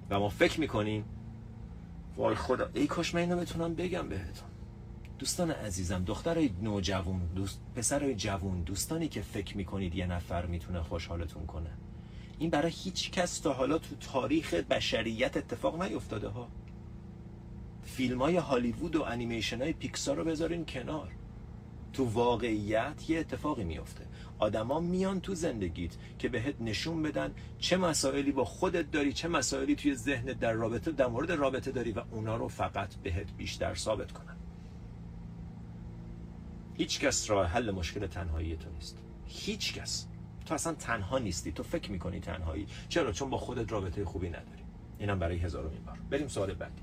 و 0.09 0.19
ما 0.19 0.29
فکر 0.29 0.59
می‌کنیم 0.59 1.05
وای 2.17 2.35
خدا 2.35 2.69
ای 2.73 2.87
کاش 2.87 3.15
من 3.15 3.21
اینو 3.21 3.37
بتونم 3.37 3.75
بگم 3.75 4.09
بهتون. 4.09 4.49
دوستان 5.19 5.51
عزیزم 5.51 6.03
دخترای 6.03 6.49
نوجوان 6.61 7.29
دوست 7.35 7.61
پسرای 7.75 8.15
جوون 8.15 8.61
دوستانی 8.61 9.07
که 9.07 9.21
فکر 9.21 9.57
می‌کنید 9.57 9.95
یه 9.95 10.05
نفر 10.05 10.45
می‌تونه 10.45 10.81
خوشحالتون 10.81 11.45
کنه. 11.45 11.69
این 12.39 12.49
برای 12.49 12.71
هیچ 12.71 13.11
کس 13.11 13.39
تا 13.39 13.53
حالا 13.53 13.77
تو 13.77 13.95
تاریخ 13.95 14.53
بشریت 14.53 15.37
اتفاق 15.37 15.83
نیفتاده 15.83 16.27
ها. 16.27 16.47
فیلم 17.83 18.21
های 18.21 18.37
هالیوود 18.37 18.95
و 18.95 19.03
انیمیشن 19.03 19.61
های 19.61 19.73
پیکسار 19.73 20.15
رو 20.17 20.23
بذارین 20.23 20.65
کنار. 20.65 21.11
تو 21.93 22.05
واقعیت 22.05 23.09
یه 23.09 23.19
اتفاقی 23.19 23.63
میفته 23.63 24.06
آدما 24.39 24.79
میان 24.79 25.21
تو 25.21 25.35
زندگیت 25.35 25.91
که 26.19 26.29
بهت 26.29 26.55
نشون 26.61 27.03
بدن 27.03 27.33
چه 27.59 27.77
مسائلی 27.77 28.31
با 28.31 28.45
خودت 28.45 28.91
داری 28.91 29.13
چه 29.13 29.27
مسائلی 29.27 29.75
توی 29.75 29.95
ذهنت 29.95 30.39
در 30.39 30.53
رابطه 30.53 30.91
در 30.91 31.07
مورد 31.07 31.31
رابطه 31.31 31.71
داری 31.71 31.91
و 31.91 32.01
اونا 32.11 32.35
رو 32.35 32.47
فقط 32.47 32.95
بهت 32.95 33.31
بیشتر 33.37 33.75
ثابت 33.75 34.11
کنن. 34.11 34.35
هیچ 36.73 36.99
کس 36.99 37.29
راه 37.29 37.47
حل 37.47 37.71
مشکل 37.71 38.07
تنهایی 38.07 38.55
تو 38.55 38.69
نیست. 38.69 38.97
هیچ 39.25 39.73
کس. 39.73 40.07
تو 40.45 40.53
اصلا 40.53 40.73
تنها 40.73 41.17
نیستی. 41.19 41.51
تو 41.51 41.63
فکر 41.63 41.91
می‌کنی 41.91 42.19
تنهایی. 42.19 42.67
چرا؟ 42.89 43.11
چون 43.11 43.29
با 43.29 43.37
خودت 43.37 43.71
رابطه 43.71 44.05
خوبی 44.05 44.29
نداری. 44.29 44.63
اینم 44.99 45.19
برای 45.19 45.37
هزارمین 45.37 45.83
بار. 45.85 45.97
بریم 46.09 46.27
سوال 46.27 46.53
بعدی. 46.53 46.81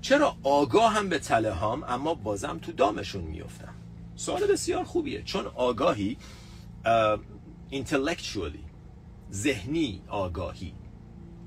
چرا 0.00 0.36
آگاه 0.42 0.92
هم 0.92 1.08
به 1.08 1.18
تله 1.18 1.52
هام 1.52 1.84
اما 1.84 2.14
بازم 2.14 2.58
تو 2.58 2.72
دامشون 2.72 3.24
میفتم 3.24 3.74
سوال 4.16 4.46
بسیار 4.46 4.84
خوبیه. 4.84 5.22
چون 5.22 5.46
آگاهی 5.46 6.16
intellectually 7.72 8.64
ذهنی 9.32 10.02
آگاهی. 10.08 10.74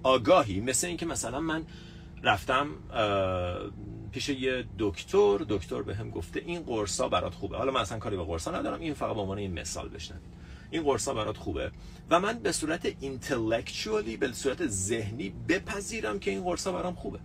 آگاهی 0.04 0.60
مثل 0.60 0.88
اینکه 0.88 1.06
مثلا 1.06 1.40
من 1.40 1.66
رفتم 2.24 2.68
پیش 4.12 4.30
یه 4.30 4.66
دکتر 4.80 5.46
دکتر 5.50 5.82
به 5.82 5.96
هم 5.96 6.10
گفته 6.10 6.40
این 6.40 6.64
قرصا 6.64 7.10
برات 7.10 7.34
خوبه. 7.34 7.58
حالا 7.58 7.72
من 7.72 7.82
اصلا 7.82 8.00
کاری 8.00 8.18
با 8.18 8.26
قرصا 8.26 8.52
ندارم 8.52 8.80
این 8.80 8.94
فقط 8.94 9.16
به 9.16 9.22
عنوان 9.22 9.38
این 9.38 9.60
مثال 9.60 9.90
بشنوید. 9.90 10.38
این 10.72 10.84
قرصا 10.84 11.14
برات 11.14 11.38
خوبه. 11.38 11.72
و 12.10 12.20
من 12.20 12.40
به 12.40 12.52
صورت 12.52 12.94
اینتלקچوالی 13.00 14.18
به 14.18 14.32
صورت 14.32 14.68
ذهنی 14.68 15.30
بپذیرم 15.30 16.20
که 16.20 16.32
این 16.32 16.44
قرصا 16.44 16.72
برام 16.72 16.96
خوبه. 16.96 17.20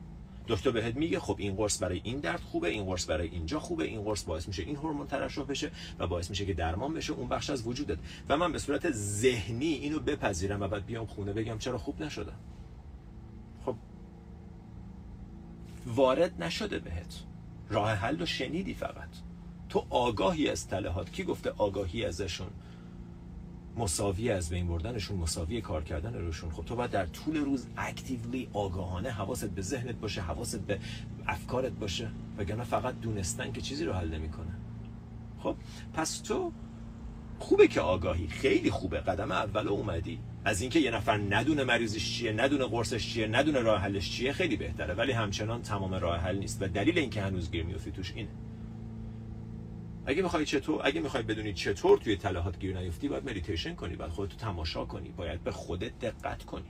دکتر 0.48 0.70
بهت 0.70 0.96
میگه 0.96 1.20
خب 1.20 1.36
این 1.38 1.56
قرص 1.56 1.82
برای 1.82 2.00
این 2.04 2.20
درد 2.20 2.40
خوبه 2.40 2.68
این 2.68 2.84
قرص 2.84 3.10
برای 3.10 3.28
اینجا 3.28 3.60
خوبه 3.60 3.84
این 3.84 4.02
قرص 4.02 4.24
باعث 4.24 4.48
میشه 4.48 4.62
این 4.62 4.76
هورمون 4.76 5.06
ترشح 5.06 5.42
بشه 5.42 5.70
و 5.98 6.06
باعث 6.06 6.30
میشه 6.30 6.46
که 6.46 6.54
درمان 6.54 6.94
بشه 6.94 7.12
اون 7.12 7.28
بخش 7.28 7.50
از 7.50 7.66
وجودت. 7.66 7.98
و 8.28 8.36
من 8.36 8.52
به 8.52 8.58
صورت 8.58 8.90
ذهنی 8.90 9.66
اینو 9.66 9.98
بپذیرم 9.98 10.60
و 10.60 10.68
بعد 10.68 10.86
بیام 10.86 11.06
خونه 11.06 11.32
بگم 11.32 11.58
چرا 11.58 11.78
خوب 11.78 12.02
نشدم 12.02 12.38
خب 13.64 13.76
وارد 15.86 16.42
نشده 16.42 16.78
بهت. 16.78 17.14
راه 17.70 17.92
حل 17.92 18.18
رو 18.18 18.26
شنیدی 18.26 18.74
فقط. 18.74 19.08
تو 19.68 19.86
آگاهی 19.90 20.48
از 20.48 20.68
تلهات 20.68 21.12
کی 21.12 21.24
گفته 21.24 21.50
آگاهی 21.50 22.04
ازشون؟ 22.04 22.50
مساوی 23.76 24.30
از 24.30 24.50
بین 24.50 24.68
بردنشون 24.68 25.16
مساوی 25.16 25.60
کار 25.60 25.84
کردن 25.84 26.14
روشون 26.14 26.50
خب 26.50 26.64
تو 26.64 26.76
باید 26.76 26.90
در 26.90 27.06
طول 27.06 27.36
روز 27.36 27.66
اکتیولی 27.76 28.48
آگاهانه 28.52 29.10
حواست 29.10 29.50
به 29.50 29.62
ذهنت 29.62 29.94
باشه 29.94 30.20
حواست 30.20 30.60
به 30.60 30.78
افکارت 31.26 31.72
باشه 31.72 32.08
وگرنه 32.38 32.64
فقط 32.64 33.00
دونستن 33.00 33.52
که 33.52 33.60
چیزی 33.60 33.84
رو 33.84 33.92
حل 33.92 34.08
نمی‌کنه. 34.08 34.52
خب 35.38 35.56
پس 35.94 36.20
تو 36.20 36.52
خوبه 37.38 37.68
که 37.68 37.80
آگاهی 37.80 38.28
خیلی 38.28 38.70
خوبه. 38.70 39.00
قدم 39.00 39.32
اول 39.32 39.68
اومدی. 39.68 40.18
از 40.44 40.60
اینکه 40.60 40.80
یه 40.80 40.90
نفر 40.90 41.16
ندونه 41.16 41.64
مریضش 41.64 42.12
چیه 42.12 42.32
ندونه 42.32 42.64
قرصش 42.64 43.12
چیه 43.12 43.26
ندونه 43.26 43.60
راه 43.60 43.80
حلش 43.80 44.10
چیه 44.10 44.32
خیلی 44.32 44.56
بهتره. 44.56 44.94
ولی 44.94 45.12
همچنان 45.12 45.62
تمام 45.62 45.94
راه 45.94 46.18
حل 46.18 46.38
نیست. 46.38 46.62
و 46.62 46.68
دلیل 46.68 46.98
اینکه 46.98 47.22
هنوز 47.22 47.50
گیر 47.50 47.64
میافتی 47.64 47.90
توش 47.90 48.12
اینه. 48.16 48.28
اگه 50.06 50.22
می‌خوای 50.22 50.46
چطور 50.46 50.80
اگه 50.84 51.00
می‌خوای 51.00 51.22
بدونی 51.22 51.52
چطور 51.52 51.98
توی 51.98 52.16
تلهات 52.16 52.58
گیر 52.58 52.78
نیفتی 52.78 53.08
باید 53.08 53.30
مدیتیشن 53.30 53.74
کنی 53.74 53.96
باید 53.96 54.10
خودتو 54.10 54.36
تماشا 54.36 54.84
کنی 54.84 55.08
باید 55.08 55.44
به 55.44 55.50
خودت 55.50 55.98
دقت 55.98 56.44
کنی. 56.44 56.68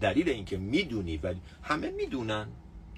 دلیل 0.00 0.28
اینکه 0.28 0.56
می‌دونی 0.56 1.16
ولی 1.16 1.40
همه 1.62 1.90
می‌دونن. 1.90 2.48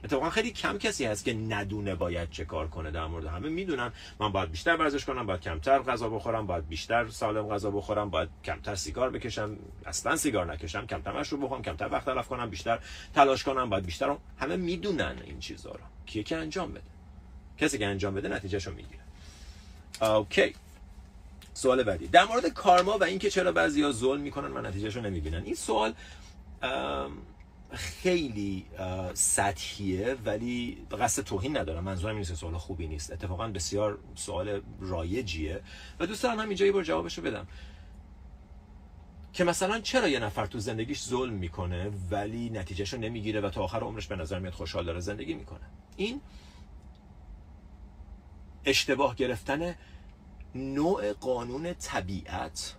اتفاقا 0.04 0.30
خیلی 0.30 0.50
کم 0.50 0.78
کسی 0.78 1.04
هست 1.04 1.24
که 1.24 1.34
ندونه 1.34 1.94
باید 1.94 2.30
چه 2.30 2.44
کار 2.44 2.68
کنه 2.68 2.90
در 2.90 3.06
مورد 3.06 3.26
همه. 3.26 3.48
می‌دونن 3.48 3.92
من 4.20 4.32
باید 4.32 4.50
بیشتر 4.50 4.76
ورزش 4.76 5.04
کنم 5.04 5.26
باید 5.26 5.40
کمتر 5.40 5.82
غذا 5.82 6.08
بخورم 6.08 6.46
باید 6.46 6.68
بیشتر 6.68 7.08
سالم 7.08 7.48
غذا 7.48 7.70
بخورم 7.70 8.10
باید 8.10 8.28
کمتر 8.44 8.74
سیگار 8.74 9.10
بکشم 9.10 9.56
اصلا 9.86 10.16
سیگار 10.16 10.52
نکشم 10.52 10.86
کمتر 10.86 11.20
مشروب 11.20 11.44
بخورم 11.44 11.62
کمتر 11.62 11.88
وقت 11.88 12.04
تلف 12.04 12.28
کنم 12.28 12.50
بیشتر 12.50 12.78
تلاش 13.14 13.44
کنم 13.44 13.70
باید 13.70 13.86
بیشتر 13.86 14.16
همه 14.38 14.56
می‌دونن 14.56 15.16
این 15.24 15.38
چیزا 15.38 15.70
رو. 15.70 15.84
کیه 16.06 16.22
که 16.22 16.36
انجام 16.36 16.72
بده؟ 16.72 16.82
کسی 17.58 17.78
که 17.78 17.86
انجام 17.86 18.14
بده 18.14 18.28
نتیجهشو 18.28 18.72
می‌گیره. 18.74 19.01
اوکی. 20.00 20.54
سوال 21.54 21.82
بعدی. 21.82 22.06
در 22.06 22.24
مورد 22.24 22.46
کارما 22.46 22.98
و 22.98 23.04
اینکه 23.04 23.30
چرا 23.30 23.52
بعضیا 23.52 23.92
ظلم 23.92 24.20
می‌کنن 24.20 24.56
و 24.56 24.60
نتیجهشو 24.60 25.00
نمی‌بینن. 25.00 25.42
این 25.44 25.54
سوال 25.54 25.94
خیلی 27.72 28.66
سطحیه 29.14 30.16
ولی 30.24 30.86
قصد 31.00 31.22
توهین 31.22 31.56
ندارم. 31.56 31.84
منظورم 31.84 32.14
این 32.14 32.24
سوال 32.24 32.56
خوبی 32.56 32.86
نیست. 32.86 33.12
اتفاقا 33.12 33.48
بسیار 33.48 33.98
سوال 34.14 34.60
رایجیه. 34.80 35.60
و 36.00 36.06
دوست 36.06 36.22
دارم 36.22 36.40
همینجا 36.40 36.66
یه 36.66 36.72
بار 36.72 36.82
جوابشو 36.82 37.22
بدم. 37.22 37.46
که 39.32 39.44
مثلا 39.44 39.80
چرا 39.80 40.08
یه 40.08 40.18
نفر 40.18 40.46
تو 40.46 40.58
زندگیش 40.58 41.02
ظلم 41.02 41.32
می‌کنه 41.32 41.90
ولی 42.10 42.50
نتیجهشو 42.50 42.96
نمی‌گیره 42.96 43.40
و 43.40 43.50
تا 43.50 43.62
آخر 43.62 43.80
عمرش 43.80 44.06
به 44.06 44.16
نظر 44.16 44.38
میاد 44.38 44.52
خوشحال 44.52 44.84
داره 44.84 45.00
زندگی 45.00 45.34
می‌کنه؟ 45.34 45.60
این 45.96 46.20
اشتباه 48.64 49.16
گرفتن 49.16 49.74
نوع 50.54 51.12
قانون 51.12 51.74
طبیعت 51.74 52.76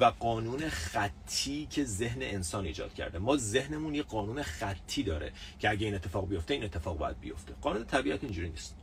و 0.00 0.04
قانون 0.04 0.68
خطی 0.68 1.66
که 1.70 1.84
ذهن 1.84 2.22
انسان 2.22 2.64
ایجاد 2.64 2.94
کرده. 2.94 3.18
ما 3.18 3.36
ذهنمون 3.36 3.94
یه 3.94 4.02
قانون 4.02 4.42
خطی 4.42 5.02
داره 5.02 5.32
که 5.58 5.70
اگه 5.70 5.86
این 5.86 5.94
اتفاق 5.94 6.28
بیفته 6.28 6.54
این 6.54 6.64
اتفاق 6.64 6.98
باید 6.98 7.20
بیفته. 7.20 7.54
قانون 7.60 7.84
طبیعت 7.84 8.24
اینجوری 8.24 8.48
نیست. 8.48 8.76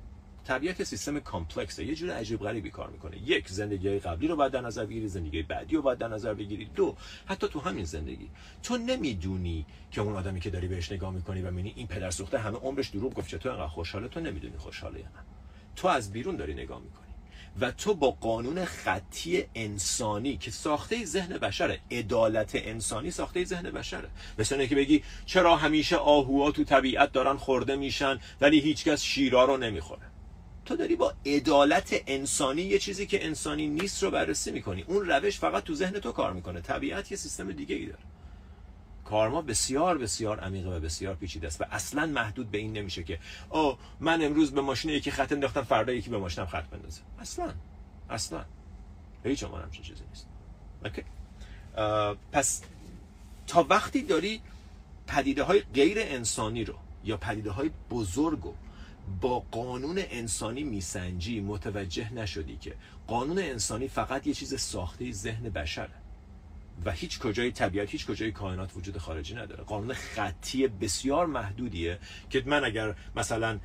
طبیعت 0.46 0.84
سیستم 0.84 1.20
کامپلکسه. 1.20 1.86
یه 1.86 1.96
جور 1.96 2.12
عجیب 2.12 2.40
غریبی 2.40 2.70
کار 2.70 2.90
می‌کنه. 2.90 3.18
یک 3.18 3.50
زندگی 3.50 4.00
قبلی 4.00 4.28
رو 4.28 4.36
باید 4.36 4.52
در 4.52 4.62
نظر 4.62 4.86
بگیری 4.86 5.08
زندگی 5.08 5.44
بعدی 5.44 5.76
رو 5.76 5.82
باید 5.82 6.00
در 6.00 6.08
نظر 6.08 6.34
بگیری. 6.34 6.66
دو 6.66 6.96
حتی 7.26 7.48
تو 7.48 7.60
همین 7.60 7.86
زندگی. 7.86 8.30
تو 8.64 8.78
نمی‌دونی 8.78 9.66
که 9.92 10.02
اون 10.02 10.16
آدمی 10.16 10.40
که 10.40 10.50
داری 10.50 10.68
بهش 10.68 10.92
نگاه 10.92 11.12
می‌کنی 11.12 11.42
و 11.42 11.52
می‌بینی 11.52 11.74
این 11.76 11.88
پدر 11.88 12.12
سوخته 12.12 12.40
همه 12.40 12.58
عمرش 12.58 12.90
دروغ 12.90 13.14
گفت 13.14 13.30
چطور 13.30 13.52
انقدر 13.52 13.68
خوشحاله؟ 13.68 14.08
تو 14.08 14.20
نمی‌دونی 14.20 14.58
خوشحاله 14.58 15.00
یا 15.00 15.06
نه. 15.06 15.39
تو 15.80 15.88
از 15.88 16.12
بیرون 16.12 16.36
داری 16.36 16.54
نگاه 16.54 16.82
می‌کنی 16.82 17.00
و 17.62 17.72
تو 17.72 17.94
با 17.94 18.12
قانون 18.12 18.66
خطی 18.66 19.44
انسانی 19.56 20.38
که 20.38 20.52
ساخته 20.52 21.06
ذهن 21.06 21.38
بشره 21.38 21.80
عدالت 21.92 22.52
انسانی 22.56 23.12
ساخته 23.12 23.46
ذهن 23.46 23.72
بشره. 23.72 24.10
مثل 24.40 24.66
که 24.66 24.76
بگی 24.76 25.04
چرا 25.26 25.56
همیشه 25.56 25.96
آهوها 25.96 26.52
تو 26.52 26.64
طبیعت 26.64 27.12
دارن 27.12 27.38
خورده 27.38 27.76
میشن 27.76 28.20
ولی 28.42 28.60
هیچکس 28.60 29.04
شیرا 29.04 29.46
رو 29.46 29.58
نمی‌خوره. 29.58 30.02
تو 30.66 30.76
داری 30.76 30.96
با 30.96 31.14
عدالت 31.26 32.04
انسانی 32.08 32.62
یه 32.62 32.80
چیزی 32.80 33.06
که 33.06 33.26
انسانی 33.26 33.68
نیست 33.68 34.04
رو 34.04 34.12
بررسی 34.12 34.52
می‌کنی. 34.52 34.86
اون 34.88 35.06
روش 35.06 35.40
فقط 35.40 35.64
تو 35.64 35.76
ذهن 35.76 36.00
تو 36.00 36.12
کار 36.12 36.34
می‌کنه. 36.34 36.62
طبیعت 36.62 37.12
یه 37.12 37.18
سیستم 37.18 37.52
دیگه 37.52 37.76
ای 37.76 37.86
داره. 37.86 38.04
کارما 39.10 39.42
بسیار 39.42 39.98
بسیار 39.98 40.40
عمیقه 40.40 40.70
و 40.70 40.80
بسیار 40.80 41.16
پیچیده 41.16 41.48
است 41.48 41.62
و 41.62 41.66
اصلا 41.72 42.06
محدود 42.06 42.52
به 42.52 42.58
این 42.58 42.74
نمیشه 42.74 43.04
که 43.04 43.20
او 43.50 43.78
من 44.00 44.22
امروز 44.22 44.52
به 44.52 44.62
ماشین 44.62 44.92
یکی 44.92 45.12
خط 45.12 45.32
انداختم 45.32 45.62
فردا 45.62 45.94
یکی 45.94 46.10
به 46.10 46.18
ماشینم 46.18 46.48
خط 46.48 46.66
بندازه. 46.66 47.02
اصلا 47.20 47.54
اصلا. 48.10 48.46
هیچ 49.24 49.44
هم 49.44 49.50
همچین 49.52 49.84
چیزی 49.84 50.04
نیست. 50.10 50.28
اوکی 50.86 51.04
پس 52.32 52.62
تا 53.48 53.66
وقتی 53.70 54.02
داری 54.02 54.42
پدیده 55.08 55.44
های 55.44 55.60
غیر 55.60 55.98
انسانی 56.00 56.64
رو 56.64 56.76
یا 57.04 57.18
پدیده 57.18 57.52
های 57.52 57.72
بزرگ 57.90 58.42
رو 58.42 58.54
با 59.22 59.40
قانون 59.52 59.98
انسانی 59.98 60.64
میسنجی 60.64 61.42
متوجه 61.42 62.14
نشدی 62.14 62.58
که 62.58 62.76
قانون 63.08 63.40
انسانی 63.40 63.88
فقط 63.88 64.28
یه 64.28 64.34
چیز 64.34 64.60
ساخته 64.60 65.12
ذهن 65.12 65.50
بشره. 65.50 65.99
و 66.86 66.92
هیچ 66.92 67.20
کجای 67.20 67.52
طبیعت 67.52 67.90
هیچ 67.90 68.06
کجای 68.06 68.32
کائنات 68.32 68.78
وجود 68.78 68.98
خارجی 68.98 69.36
نداره. 69.36 69.64
قانون 69.64 69.94
خطی 69.94 70.68
بسیار 70.68 71.26
محدودیه 71.26 72.00
که 72.30 72.44
من 72.46 72.64
اگر 72.64 72.96
مثلا 73.16 73.60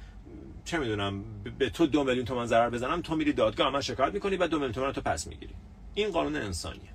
چه 0.64 0.78
می‌دونم 0.78 1.24
به 1.58 1.70
تو 1.70 1.86
دو 1.86 2.04
میلیون 2.04 2.24
تومان 2.24 2.46
ضرر 2.46 2.70
بزنم 2.70 3.02
تو 3.02 3.16
میری 3.16 3.32
دادگاه 3.32 3.70
من 3.70 3.80
شکایت 3.80 4.14
می‌کنی 4.14 4.36
و 4.36 4.46
دو 4.46 4.56
میلیون 4.56 4.72
تومان 4.72 4.92
تو 4.92 5.00
پس 5.00 5.26
می‌گیری. 5.26 5.54
این 5.94 6.10
قانون 6.10 6.36
انسانیه. 6.36 6.94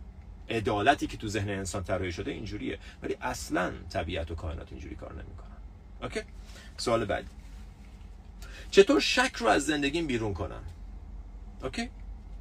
عدالتی 0.50 1.08
که 1.08 1.18
تو 1.18 1.28
ذهن 1.28 1.50
انسان 1.50 1.84
طراحی 1.84 2.12
شده 2.12 2.32
اینجوریه. 2.32 2.80
ولی 3.04 3.16
اصلا 3.22 3.72
طبیعت 3.90 4.32
و 4.32 4.36
کائنات 4.36 4.68
اینجوری 4.72 4.96
کار 4.96 5.14
نمی‌کنن. 5.14 5.58
اوکی؟ 6.02 6.20
سوال 6.78 7.06
بعدی. 7.06 7.28
چطور 8.72 9.00
شک 9.00 9.36
رو 9.36 9.48
از 9.48 9.66
زندگیم 9.66 10.08
بیرون 10.08 10.34
کنم؟ 10.34 10.64
اوکی؟ 11.64 11.90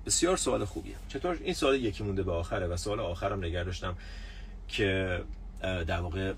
بسیار 0.08 0.36
سوال 0.36 0.64
خوبیه. 0.64 0.94
چطور 1.08 1.38
این 1.42 1.54
سوال 1.54 1.74
یکی 1.84 2.04
مونده 2.04 2.22
به 2.22 2.32
آخره؟ 2.32 2.66
و 2.66 2.76
سوال 2.76 3.00
آخرم 3.00 3.38
نگه 3.44 3.64
داشتم 3.64 3.96
که 4.68 5.20
در 5.60 6.00
واقع 6.00 6.34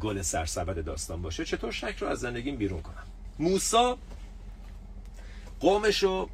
گل 0.00 0.22
سرسبد 0.22 0.84
داستان 0.84 1.22
باشه. 1.22 1.44
چطور 1.44 1.72
شک 1.72 1.96
رو 2.00 2.08
از 2.08 2.20
زندگیم 2.20 2.56
بیرون 2.56 2.82
کنم؟ 2.82 3.06
موسا 3.38 3.98
قومش 5.60 6.02
رو 6.02 6.30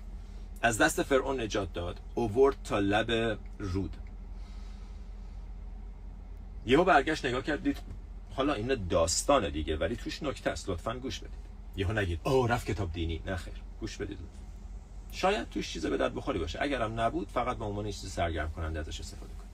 از 0.63 0.79
دست 0.79 1.03
فرعون 1.03 1.41
نجات 1.41 1.73
داد. 1.73 2.01
اوورد 2.15 2.57
تا 2.65 2.79
لب 2.79 3.39
رود. 3.59 3.97
یهو 6.67 6.85
برگشت 6.85 7.27
نگاه 7.27 7.43
کردید 7.43 7.79
حالا 8.35 8.55
این 8.55 8.87
داستان 8.91 9.51
دیگه 9.51 9.77
ولی 9.77 9.97
توش 9.97 10.23
نکته 10.23 10.51
است. 10.51 10.69
لطفا 10.69 10.95
گوش 10.95 11.19
بدید. 11.19 11.49
یهو 11.77 11.93
نگید 11.93 12.21
او 12.25 12.47
رفت 12.47 12.67
کتاب 12.67 12.93
دینی. 12.93 13.23
نه 13.27 13.37
خیر. 13.37 13.55
گوش 13.81 13.97
بدید. 13.97 14.19
شاید 15.13 15.49
توش 15.51 15.73
چیز 15.73 15.87
به 15.87 15.97
درد 15.97 16.15
بخوری 16.15 16.39
باشه. 16.39 16.63
اگرم 16.63 17.01
نبود 17.01 17.29
فقط 17.29 17.57
به 17.57 17.65
عنوان 17.65 17.85
چیز 17.85 18.11
سرگرم 18.11 18.51
کننده 18.51 18.79
ازش 18.79 19.01
استفاده 19.01 19.33
کنید 19.33 19.49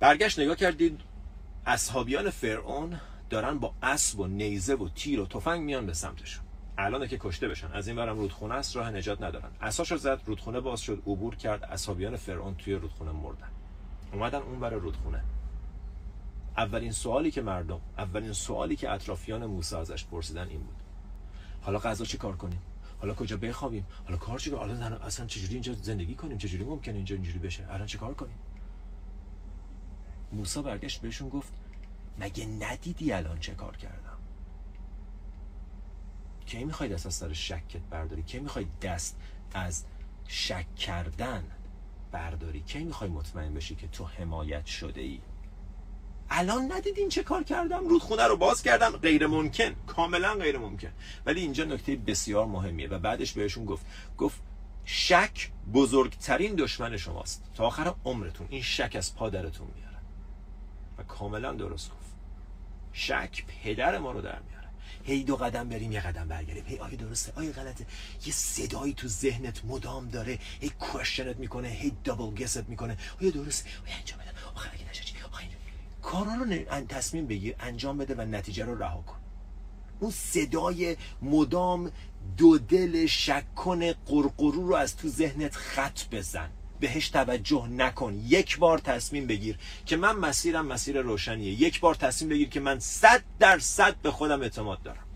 برگشت 0.00 0.38
نگاه 0.38 0.56
کردید 0.56 1.00
اصحابیان 1.66 2.30
فرعون 2.30 3.00
دارن 3.30 3.58
با 3.58 3.74
اسب 3.82 4.20
و 4.20 4.26
نیزه 4.26 4.74
و 4.74 4.88
تیر 4.88 5.20
و 5.20 5.26
تفنگ 5.26 5.60
میان 5.60 5.86
به 5.86 5.92
سمتشون. 5.92 6.44
الان 6.78 7.06
که 7.06 7.18
کشته 7.20 7.48
بشن. 7.48 7.72
از 7.72 7.88
این 7.88 7.96
برم 7.96 8.18
رودخونه 8.18 8.54
است 8.54 8.76
راه 8.76 8.90
نجات 8.90 9.22
ندارن. 9.22 9.50
اساشو 9.62 9.96
زد 9.96 10.20
رودخونه 10.26 10.60
باز 10.60 10.80
شد 10.80 11.02
عبور 11.06 11.36
کرد 11.36 11.64
اصحابیان 11.64 12.16
فرعون 12.16 12.54
توی 12.54 12.74
رودخونه 12.74 13.12
مردن. 13.12 13.48
اومدن 14.12 14.38
اون 14.38 14.60
برای 14.60 14.80
رودخونه. 14.80 15.22
اولین 16.56 16.92
سوالی 16.92 17.30
که 17.30 17.42
مردم 17.42 17.80
اولین 17.98 18.32
سوالی 18.32 18.76
که 18.76 18.90
اطرافیان 18.90 19.46
موسی 19.46 19.76
ازش 19.76 20.04
پرسیدن 20.04 20.48
این 20.48 20.60
بود. 20.60 20.76
حالا 21.62 21.78
غذا 21.78 22.04
چی 22.04 22.18
کار 22.18 22.36
کنیم؟ 22.36 22.62
حالا 23.00 23.14
کجا 23.14 23.36
بخوابیم؟ 23.36 23.86
حالا 24.04 24.16
کار 24.16 24.38
چی 24.38 24.50
حالا 24.50 24.96
اصلا 24.96 25.26
چجوری 25.26 25.54
اینجا 25.54 25.72
زندگی 25.72 26.14
کنیم؟ 26.14 26.38
چجوری 26.38 26.64
ممکنه 26.64 26.94
اینجا 26.94 27.14
اینجوری 27.14 27.38
بشه؟ 27.38 27.66
الان 27.70 27.86
چه 27.86 27.98
کار 27.98 28.14
کنیم؟ 28.14 28.38
موسی 30.32 30.62
برگشت 30.62 31.00
بهشون 31.00 31.28
گفت 31.28 31.52
مگه 32.18 32.46
ندیدی 32.46 33.12
الان 33.12 33.38
چه 33.40 33.54
کار 33.54 33.76
کردم؟ 33.76 34.18
کی 36.46 36.64
می‌خوای 36.64 36.88
دست 36.88 37.06
از 37.06 37.14
سر 37.14 37.32
شکت 37.32 37.80
برداری؟ 37.90 38.22
کی 38.22 38.38
می‌خوای 38.38 38.66
دست 38.82 39.16
از 39.54 39.84
شک 40.28 40.74
کردن 40.76 41.44
برداری؟ 42.12 42.60
کی 42.60 42.84
می‌خوای 42.84 43.10
مطمئن 43.10 43.54
بشی 43.54 43.74
که 43.74 43.88
تو 43.88 44.04
حمایت 44.04 44.66
شده 44.66 45.00
ای 45.00 45.20
الان 46.30 46.72
ندیدین 46.72 47.08
چه 47.08 47.22
کار 47.22 47.44
کردم؟ 47.44 47.88
رودخونه 47.88 48.24
رو 48.24 48.36
باز 48.36 48.62
کردم. 48.62 48.90
غیر 48.90 49.26
ممکن. 49.26 49.74
کاملا 49.86 50.34
غیر 50.34 50.58
ممکن. 50.58 50.92
ولی 51.26 51.40
اینجا 51.40 51.64
نکته 51.64 51.96
بسیار 51.96 52.46
مهمیه 52.46 52.88
و 52.88 52.98
بعدش 52.98 53.32
بهشون 53.32 53.64
گفت. 53.64 53.86
گفت 54.18 54.40
شک 54.84 55.50
بزرگترین 55.72 56.54
دشمن 56.54 56.96
شماست. 56.96 57.44
تا 57.54 57.66
آخر 57.66 57.94
عمرتون. 58.04 58.46
این 58.50 58.62
شک 58.62 58.92
از 58.96 59.14
پادرتون 59.14 59.68
میاره. 59.76 59.96
و 60.98 61.02
کاملا 61.02 61.52
درست 61.52 61.90
گفت. 61.90 62.10
شک 62.92 63.44
پدر 63.46 63.98
ما 63.98 64.12
رو 64.12 64.20
در 64.20 64.38
میاره. 64.38 64.68
هی 65.04 65.24
دو 65.24 65.36
قدم 65.36 65.68
بریم 65.68 65.92
یه 65.92 66.00
قدم 66.00 66.28
برگردیم. 66.28 66.64
هی 66.66 66.78
آیا 66.78 66.96
درسته؟ 66.96 67.32
آیا 67.36 67.52
غلطه؟ 67.52 67.86
یه 68.26 68.32
صدایی 68.32 68.94
تو 68.94 69.08
ذهنت 69.08 69.64
مدام 69.64 70.08
داره. 70.08 70.38
هی 70.60 70.70
کوشنت 70.70 71.36
می‌کنه. 71.36 71.68
هی 71.68 71.92
دابل 72.04 72.44
گست 72.44 72.68
می‌کنه. 72.68 72.96
آیا 73.20 73.30
درسته؟ 73.30 73.70
آیا 73.86 73.96
انجام 73.96 74.18
بده 74.18 74.30
آخه 74.54 74.70
اگه 74.74 74.90
نشه 74.90 75.04
چی؟ 75.04 75.14
کارا 76.02 76.34
رو 76.34 76.44
تصمیم 76.88 77.26
بگیر 77.26 77.54
انجام 77.60 77.98
بده 77.98 78.14
و 78.14 78.20
نتیجه 78.20 78.64
رو 78.64 78.78
رها 78.78 79.02
کن. 79.02 79.16
اون 80.00 80.10
صدای 80.10 80.96
مدام 81.22 81.92
دو 82.36 82.58
دل 82.58 83.06
شکن 83.06 83.92
قرقرو 83.92 84.68
رو 84.68 84.74
از 84.74 84.96
تو 84.96 85.08
ذهنت 85.08 85.56
خط 85.56 86.00
بزن. 86.12 86.50
بهش 86.80 87.08
توجه 87.08 87.66
نکن. 87.66 88.14
یک 88.14 88.58
بار 88.58 88.78
تصمیم 88.78 89.26
بگیر 89.26 89.58
که 89.86 89.96
من 89.96 90.16
مسیرم 90.16 90.66
مسیر 90.66 91.00
روشنیه. 91.00 91.62
یک 91.62 91.80
بار 91.80 91.94
تصمیم 91.94 92.30
بگیر 92.30 92.48
که 92.48 92.60
من 92.60 92.78
صد 92.78 93.22
درصد 93.38 93.96
به 94.02 94.10
خودم 94.10 94.42
اعتماد 94.42 94.82
دارم. 94.82 95.09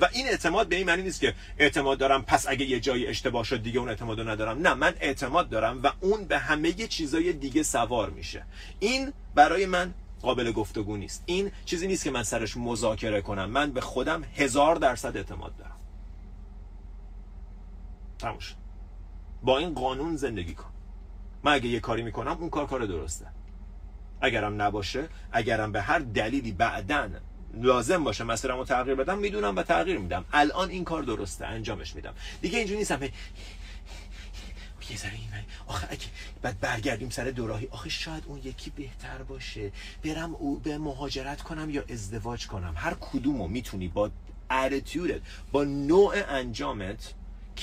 و 0.00 0.08
این 0.12 0.26
اعتماد 0.26 0.68
به 0.68 0.76
این 0.76 0.86
معنی 0.86 1.02
نیست 1.02 1.20
که 1.20 1.34
اعتماد 1.58 1.98
دارم 1.98 2.22
پس 2.22 2.46
اگه 2.48 2.66
یه 2.66 2.80
جایی 2.80 3.06
اشتباه 3.06 3.44
شد 3.44 3.62
دیگه 3.62 3.78
اون 3.78 3.88
اعتماد 3.88 4.20
رو 4.20 4.28
ندارم. 4.28 4.58
نه 4.58 4.74
من 4.74 4.94
اعتماد 5.00 5.48
دارم 5.48 5.82
و 5.82 5.92
اون 6.00 6.24
به 6.24 6.38
همه 6.38 6.72
چیزای 6.72 7.32
دیگه 7.32 7.62
سوار 7.62 8.10
میشه. 8.10 8.44
این 8.78 9.12
برای 9.34 9.66
من 9.66 9.94
قابل 10.22 10.52
گفتگو 10.52 10.96
نیست. 10.96 11.22
این 11.26 11.50
چیزی 11.64 11.86
نیست 11.86 12.04
که 12.04 12.10
من 12.10 12.22
سرش 12.22 12.56
مذاکره 12.56 13.20
کنم. 13.20 13.50
من 13.50 13.70
به 13.70 13.80
خودم 13.80 14.24
هزار 14.34 14.76
درصد 14.76 15.16
اعتماد 15.16 15.56
دارم. 15.56 15.76
تموش 18.18 18.54
با 19.42 19.58
این 19.58 19.74
قانون 19.74 20.16
زندگی 20.16 20.54
کن. 20.54 20.72
من 21.42 21.52
اگه 21.52 21.68
یه 21.68 21.80
کاری 21.80 22.02
می‌کنم 22.02 22.36
اون 22.40 22.50
کار 22.50 22.66
کار 22.66 22.86
درسته. 22.86 23.26
اگرم 24.20 24.62
نباشه 24.62 25.08
اگرم 25.32 25.72
به 25.72 25.82
هر 25.82 25.98
دلیلی 25.98 26.52
بعدن 26.52 27.20
لازم 27.54 28.04
باشه 28.04 28.24
مسیرمو 28.24 28.64
تغییر 28.64 28.94
بدم 28.94 29.18
می‌دونم 29.18 29.56
و 29.56 29.62
تغییر 29.62 29.98
میدم. 29.98 30.24
الان 30.32 30.70
این 30.70 30.84
کار 30.84 31.02
درسته 31.02 31.46
انجامش 31.46 31.94
میدم. 31.94 32.14
دیگه 32.42 32.58
اینجوری 32.58 32.78
نیستم. 32.78 33.02
یه 34.90 34.96
ذره 34.96 35.12
این 35.12 35.28
آخه 35.66 35.86
اگه 35.90 36.06
بعد 36.42 36.60
برگردیم 36.60 37.10
سر 37.10 37.24
دوراهی 37.24 37.68
آخه 37.70 37.88
شاید 37.88 38.22
اون 38.26 38.38
یکی 38.44 38.70
بهتر 38.70 39.22
باشه. 39.22 39.72
برم 40.04 40.34
او 40.34 40.58
به 40.58 40.78
مهاجرت 40.78 41.42
کنم 41.42 41.70
یا 41.70 41.84
ازدواج 41.90 42.46
کنم. 42.46 42.74
هر 42.76 42.94
کدومو 42.94 43.48
می‌تونی 43.48 43.88
با 43.88 44.10
اتیتودت 44.50 45.20
با 45.52 45.64
نوع 45.64 46.14
انجامت 46.28 47.14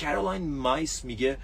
کارولاین 0.02 0.56
مایس 0.56 1.06
میگه 1.06 1.38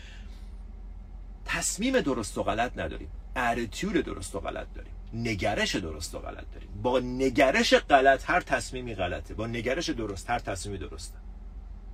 تصمیم 1.46 2.02
درست 2.02 2.38
و 2.38 2.44
غلط 2.44 2.78
نداریم. 2.78 3.10
اتیتود 3.36 3.94
درست 3.94 4.36
و 4.36 4.40
غلط 4.40 4.68
داریم. 4.76 4.94
نگرش 5.14 5.76
درست 5.76 6.16
و 6.16 6.20
غلط 6.20 6.52
داریم. 6.54 6.70
با 6.84 7.00
نگرش 7.00 7.74
غلط 7.74 8.30
هر 8.30 8.42
تصمیمی 8.42 8.96
غلطه. 8.96 9.34
با 9.34 9.48
نگرش 9.48 9.90
درست 9.90 10.30
هر 10.30 10.40
تصمیمی 10.40 10.78
درسته. 10.78 11.18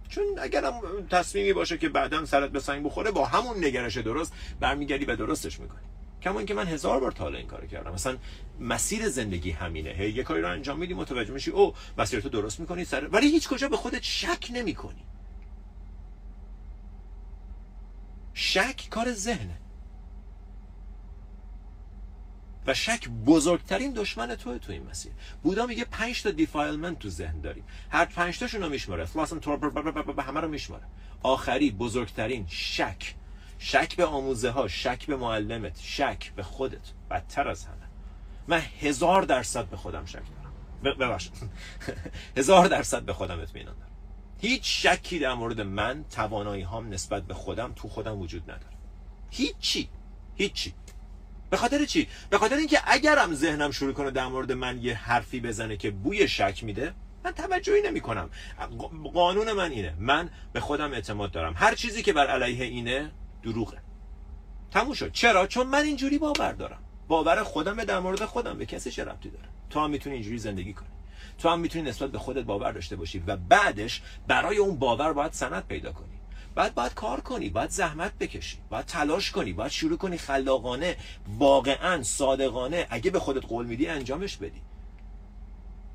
چون 0.09 0.23
اگرم 0.39 0.81
تصمیمی 1.09 1.53
باشه 1.53 1.77
که 1.77 1.89
بعدا 1.89 2.25
سرت 2.25 2.49
به 2.49 2.59
سنگ 2.59 2.85
بخوره 2.85 3.11
با 3.11 3.25
همون 3.25 3.65
نگرش 3.65 3.97
درست 3.97 4.33
برمیگردی 4.59 5.05
و 5.05 5.15
درستش 5.15 5.59
می‌کنی. 5.59 5.87
کما 6.21 6.43
که 6.43 6.53
من 6.53 6.67
هزار 6.67 6.99
بار 6.99 7.11
تا 7.11 7.27
این 7.27 7.47
کارو 7.47 7.67
کردم. 7.67 7.93
مثلا 7.93 8.17
مسیر 8.59 9.09
زندگی 9.09 9.51
همینه. 9.51 9.89
هی 9.89 10.11
یه 10.11 10.23
کاری 10.23 10.41
رو 10.41 10.51
انجام 10.51 10.79
میدی 10.79 10.93
متوجه 10.93 11.33
میشی 11.33 11.51
او 11.51 11.73
مسیر 11.97 12.19
تو 12.19 12.29
درست 12.29 12.59
می‌کنی 12.59 12.85
سر 12.85 13.07
ولی 13.07 13.31
هیچ 13.31 13.49
کجا 13.49 13.69
به 13.69 13.77
خودت 13.77 14.03
شک 14.03 14.47
نمی‌کنی. 14.53 15.03
شک 18.33 18.87
کار 18.89 19.13
ذهنه. 19.13 19.57
و 22.67 22.73
شک 22.73 23.09
بزرگترین 23.09 23.93
دشمن 23.93 24.35
تو 24.35 24.57
تو 24.57 24.71
این 24.71 24.83
مسیر. 24.89 25.11
بودا 25.43 25.65
میگه 25.65 25.85
5 25.85 26.23
تا 26.23 26.31
دیفایلمنت 26.31 26.99
تو 26.99 27.09
ذهن 27.09 27.41
داریم. 27.41 27.63
هر 27.89 28.05
5 28.05 28.39
تاشون 28.39 28.61
رو 28.61 28.69
میشماره. 28.69 29.05
فلاسن 29.05 29.39
تور 29.39 29.57
به 30.13 30.23
همه 30.23 30.39
رو 30.39 30.47
میشماره. 30.47 30.83
آخری 31.23 31.71
بزرگترین 31.71 32.45
شک. 32.49 33.15
شک 33.59 33.95
به 33.95 34.05
آموزه 34.05 34.49
ها 34.49 34.67
شک 34.67 35.05
به 35.05 35.15
معلمت 35.15 35.79
شک 35.83 36.31
به 36.35 36.43
خودت. 36.43 36.91
بدتر 37.11 37.47
از 37.47 37.65
همه. 37.65 37.87
من 38.47 38.61
هزار 38.79 39.21
درصد 39.21 39.65
به 39.65 39.77
خودم 39.77 40.05
شک 40.05 40.13
دارم. 40.13 40.97
ببخش 40.97 41.29
هزار 42.37 42.67
درصد 42.67 43.01
به 43.03 43.13
خودم 43.13 43.39
اطمینان 43.39 43.75
دارم. 43.75 43.91
هیچ 44.41 44.87
شکی 44.87 45.19
در 45.19 45.33
مورد 45.33 45.61
من 45.61 46.05
توانایی 46.11 46.63
هام 46.63 46.89
نسبت 46.89 47.23
به 47.23 47.33
خودم 47.33 47.73
تو 47.75 47.87
خودم 47.87 48.19
وجود 48.19 48.43
نداره. 48.43 48.77
هیچی. 49.29 49.89
هیچی. 50.35 50.73
به 51.49 51.57
خاطر 51.57 51.85
چی؟ 51.85 52.07
به 52.29 52.37
خاطر 52.37 52.55
اینکه 52.55 52.79
اگرم 52.85 53.33
ذهنم 53.33 53.71
شروع 53.71 53.93
کنه 53.93 54.11
در 54.11 54.27
مورد 54.27 54.51
من 54.51 54.81
یه 54.81 54.95
حرفی 54.95 55.39
بزنه 55.39 55.77
که 55.77 55.91
بوی 55.91 56.27
شک 56.27 56.63
میده 56.63 56.93
من 57.25 57.31
توجهی 57.31 57.81
نمی 57.81 58.01
کنم 58.01 58.29
قانون 59.13 59.53
من 59.53 59.71
اینه. 59.71 59.93
من 59.99 60.29
به 60.53 60.59
خودم 60.59 60.91
اعتماد 60.91 61.31
دارم. 61.31 61.53
هر 61.57 61.75
چیزی 61.75 62.03
که 62.03 62.13
بر 62.13 62.27
علیه 62.27 62.65
اینه 62.65 63.11
دروغه. 63.43 63.77
تموم 64.71 64.93
شد. 64.93 65.11
چرا؟ 65.11 65.47
چون 65.47 65.67
من 65.67 65.83
اینجوری 65.83 66.17
باور 66.17 66.51
دارم. 66.51 66.79
باور 67.07 67.43
خودم 67.43 67.83
در 67.83 67.99
مورد 67.99 68.25
خودم. 68.25 68.57
به 68.57 68.65
کسی 68.65 68.91
چه 68.91 69.03
ربطی 69.03 69.29
داره؟ 69.29 69.45
تو 69.69 69.79
هم 69.79 69.89
می‌تونی 69.89 70.15
اینجوری 70.15 70.37
زندگی 70.37 70.73
کنی. 70.73 70.87
تو 71.39 71.49
هم 71.49 71.59
می‌تونی 71.59 71.89
نسبت 71.89 72.11
به 72.11 72.19
خودت 72.19 72.43
باور 72.43 72.71
داشته 72.71 72.95
باشی 72.95 73.23
و 73.27 73.37
بعدش 73.37 74.01
برای 74.27 74.57
اون 74.57 74.75
باور 74.79 75.13
باید 75.13 75.31
سند 75.31 75.67
پیدا 75.67 75.91
کنی. 75.91 76.16
بعد 76.57 76.75
باید 76.75 76.93
کار 76.93 77.21
کنی 77.21 77.49
باید 77.49 77.69
زحمت 77.69 78.17
بکشی 78.17 78.57
باید 78.69 78.85
تلاش 78.85 79.31
کنی 79.31 79.53
باید 79.53 79.71
شروع 79.71 79.97
کنی 79.97 80.17
خلاقانه 80.17 80.97
واقعا 81.37 82.03
صادقانه. 82.03 82.87
اگه 82.89 83.11
به 83.11 83.19
خودت 83.19 83.45
قول 83.45 83.65
میدی 83.65 83.87
انجامش 83.87 84.37
بدی. 84.37 84.61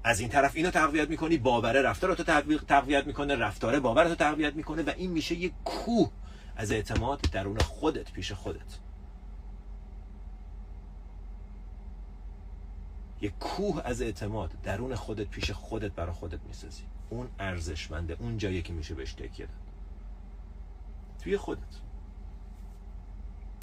از 0.05 0.21
این 0.21 0.29
طرف 0.29 0.53
اینو 0.55 0.71
تقویت 0.71 1.09
می‌کنی 1.09 1.37
باور 1.37 1.83
رفتار 1.83 2.15
تو 2.15 2.23
تقویت 2.69 3.07
می‌کنه 3.07 3.37
رفتاره 3.37 3.81
باور 3.81 4.09
تو 4.09 4.15
تقویت 4.15 4.55
می‌کنه 4.55 4.83
و 4.83 4.91
این 4.97 5.11
میشه 5.11 5.35
یه 5.35 5.53
کوه 5.65 6.11
از 6.57 6.73
اعتماد 6.73 7.21
درون 7.21 7.59
خودت 7.59 8.13
پیش 8.13 8.33
خودت. 8.33 8.79
یه 13.21 13.31
کوه 13.41 13.83
از 13.85 14.03
اعتماد 14.03 14.51
درون 14.63 14.95
خودت 14.95 15.27
پیش 15.27 15.51
خودت 15.51 15.91
برای 15.93 16.13
خودت 16.13 16.41
می‌سازی. 16.49 16.83
اون 17.11 17.29
ارزشمنده 17.39 18.17
اون 18.21 18.39
جایی 18.39 18.63
که 18.63 18.73
میشه 18.73 18.95
بهش 18.95 19.13
تکیه 19.13 19.47
داد. 19.47 19.62
توی 21.23 21.37
خودت. 21.37 21.61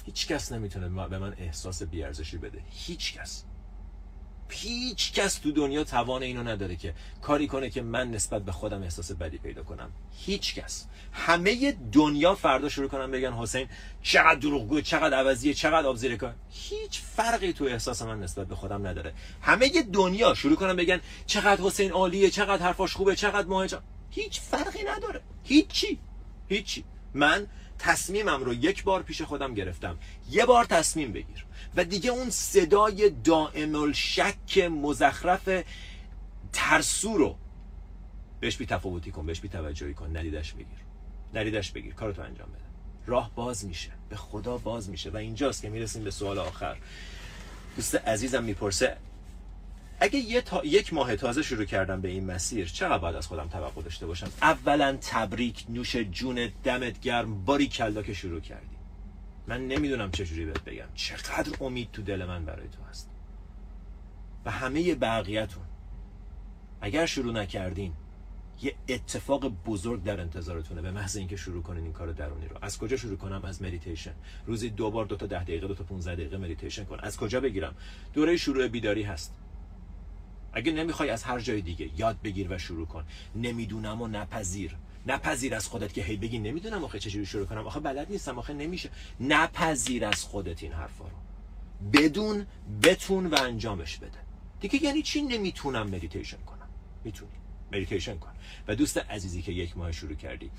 هیچ 0.06 0.26
کس 0.26 0.52
نمی‌تونه 0.52 0.88
به 1.08 1.18
من 1.18 1.34
احساس 1.38 1.82
بیارزشی 1.82 2.38
بده. 2.38 2.62
هیچ 2.70 3.18
کس. 3.18 3.44
هیچ 4.52 5.12
کس 5.12 5.34
تو 5.34 5.52
دنیا 5.52 5.84
توان 5.84 6.22
اینو 6.22 6.42
نداره 6.42 6.76
که 6.76 6.94
کاری 7.22 7.46
کنه 7.46 7.70
که 7.70 7.82
من 7.82 8.10
نسبت 8.10 8.42
به 8.42 8.52
خودم 8.52 8.82
احساس 8.82 9.12
بدی 9.12 9.38
پیدا 9.38 9.62
کنم. 9.62 9.90
هیچ 10.12 10.54
کس. 10.54 10.86
همه 11.12 11.72
دنیا 11.92 12.34
فردا 12.34 12.68
شروع 12.68 12.88
کنم 12.88 13.10
بگن 13.10 13.32
حسین 13.32 13.68
چقدر 14.02 14.34
دروغگو 14.34 14.80
چقدر 14.80 15.16
عوضیه 15.16 15.54
چقدر 15.54 15.86
آبزیره 15.86 16.16
کن 16.16 16.34
هیچ 16.50 17.00
فرقی 17.00 17.52
تو 17.52 17.64
احساس 17.64 18.02
من 18.02 18.20
نسبت 18.20 18.46
به 18.46 18.54
خودم 18.54 18.86
نداره. 18.86 19.14
همه 19.42 19.68
دنیا 19.82 20.34
شروع 20.34 20.56
کنم 20.56 20.76
بگن 20.76 21.00
چقدر 21.26 21.62
حسین 21.62 21.92
عالیه 21.92 22.30
چقدر 22.30 22.62
حرفاش 22.62 22.96
خوبه 22.96 23.16
چقدر 23.16 23.46
ماهجا 23.46 23.82
هیچ 24.10 24.40
فرقی 24.40 24.82
نداره. 24.82 25.20
هیچی. 25.44 25.98
هیچی. 26.48 26.84
من 27.14 27.46
تصمیمم 27.78 28.44
رو 28.44 28.54
یک 28.54 28.84
بار 28.84 29.02
پیش 29.02 29.22
خودم 29.22 29.54
گرفتم. 29.54 29.98
یه 30.30 30.46
بار 30.46 30.64
تصمیم 30.64 31.12
بگیر. 31.12 31.46
و 31.76 31.84
دیگه 31.84 32.10
اون 32.10 32.30
صدای 32.30 33.10
دائم 33.10 33.74
الشک 33.74 34.58
مزخرف 34.58 35.64
ترسو 36.52 37.16
رو 37.16 37.36
بهش 38.40 38.56
بی 38.56 38.66
تفاوتی 38.66 39.10
کن 39.10 39.26
بهش 39.26 39.40
بی 39.40 39.48
توجهی 39.48 39.94
کن. 39.94 40.16
ندیدش 40.16 40.52
بگیر. 40.52 40.66
ندیدش 41.34 41.70
بگیر. 41.70 41.94
کارتو 41.94 42.22
انجام 42.22 42.48
بده. 42.48 42.64
راه 43.06 43.30
باز 43.34 43.64
میشه. 43.64 43.90
به 44.08 44.16
خدا 44.16 44.58
باز 44.58 44.90
میشه. 44.90 45.10
و 45.10 45.16
اینجاست 45.16 45.62
که 45.62 45.68
می‌رسیم 45.68 46.04
به 46.04 46.10
سوال 46.10 46.38
آخر. 46.38 46.76
دوست 47.76 47.94
عزیزم 47.94 48.44
می‌پرسه 48.44 48.96
اگه 50.00 50.18
یه 50.18 50.40
تا... 50.40 50.64
یک 50.64 50.92
ماه 50.92 51.16
تازه 51.16 51.42
شروع 51.42 51.64
کردم 51.64 52.00
به 52.00 52.08
این 52.08 52.26
مسیر 52.26 52.68
چقدر 52.68 52.98
باید 52.98 53.16
از 53.16 53.26
خودم 53.26 53.48
توقع 53.48 53.82
داشته 53.82 54.06
باشم؟ 54.06 54.30
اولا 54.42 54.98
تبریک 55.00 55.64
نوش 55.68 55.96
جون 55.96 56.48
دمت 56.64 57.00
گرم 57.00 57.44
باریکلا 57.44 58.02
که 58.02 58.14
شروع 58.14 58.40
کردی. 58.40 58.76
من 59.46 59.68
نمی‌دونم 59.68 60.10
چجوری 60.10 60.44
بهت 60.44 60.64
بگم. 60.64 60.88
چقدر 60.94 61.52
امید 61.60 61.88
تو 61.92 62.02
دل 62.02 62.24
من 62.24 62.44
برای 62.44 62.68
تو 62.68 62.82
هست. 62.90 63.10
و 64.44 64.50
همه 64.50 64.94
بقیهتون 64.94 65.62
اگر 66.80 67.06
شروع 67.06 67.32
نکردین 67.32 67.92
یه 68.62 68.74
اتفاق 68.88 69.48
بزرگ 69.48 70.04
در 70.04 70.20
انتظارتونه 70.20 70.82
به 70.82 70.90
محض 70.90 71.16
اینکه 71.16 71.36
شروع 71.36 71.62
کنین 71.62 71.84
این 71.84 71.92
کار 71.92 72.12
درونی 72.12 72.48
رو. 72.48 72.56
از 72.62 72.78
کجا 72.78 72.96
شروع 72.96 73.16
کنم؟ 73.16 73.44
از 73.44 73.62
مدیتیشن. 73.62 74.12
روزی 74.46 74.70
دو 74.70 74.90
بار 74.90 75.04
دو 75.04 75.16
تا 75.16 75.26
ده 75.26 75.42
دقیقه 75.42 75.66
دو 75.66 75.74
تا 75.74 75.84
15 75.84 76.14
دقیقه 76.14 76.36
مدیتیشن 76.36 76.84
کن. 76.84 76.98
از 77.00 77.16
کجا 77.16 77.40
بگیرم؟ 77.40 77.74
دوره 78.12 78.36
شروع 78.36 78.68
بیداری 78.68 79.02
هست. 79.02 79.34
اگه 80.52 80.72
نمی‌خوای 80.72 81.10
از 81.10 81.22
هر 81.22 81.40
جای 81.40 81.60
دیگه 81.60 81.90
یاد 81.96 82.22
بگیر 82.22 82.52
و 82.52 82.58
شروع 82.58 82.86
کن. 82.86 83.04
نمی‌دونم 83.34 84.02
و 84.02 84.08
نپذیر. 84.08 84.76
نپذیر 85.06 85.54
از 85.54 85.66
خودت 85.66 85.92
که 85.92 86.02
هی 86.02 86.16
بگی 86.16 86.38
نمی‌دونم 86.38 86.84
آخه 86.84 86.98
چجوری 86.98 87.26
شروع 87.26 87.46
کنم. 87.46 87.66
آخه 87.66 87.80
بلد 87.80 88.10
نیستم 88.10 88.38
آخه 88.38 88.52
نمیشه. 88.52 88.90
نپذیر 89.20 90.04
از 90.04 90.24
خودت 90.24 90.62
این 90.62 90.72
حرفا 90.72 91.04
رو. 91.04 91.16
بدون 91.92 92.46
بتون 92.82 93.26
و 93.26 93.36
انجامش 93.40 93.96
بده. 93.96 94.18
دیگه 94.60 94.82
یعنی 94.82 95.02
چی 95.02 95.22
نمی‌تونم 95.22 95.86
مدیتیشن 95.86 96.38
کنم؟ 96.38 96.68
می‌تونی. 97.04 97.32
مدیتیشن 97.72 98.18
کن. 98.18 98.32
و 98.68 98.74
دوست 98.74 98.98
عزیزی 98.98 99.42
که 99.42 99.52
یک 99.52 99.76
ماه 99.76 99.92
شروع 99.92 100.14
کردی. 100.14 100.50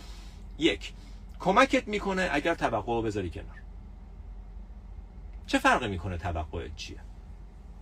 یک 0.60 0.94
کمکت 1.40 1.88
می‌کنه 1.88 2.30
اگر 2.32 2.56
توقع 2.56 3.02
بذاری 3.02 3.30
کنار. 3.30 3.62
چه 5.48 5.60
فرقی 5.60 5.88
می‌کنه 5.88 6.18
توقعت 6.18 6.76
چیه؟ 6.76 7.00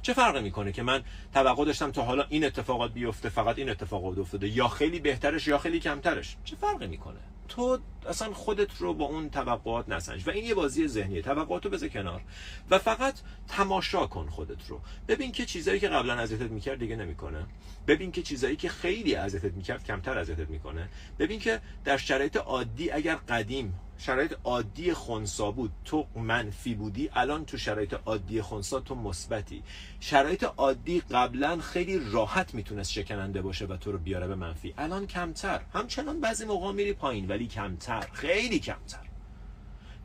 چه 0.02 0.14
فرقی 0.14 0.42
می‌کنه 0.42 0.72
که 0.72 0.84
من 0.84 1.04
توقع 1.34 1.66
داشتم 1.66 1.92
تا 1.92 2.04
حالا 2.04 2.26
این 2.30 2.46
اتفاقات 2.46 2.94
بیفته 2.94 3.30
فقط 3.30 3.58
این 3.60 3.70
اتفاقات 3.70 4.18
افتاده 4.18 4.48
یا 4.48 4.68
خیلی 4.68 5.00
بهترش 5.00 5.48
یا 5.48 5.58
خیلی 5.58 5.80
کمترش؟ 5.80 6.38
چه 6.44 6.56
فرقی 6.56 6.88
می‌کنه؟ 6.88 7.20
تو 7.48 7.80
اصلا 8.10 8.34
خودت 8.34 8.78
رو 8.78 8.94
با 8.94 9.06
اون 9.06 9.30
توقعات 9.30 9.90
نسنج. 9.90 10.28
و 10.28 10.32
این 10.32 10.46
یه 10.46 10.54
بازی 10.54 10.88
ذهنیه. 10.88 11.22
توقعات 11.22 11.66
رو 11.66 11.72
بذار 11.72 11.90
کنار. 11.90 12.22
و 12.70 12.80
فقط 12.80 13.14
تماشا 13.48 14.08
کن 14.08 14.28
خودت 14.30 14.68
رو. 14.68 14.82
ببین 15.08 15.32
که 15.32 15.46
چیزایی 15.46 15.80
که 15.80 15.88
قبلا 15.88 16.14
اذیتت 16.14 16.52
می‌کرد 16.52 16.80
دیگه 16.80 16.96
نمی‌کنه. 16.96 17.46
ببین 17.88 18.12
که 18.12 18.22
چیزایی 18.22 18.56
که 18.56 18.70
خیلی 18.70 19.16
اذیتت 19.16 19.54
می‌کرد 19.54 19.84
کمتر 19.84 20.18
اذیتت 20.18 20.50
می‌کنه. 20.50 20.90
ببین 21.20 21.40
که 21.40 21.62
در 21.86 21.98
شرایط 21.98 22.38
عادی 22.38 22.92
اگر 22.92 23.16
قدیم 23.16 23.80
شرایط 24.02 24.36
عادی 24.44 24.94
خونسا 24.94 25.52
بود. 25.52 25.72
تو 25.86 26.08
منفی 26.16 26.74
بودی 26.74 27.10
الان 27.16 27.46
تو 27.46 27.58
شرایط 27.58 27.96
عادی 28.06 28.42
خونسا 28.42 28.80
تو 28.80 28.96
مثبتی. 28.96 29.64
شرایط 30.00 30.44
عادی 30.44 31.00
قبلا 31.12 31.58
خیلی 31.58 32.00
راحت 32.12 32.54
می‌تونست 32.54 32.92
شکننده 32.92 33.42
باشه 33.42 33.66
و 33.66 33.78
تو 33.78 33.92
رو 33.92 33.98
بیاره 33.98 34.28
به 34.28 34.36
منفی. 34.36 34.74
الان 34.78 35.08
کمتر. 35.08 35.62
همچنان 35.74 36.22
بعضی 36.22 36.46
موقع 36.46 36.72
میری 36.72 36.94
پایین 36.94 37.28
ولی 37.28 37.48
کمتر. 37.48 38.08
خیلی 38.14 38.60
کمتر. 38.60 39.06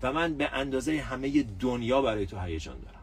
و 0.02 0.12
من 0.12 0.34
به 0.34 0.48
اندازه 0.52 1.00
همه 1.00 1.42
دنیا 1.42 2.02
برای 2.02 2.26
تو 2.26 2.40
هیجان 2.40 2.80
دارم. 2.80 3.00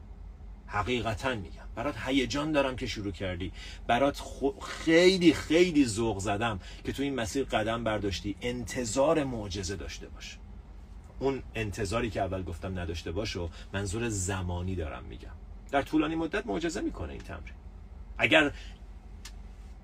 حقیقتا 0.68 1.36
میگم. 1.36 1.62
برات 1.76 1.96
هیجان 2.06 2.52
دارم 2.52 2.76
که 2.76 2.88
شروع 2.88 3.12
کردی. 3.12 3.52
برات 3.88 4.22
خیلی 4.62 5.34
خیلی 5.34 5.86
ذوق 5.86 6.20
زدم 6.20 6.60
که 6.84 6.94
تو 6.94 7.04
این 7.04 7.16
مسیر 7.16 7.44
قدم 7.44 7.84
برداشتی. 7.84 8.36
انتظار 8.42 9.24
معجزه 9.24 9.76
داشته 9.76 10.08
باش. 10.08 10.38
اون 11.22 11.44
انتظاری 11.56 12.10
که 12.10 12.22
اول 12.22 12.44
گفتم 12.44 12.80
نداشته 12.80 13.12
باش 13.12 13.36
و 13.36 13.50
منظور 13.74 14.10
زمانی 14.10 14.76
دارم 14.76 15.04
میگم. 15.04 15.32
در 15.72 15.82
طولانی 15.82 16.16
مدت 16.16 16.48
معجزه 16.48 16.82
می‌کنه 16.82 17.12
این 17.12 17.22
تمرین. 17.22 17.54
اگر 18.18 18.52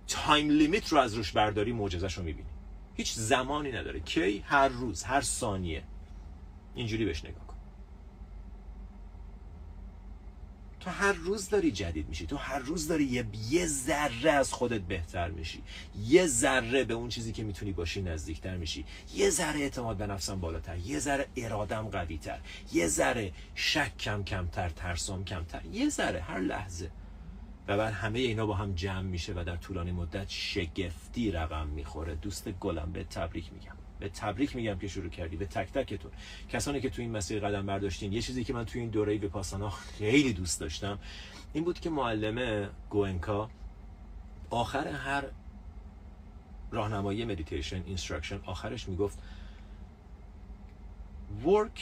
تایم 0.08 0.50
لیمیت 0.50 0.88
رو 0.88 0.98
از 0.98 1.14
روش 1.14 1.32
برداری 1.32 1.72
معجزش 1.72 2.14
رو 2.14 2.24
می‌بینی. 2.24 2.50
هیچ 2.96 3.14
زمانی 3.14 3.72
نداره. 3.72 4.00
کی؟ 4.00 4.44
هر 4.46 4.68
روز 4.68 5.04
هر 5.04 5.22
ثانیه. 5.22 5.84
اینجوری 6.76 7.06
بهش 7.06 7.26
نگاه 7.26 7.47
تو 10.88 10.94
هر 10.94 11.14
روز 11.14 11.50
داری 11.50 11.72
جدید 11.72 12.10
میشی 12.10 12.26
تو 12.26 12.38
هر 12.38 12.60
روز 12.60 12.88
داری 12.88 13.04
یه, 13.04 13.26
یه 13.50 13.66
ذره 13.66 14.32
از 14.32 14.54
خودت 14.54 14.82
بهتر 14.82 15.30
میشی. 15.30 15.64
یه 16.06 16.28
ذره 16.28 16.84
به 16.84 16.94
اون 16.94 17.10
چیزی 17.10 17.32
که 17.32 17.44
می‌تونی 17.44 17.72
باشی 17.72 18.02
نزدیکتر 18.02 18.58
میشی. 18.58 18.86
یه 19.16 19.30
ذره 19.30 19.60
اعتماد 19.60 19.98
به 19.98 20.08
نفسم 20.08 20.40
بالاتر 20.40 20.78
یه 20.78 21.00
ذره 21.00 21.28
ارادم 21.36 21.88
قویتر 21.88 22.40
یه 22.74 22.88
ذره 22.88 23.34
شک 23.56 23.98
کم 23.98 24.24
کمتر 24.24 24.70
ترسام 24.70 25.26
کمتر 25.26 25.62
یه 25.66 25.90
ذره 25.90 26.22
هر 26.22 26.40
لحظه. 26.40 26.92
و 27.68 27.78
بعد 27.78 27.94
همه 27.94 28.20
اینا 28.20 28.46
با 28.46 28.54
هم 28.54 28.76
جمع 28.76 29.02
میشه 29.02 29.34
و 29.34 29.44
در 29.44 29.56
طولانی 29.56 29.92
مدت 29.92 30.30
شگفتی 30.30 31.32
رقم 31.32 31.68
می‌خوره. 31.68 32.16
دوست 32.16 32.50
گلم 32.50 32.92
به 32.92 33.04
تبریک 33.04 33.54
میگم. 33.54 33.77
به 34.00 34.10
تبریک 34.10 34.56
میگم 34.56 34.80
که 34.80 34.88
شروع 34.88 35.10
کردی 35.10 35.38
به 35.38 35.46
تک 35.46 35.72
تکتون 35.72 36.12
کسانی 36.50 36.82
که 36.82 36.90
تو 36.90 37.02
این 37.02 37.12
مسیر 37.12 37.40
قدم 37.40 37.66
برداشتین 37.66 38.14
یه 38.14 38.22
چیزی 38.22 38.44
که 38.44 38.54
من 38.54 38.66
تو 38.66 38.80
این 38.80 38.90
دوره 38.90 39.18
ویپاسانا 39.18 39.70
خیلی 39.70 40.34
دوست 40.34 40.60
داشتم 40.60 41.00
این 41.54 41.64
بود 41.64 41.80
که 41.80 41.90
معلمه 41.90 42.70
گوئنکا 42.90 43.50
آخر 44.50 44.88
هر 44.88 45.24
راهنمایی 46.72 47.26
meditation 47.26 47.84
instruction 47.86 48.40
آخرش 48.46 48.90
می‌گفت 48.90 49.20
work 51.44 51.80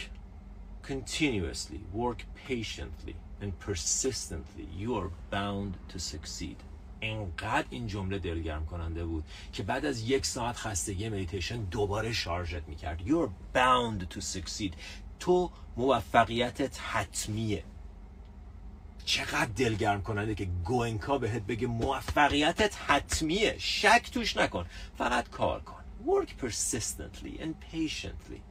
continuously 0.83 1.79
work 1.93 2.23
patiently 2.47 3.15
and 3.41 3.59
persistently 3.59 4.67
you 4.77 4.95
are 4.95 5.09
bound 5.31 5.77
to 5.89 5.99
succeed. 5.99 6.57
انقدر 7.05 7.67
این 7.69 7.87
جمله 7.87 8.19
دلگرم 8.19 8.65
کننده 8.65 9.05
بود 9.05 9.23
که 9.53 9.63
بعد 9.63 9.85
از 9.85 10.09
یک 10.09 10.25
ساعت 10.25 10.57
خستگی 10.57 11.09
مدیتیشن 11.09 11.63
دوباره 11.63 12.13
شارژت 12.13 12.67
می‌کرد. 12.67 13.01
You're 13.07 13.29
bound 13.55 14.15
to 14.15 14.21
succeed. 14.21 14.73
تو 15.19 15.51
موفقیتت 15.77 16.79
حتمیه. 16.81 17.63
چقدر 19.05 19.51
دلگرم 19.55 20.01
کننده 20.01 20.35
که 20.35 20.47
گوینکا 20.65 21.17
بهت 21.17 21.41
بگه 21.41 21.67
موفقیتت 21.67 22.75
حتمیه. 22.87 23.55
شک 23.57 24.09
توش 24.13 24.37
نکن. 24.37 24.65
فقط 24.97 25.29
کار 25.29 25.61
کن. 25.61 25.75
Work 26.05 26.29
persistently 26.43 27.39
and 27.39 27.53
patiently 27.73 28.41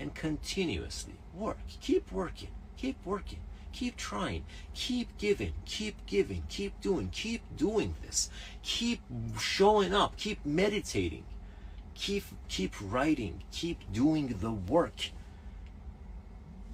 and 0.00 0.10
continuously. 0.24 1.16
Work. 1.38 1.68
Keep 1.86 2.12
working. 2.12 2.52
Keep 2.82 2.98
working. 3.06 3.42
Keep 3.78 3.94
trying 4.10 4.42
keep 4.82 5.08
giving 5.24 5.54
keep 5.74 5.96
giving 6.14 6.42
keep 6.56 6.72
doing 6.86 7.08
keep 7.22 7.42
doing 7.64 7.90
this 8.04 8.18
keep 8.74 9.00
showing 9.56 9.92
up 10.02 10.10
keep 10.24 10.38
meditating 10.62 11.26
keep 12.02 12.24
keep 12.54 12.72
writing 12.92 13.34
keep 13.58 13.78
doing 14.00 14.26
the 14.44 14.54
work 14.74 15.00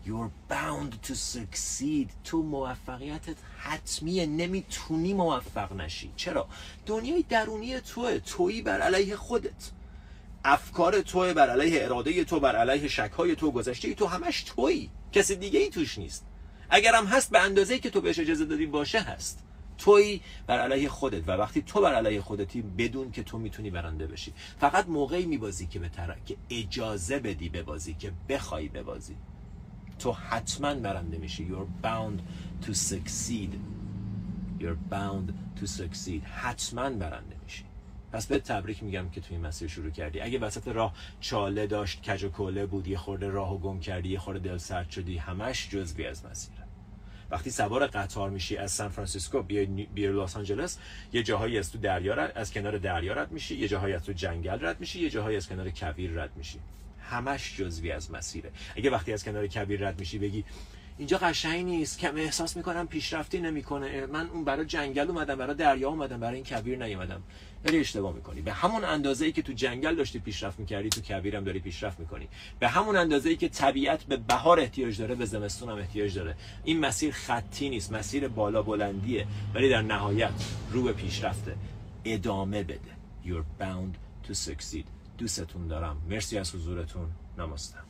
You're 0.05 0.33
bound 0.49 1.03
to 1.03 1.15
succeed 1.15 2.09
تو 2.25 2.43
موفقیتت 2.43 3.37
حتمیه 3.59 4.27
نمی‌تونی 4.27 5.15
موفق 5.15 5.73
نشی 5.73 6.11
چرا؟ 6.17 6.49
دنیای 6.87 7.25
درونی 7.29 7.81
توه 7.81 8.19
تویی 8.19 8.63
بر 8.63 8.81
علیه 8.81 9.17
خودت 9.17 9.71
افکار 10.45 11.01
توی 11.01 11.33
بر 11.33 11.51
علیه 11.51 11.85
اراده 11.85 12.25
تو 12.25 12.41
بر 12.41 12.57
علیه 12.57 12.89
شکهای 12.89 13.37
تو 13.37 13.51
گذشته 13.51 13.95
تو 13.95 14.07
همش 14.07 14.43
تویی 14.43 14.91
کسی 15.13 15.37
دیگه 15.37 15.61
ای 15.61 15.71
توش 15.71 15.99
نیست 15.99 16.27
اگرم 16.75 17.07
هست 17.07 17.31
به 17.31 17.39
اندازه 17.39 17.79
که 17.79 17.91
تو 17.91 18.01
بهش 18.01 18.19
اجازه 18.19 18.45
دادی 18.45 18.67
باشه 18.67 19.01
هست. 19.01 19.45
تویی 19.79 20.21
بر 20.47 20.59
علیه 20.59 20.89
خودت 20.89 21.29
و 21.29 21.33
وقتی 21.33 21.63
تو 21.63 21.81
بر 21.81 21.95
علیه 21.95 22.21
خودتی 22.21 22.63
بدون 22.63 23.11
که 23.11 23.23
تو 23.23 23.39
می‌تونی 23.39 23.71
برنده 23.71 24.07
بشی. 24.07 24.33
فقط 24.61 24.89
موقعی 24.89 25.27
میبازی 25.27 25.67
که 25.67 25.79
به 25.79 25.91
که 26.27 26.37
اجازه 26.51 27.19
بدی 27.19 27.49
ببازی 27.49 27.95
که 27.95 28.13
بخوای 28.29 28.69
ببازی. 28.69 29.17
تو 29.99 30.13
حتما 30.13 30.75
برنده 30.75 31.19
میشی. 31.19 31.49
You're 31.49 31.87
bound 31.87 32.21
to 32.67 32.75
succeed. 32.75 33.53
You're 34.61 34.93
bound 34.93 35.33
to 35.61 35.67
succeed. 35.67 36.25
حتما 36.25 36.91
برنده 36.91 37.37
میشی. 37.45 37.65
پس 38.13 38.27
به 38.27 38.39
تبریک 38.39 38.83
میگم 38.83 39.09
که 39.09 39.21
تو 39.21 39.27
این 39.31 39.47
مسیر 39.47 39.69
شروع 39.69 39.91
کردی. 39.91 40.21
اگه 40.21 40.39
وسط 40.39 40.69
راه 40.69 40.95
چاله 41.21 41.67
داشت 41.67 42.03
کج 42.03 42.25
و 42.25 42.29
کوله 42.29 42.67
بود 42.67 42.89
یه 42.89 42.99
خورده 42.99 43.29
راهو 43.29 43.59
گم 43.59 43.81
کردی 43.81 44.09
یه 44.09 44.19
خورده 44.19 44.41
دل 44.41 44.59
سرد 44.59 44.91
شدی 44.91 45.17
همش 45.17 45.69
جزوی 45.69 46.07
از 46.07 46.25
مسیره 46.25 46.62
وقتی 47.33 47.51
سوار 47.51 47.87
قطار 47.87 48.31
میشی 48.31 48.57
از 48.57 48.73
سان 48.73 48.89
فرانسیسکو 48.89 49.43
بیای 49.43 49.87
لس 49.97 50.37
آنجلس 50.37 50.79
یه 51.13 51.23
جاهایی 51.23 51.59
از 51.59 51.73
تو 51.73 51.79
دریا 51.79 52.15
از 52.15 52.53
کنار 52.53 52.79
دریا 52.79 53.13
رد 53.13 53.33
میشی 53.33 53.57
یه 53.57 53.69
جاهایی 53.69 53.95
از 53.95 54.05
تو 54.05 54.13
جنگل 54.13 54.67
رد 54.67 54.81
میشی 54.81 55.01
یه 55.01 55.11
جاهایی 55.11 55.37
از 55.37 55.49
کنار 55.49 55.71
کویر 55.71 56.11
رد 56.11 56.31
میشی. 56.37 56.59
همش 57.01 57.57
جزوی 57.57 57.93
از 57.93 58.11
مسیره. 58.11 58.51
اگه 58.77 58.91
وقتی 58.91 59.13
از 59.13 59.25
کنار 59.25 59.47
کویر 59.47 59.89
رد 59.89 60.01
میشی 60.01 60.19
بگی 60.19 60.45
اینجا 60.99 61.19
قشنگ 61.19 61.65
نیست. 61.65 61.99
کم 61.99 62.17
احساس 62.17 62.57
می‌کنم 62.57 62.87
پیشرفتی 62.87 63.41
نمی‌کنه. 63.41 64.07
من 64.07 64.27
اون 64.27 64.45
برای 64.45 64.67
جنگل 64.67 65.09
اومدم 65.09 65.35
برای 65.35 65.57
دریا 65.57 65.89
اومدم 65.89 66.21
برای 66.21 66.35
این 66.35 66.45
کویر 66.45 66.85
نیومدم. 66.85 67.23
داری 67.65 67.81
اشتباه 67.81 68.15
می‌کنی. 68.15 68.41
به 68.41 68.53
همون 68.53 68.85
اندازه 68.85 69.25
ای 69.25 69.33
که 69.33 69.43
تو 69.43 69.53
جنگل 69.53 69.95
داشتی 69.95 70.19
پیشرفت 70.19 70.61
می‌کردی 70.61 70.89
تو 70.89 71.01
کویر 71.01 71.37
هم 71.37 71.45
داری 71.45 71.61
پیشرفت 71.61 72.01
می‌کنی. 72.01 72.29
به 72.59 72.69
همون 72.69 72.97
اندازه 72.97 73.29
ای 73.31 73.37
که 73.37 73.49
طبیعت 73.49 74.05
به 74.05 74.17
بهار 74.17 74.61
احتیاج 74.61 74.99
داره 74.99 75.15
به 75.15 75.25
زمستون 75.25 75.69
هم 75.69 75.77
احتیاج 75.77 76.15
داره. 76.15 76.37
این 76.65 76.81
مسیر 76.81 77.13
خطی 77.13 77.69
نیست. 77.69 77.93
مسیر 77.93 78.29
بالا 78.29 78.63
بلندیه. 78.63 79.27
ولی 79.55 79.69
در 79.69 79.83
نهایت 79.83 80.33
رو 80.71 80.83
به 80.83 80.93
پیشرفته 80.93 81.57
ادامه 82.05 82.63
بده. 82.63 82.93
You're 83.25 83.63
bound 83.63 84.29
to 84.29 84.35
succeed. 84.35 84.87
دوستتون 85.19 85.67
دارم. 85.67 86.03
مرسی 86.11 86.39
از 86.39 86.55
حضورتون. 86.55 87.07
نماستم 87.39 87.85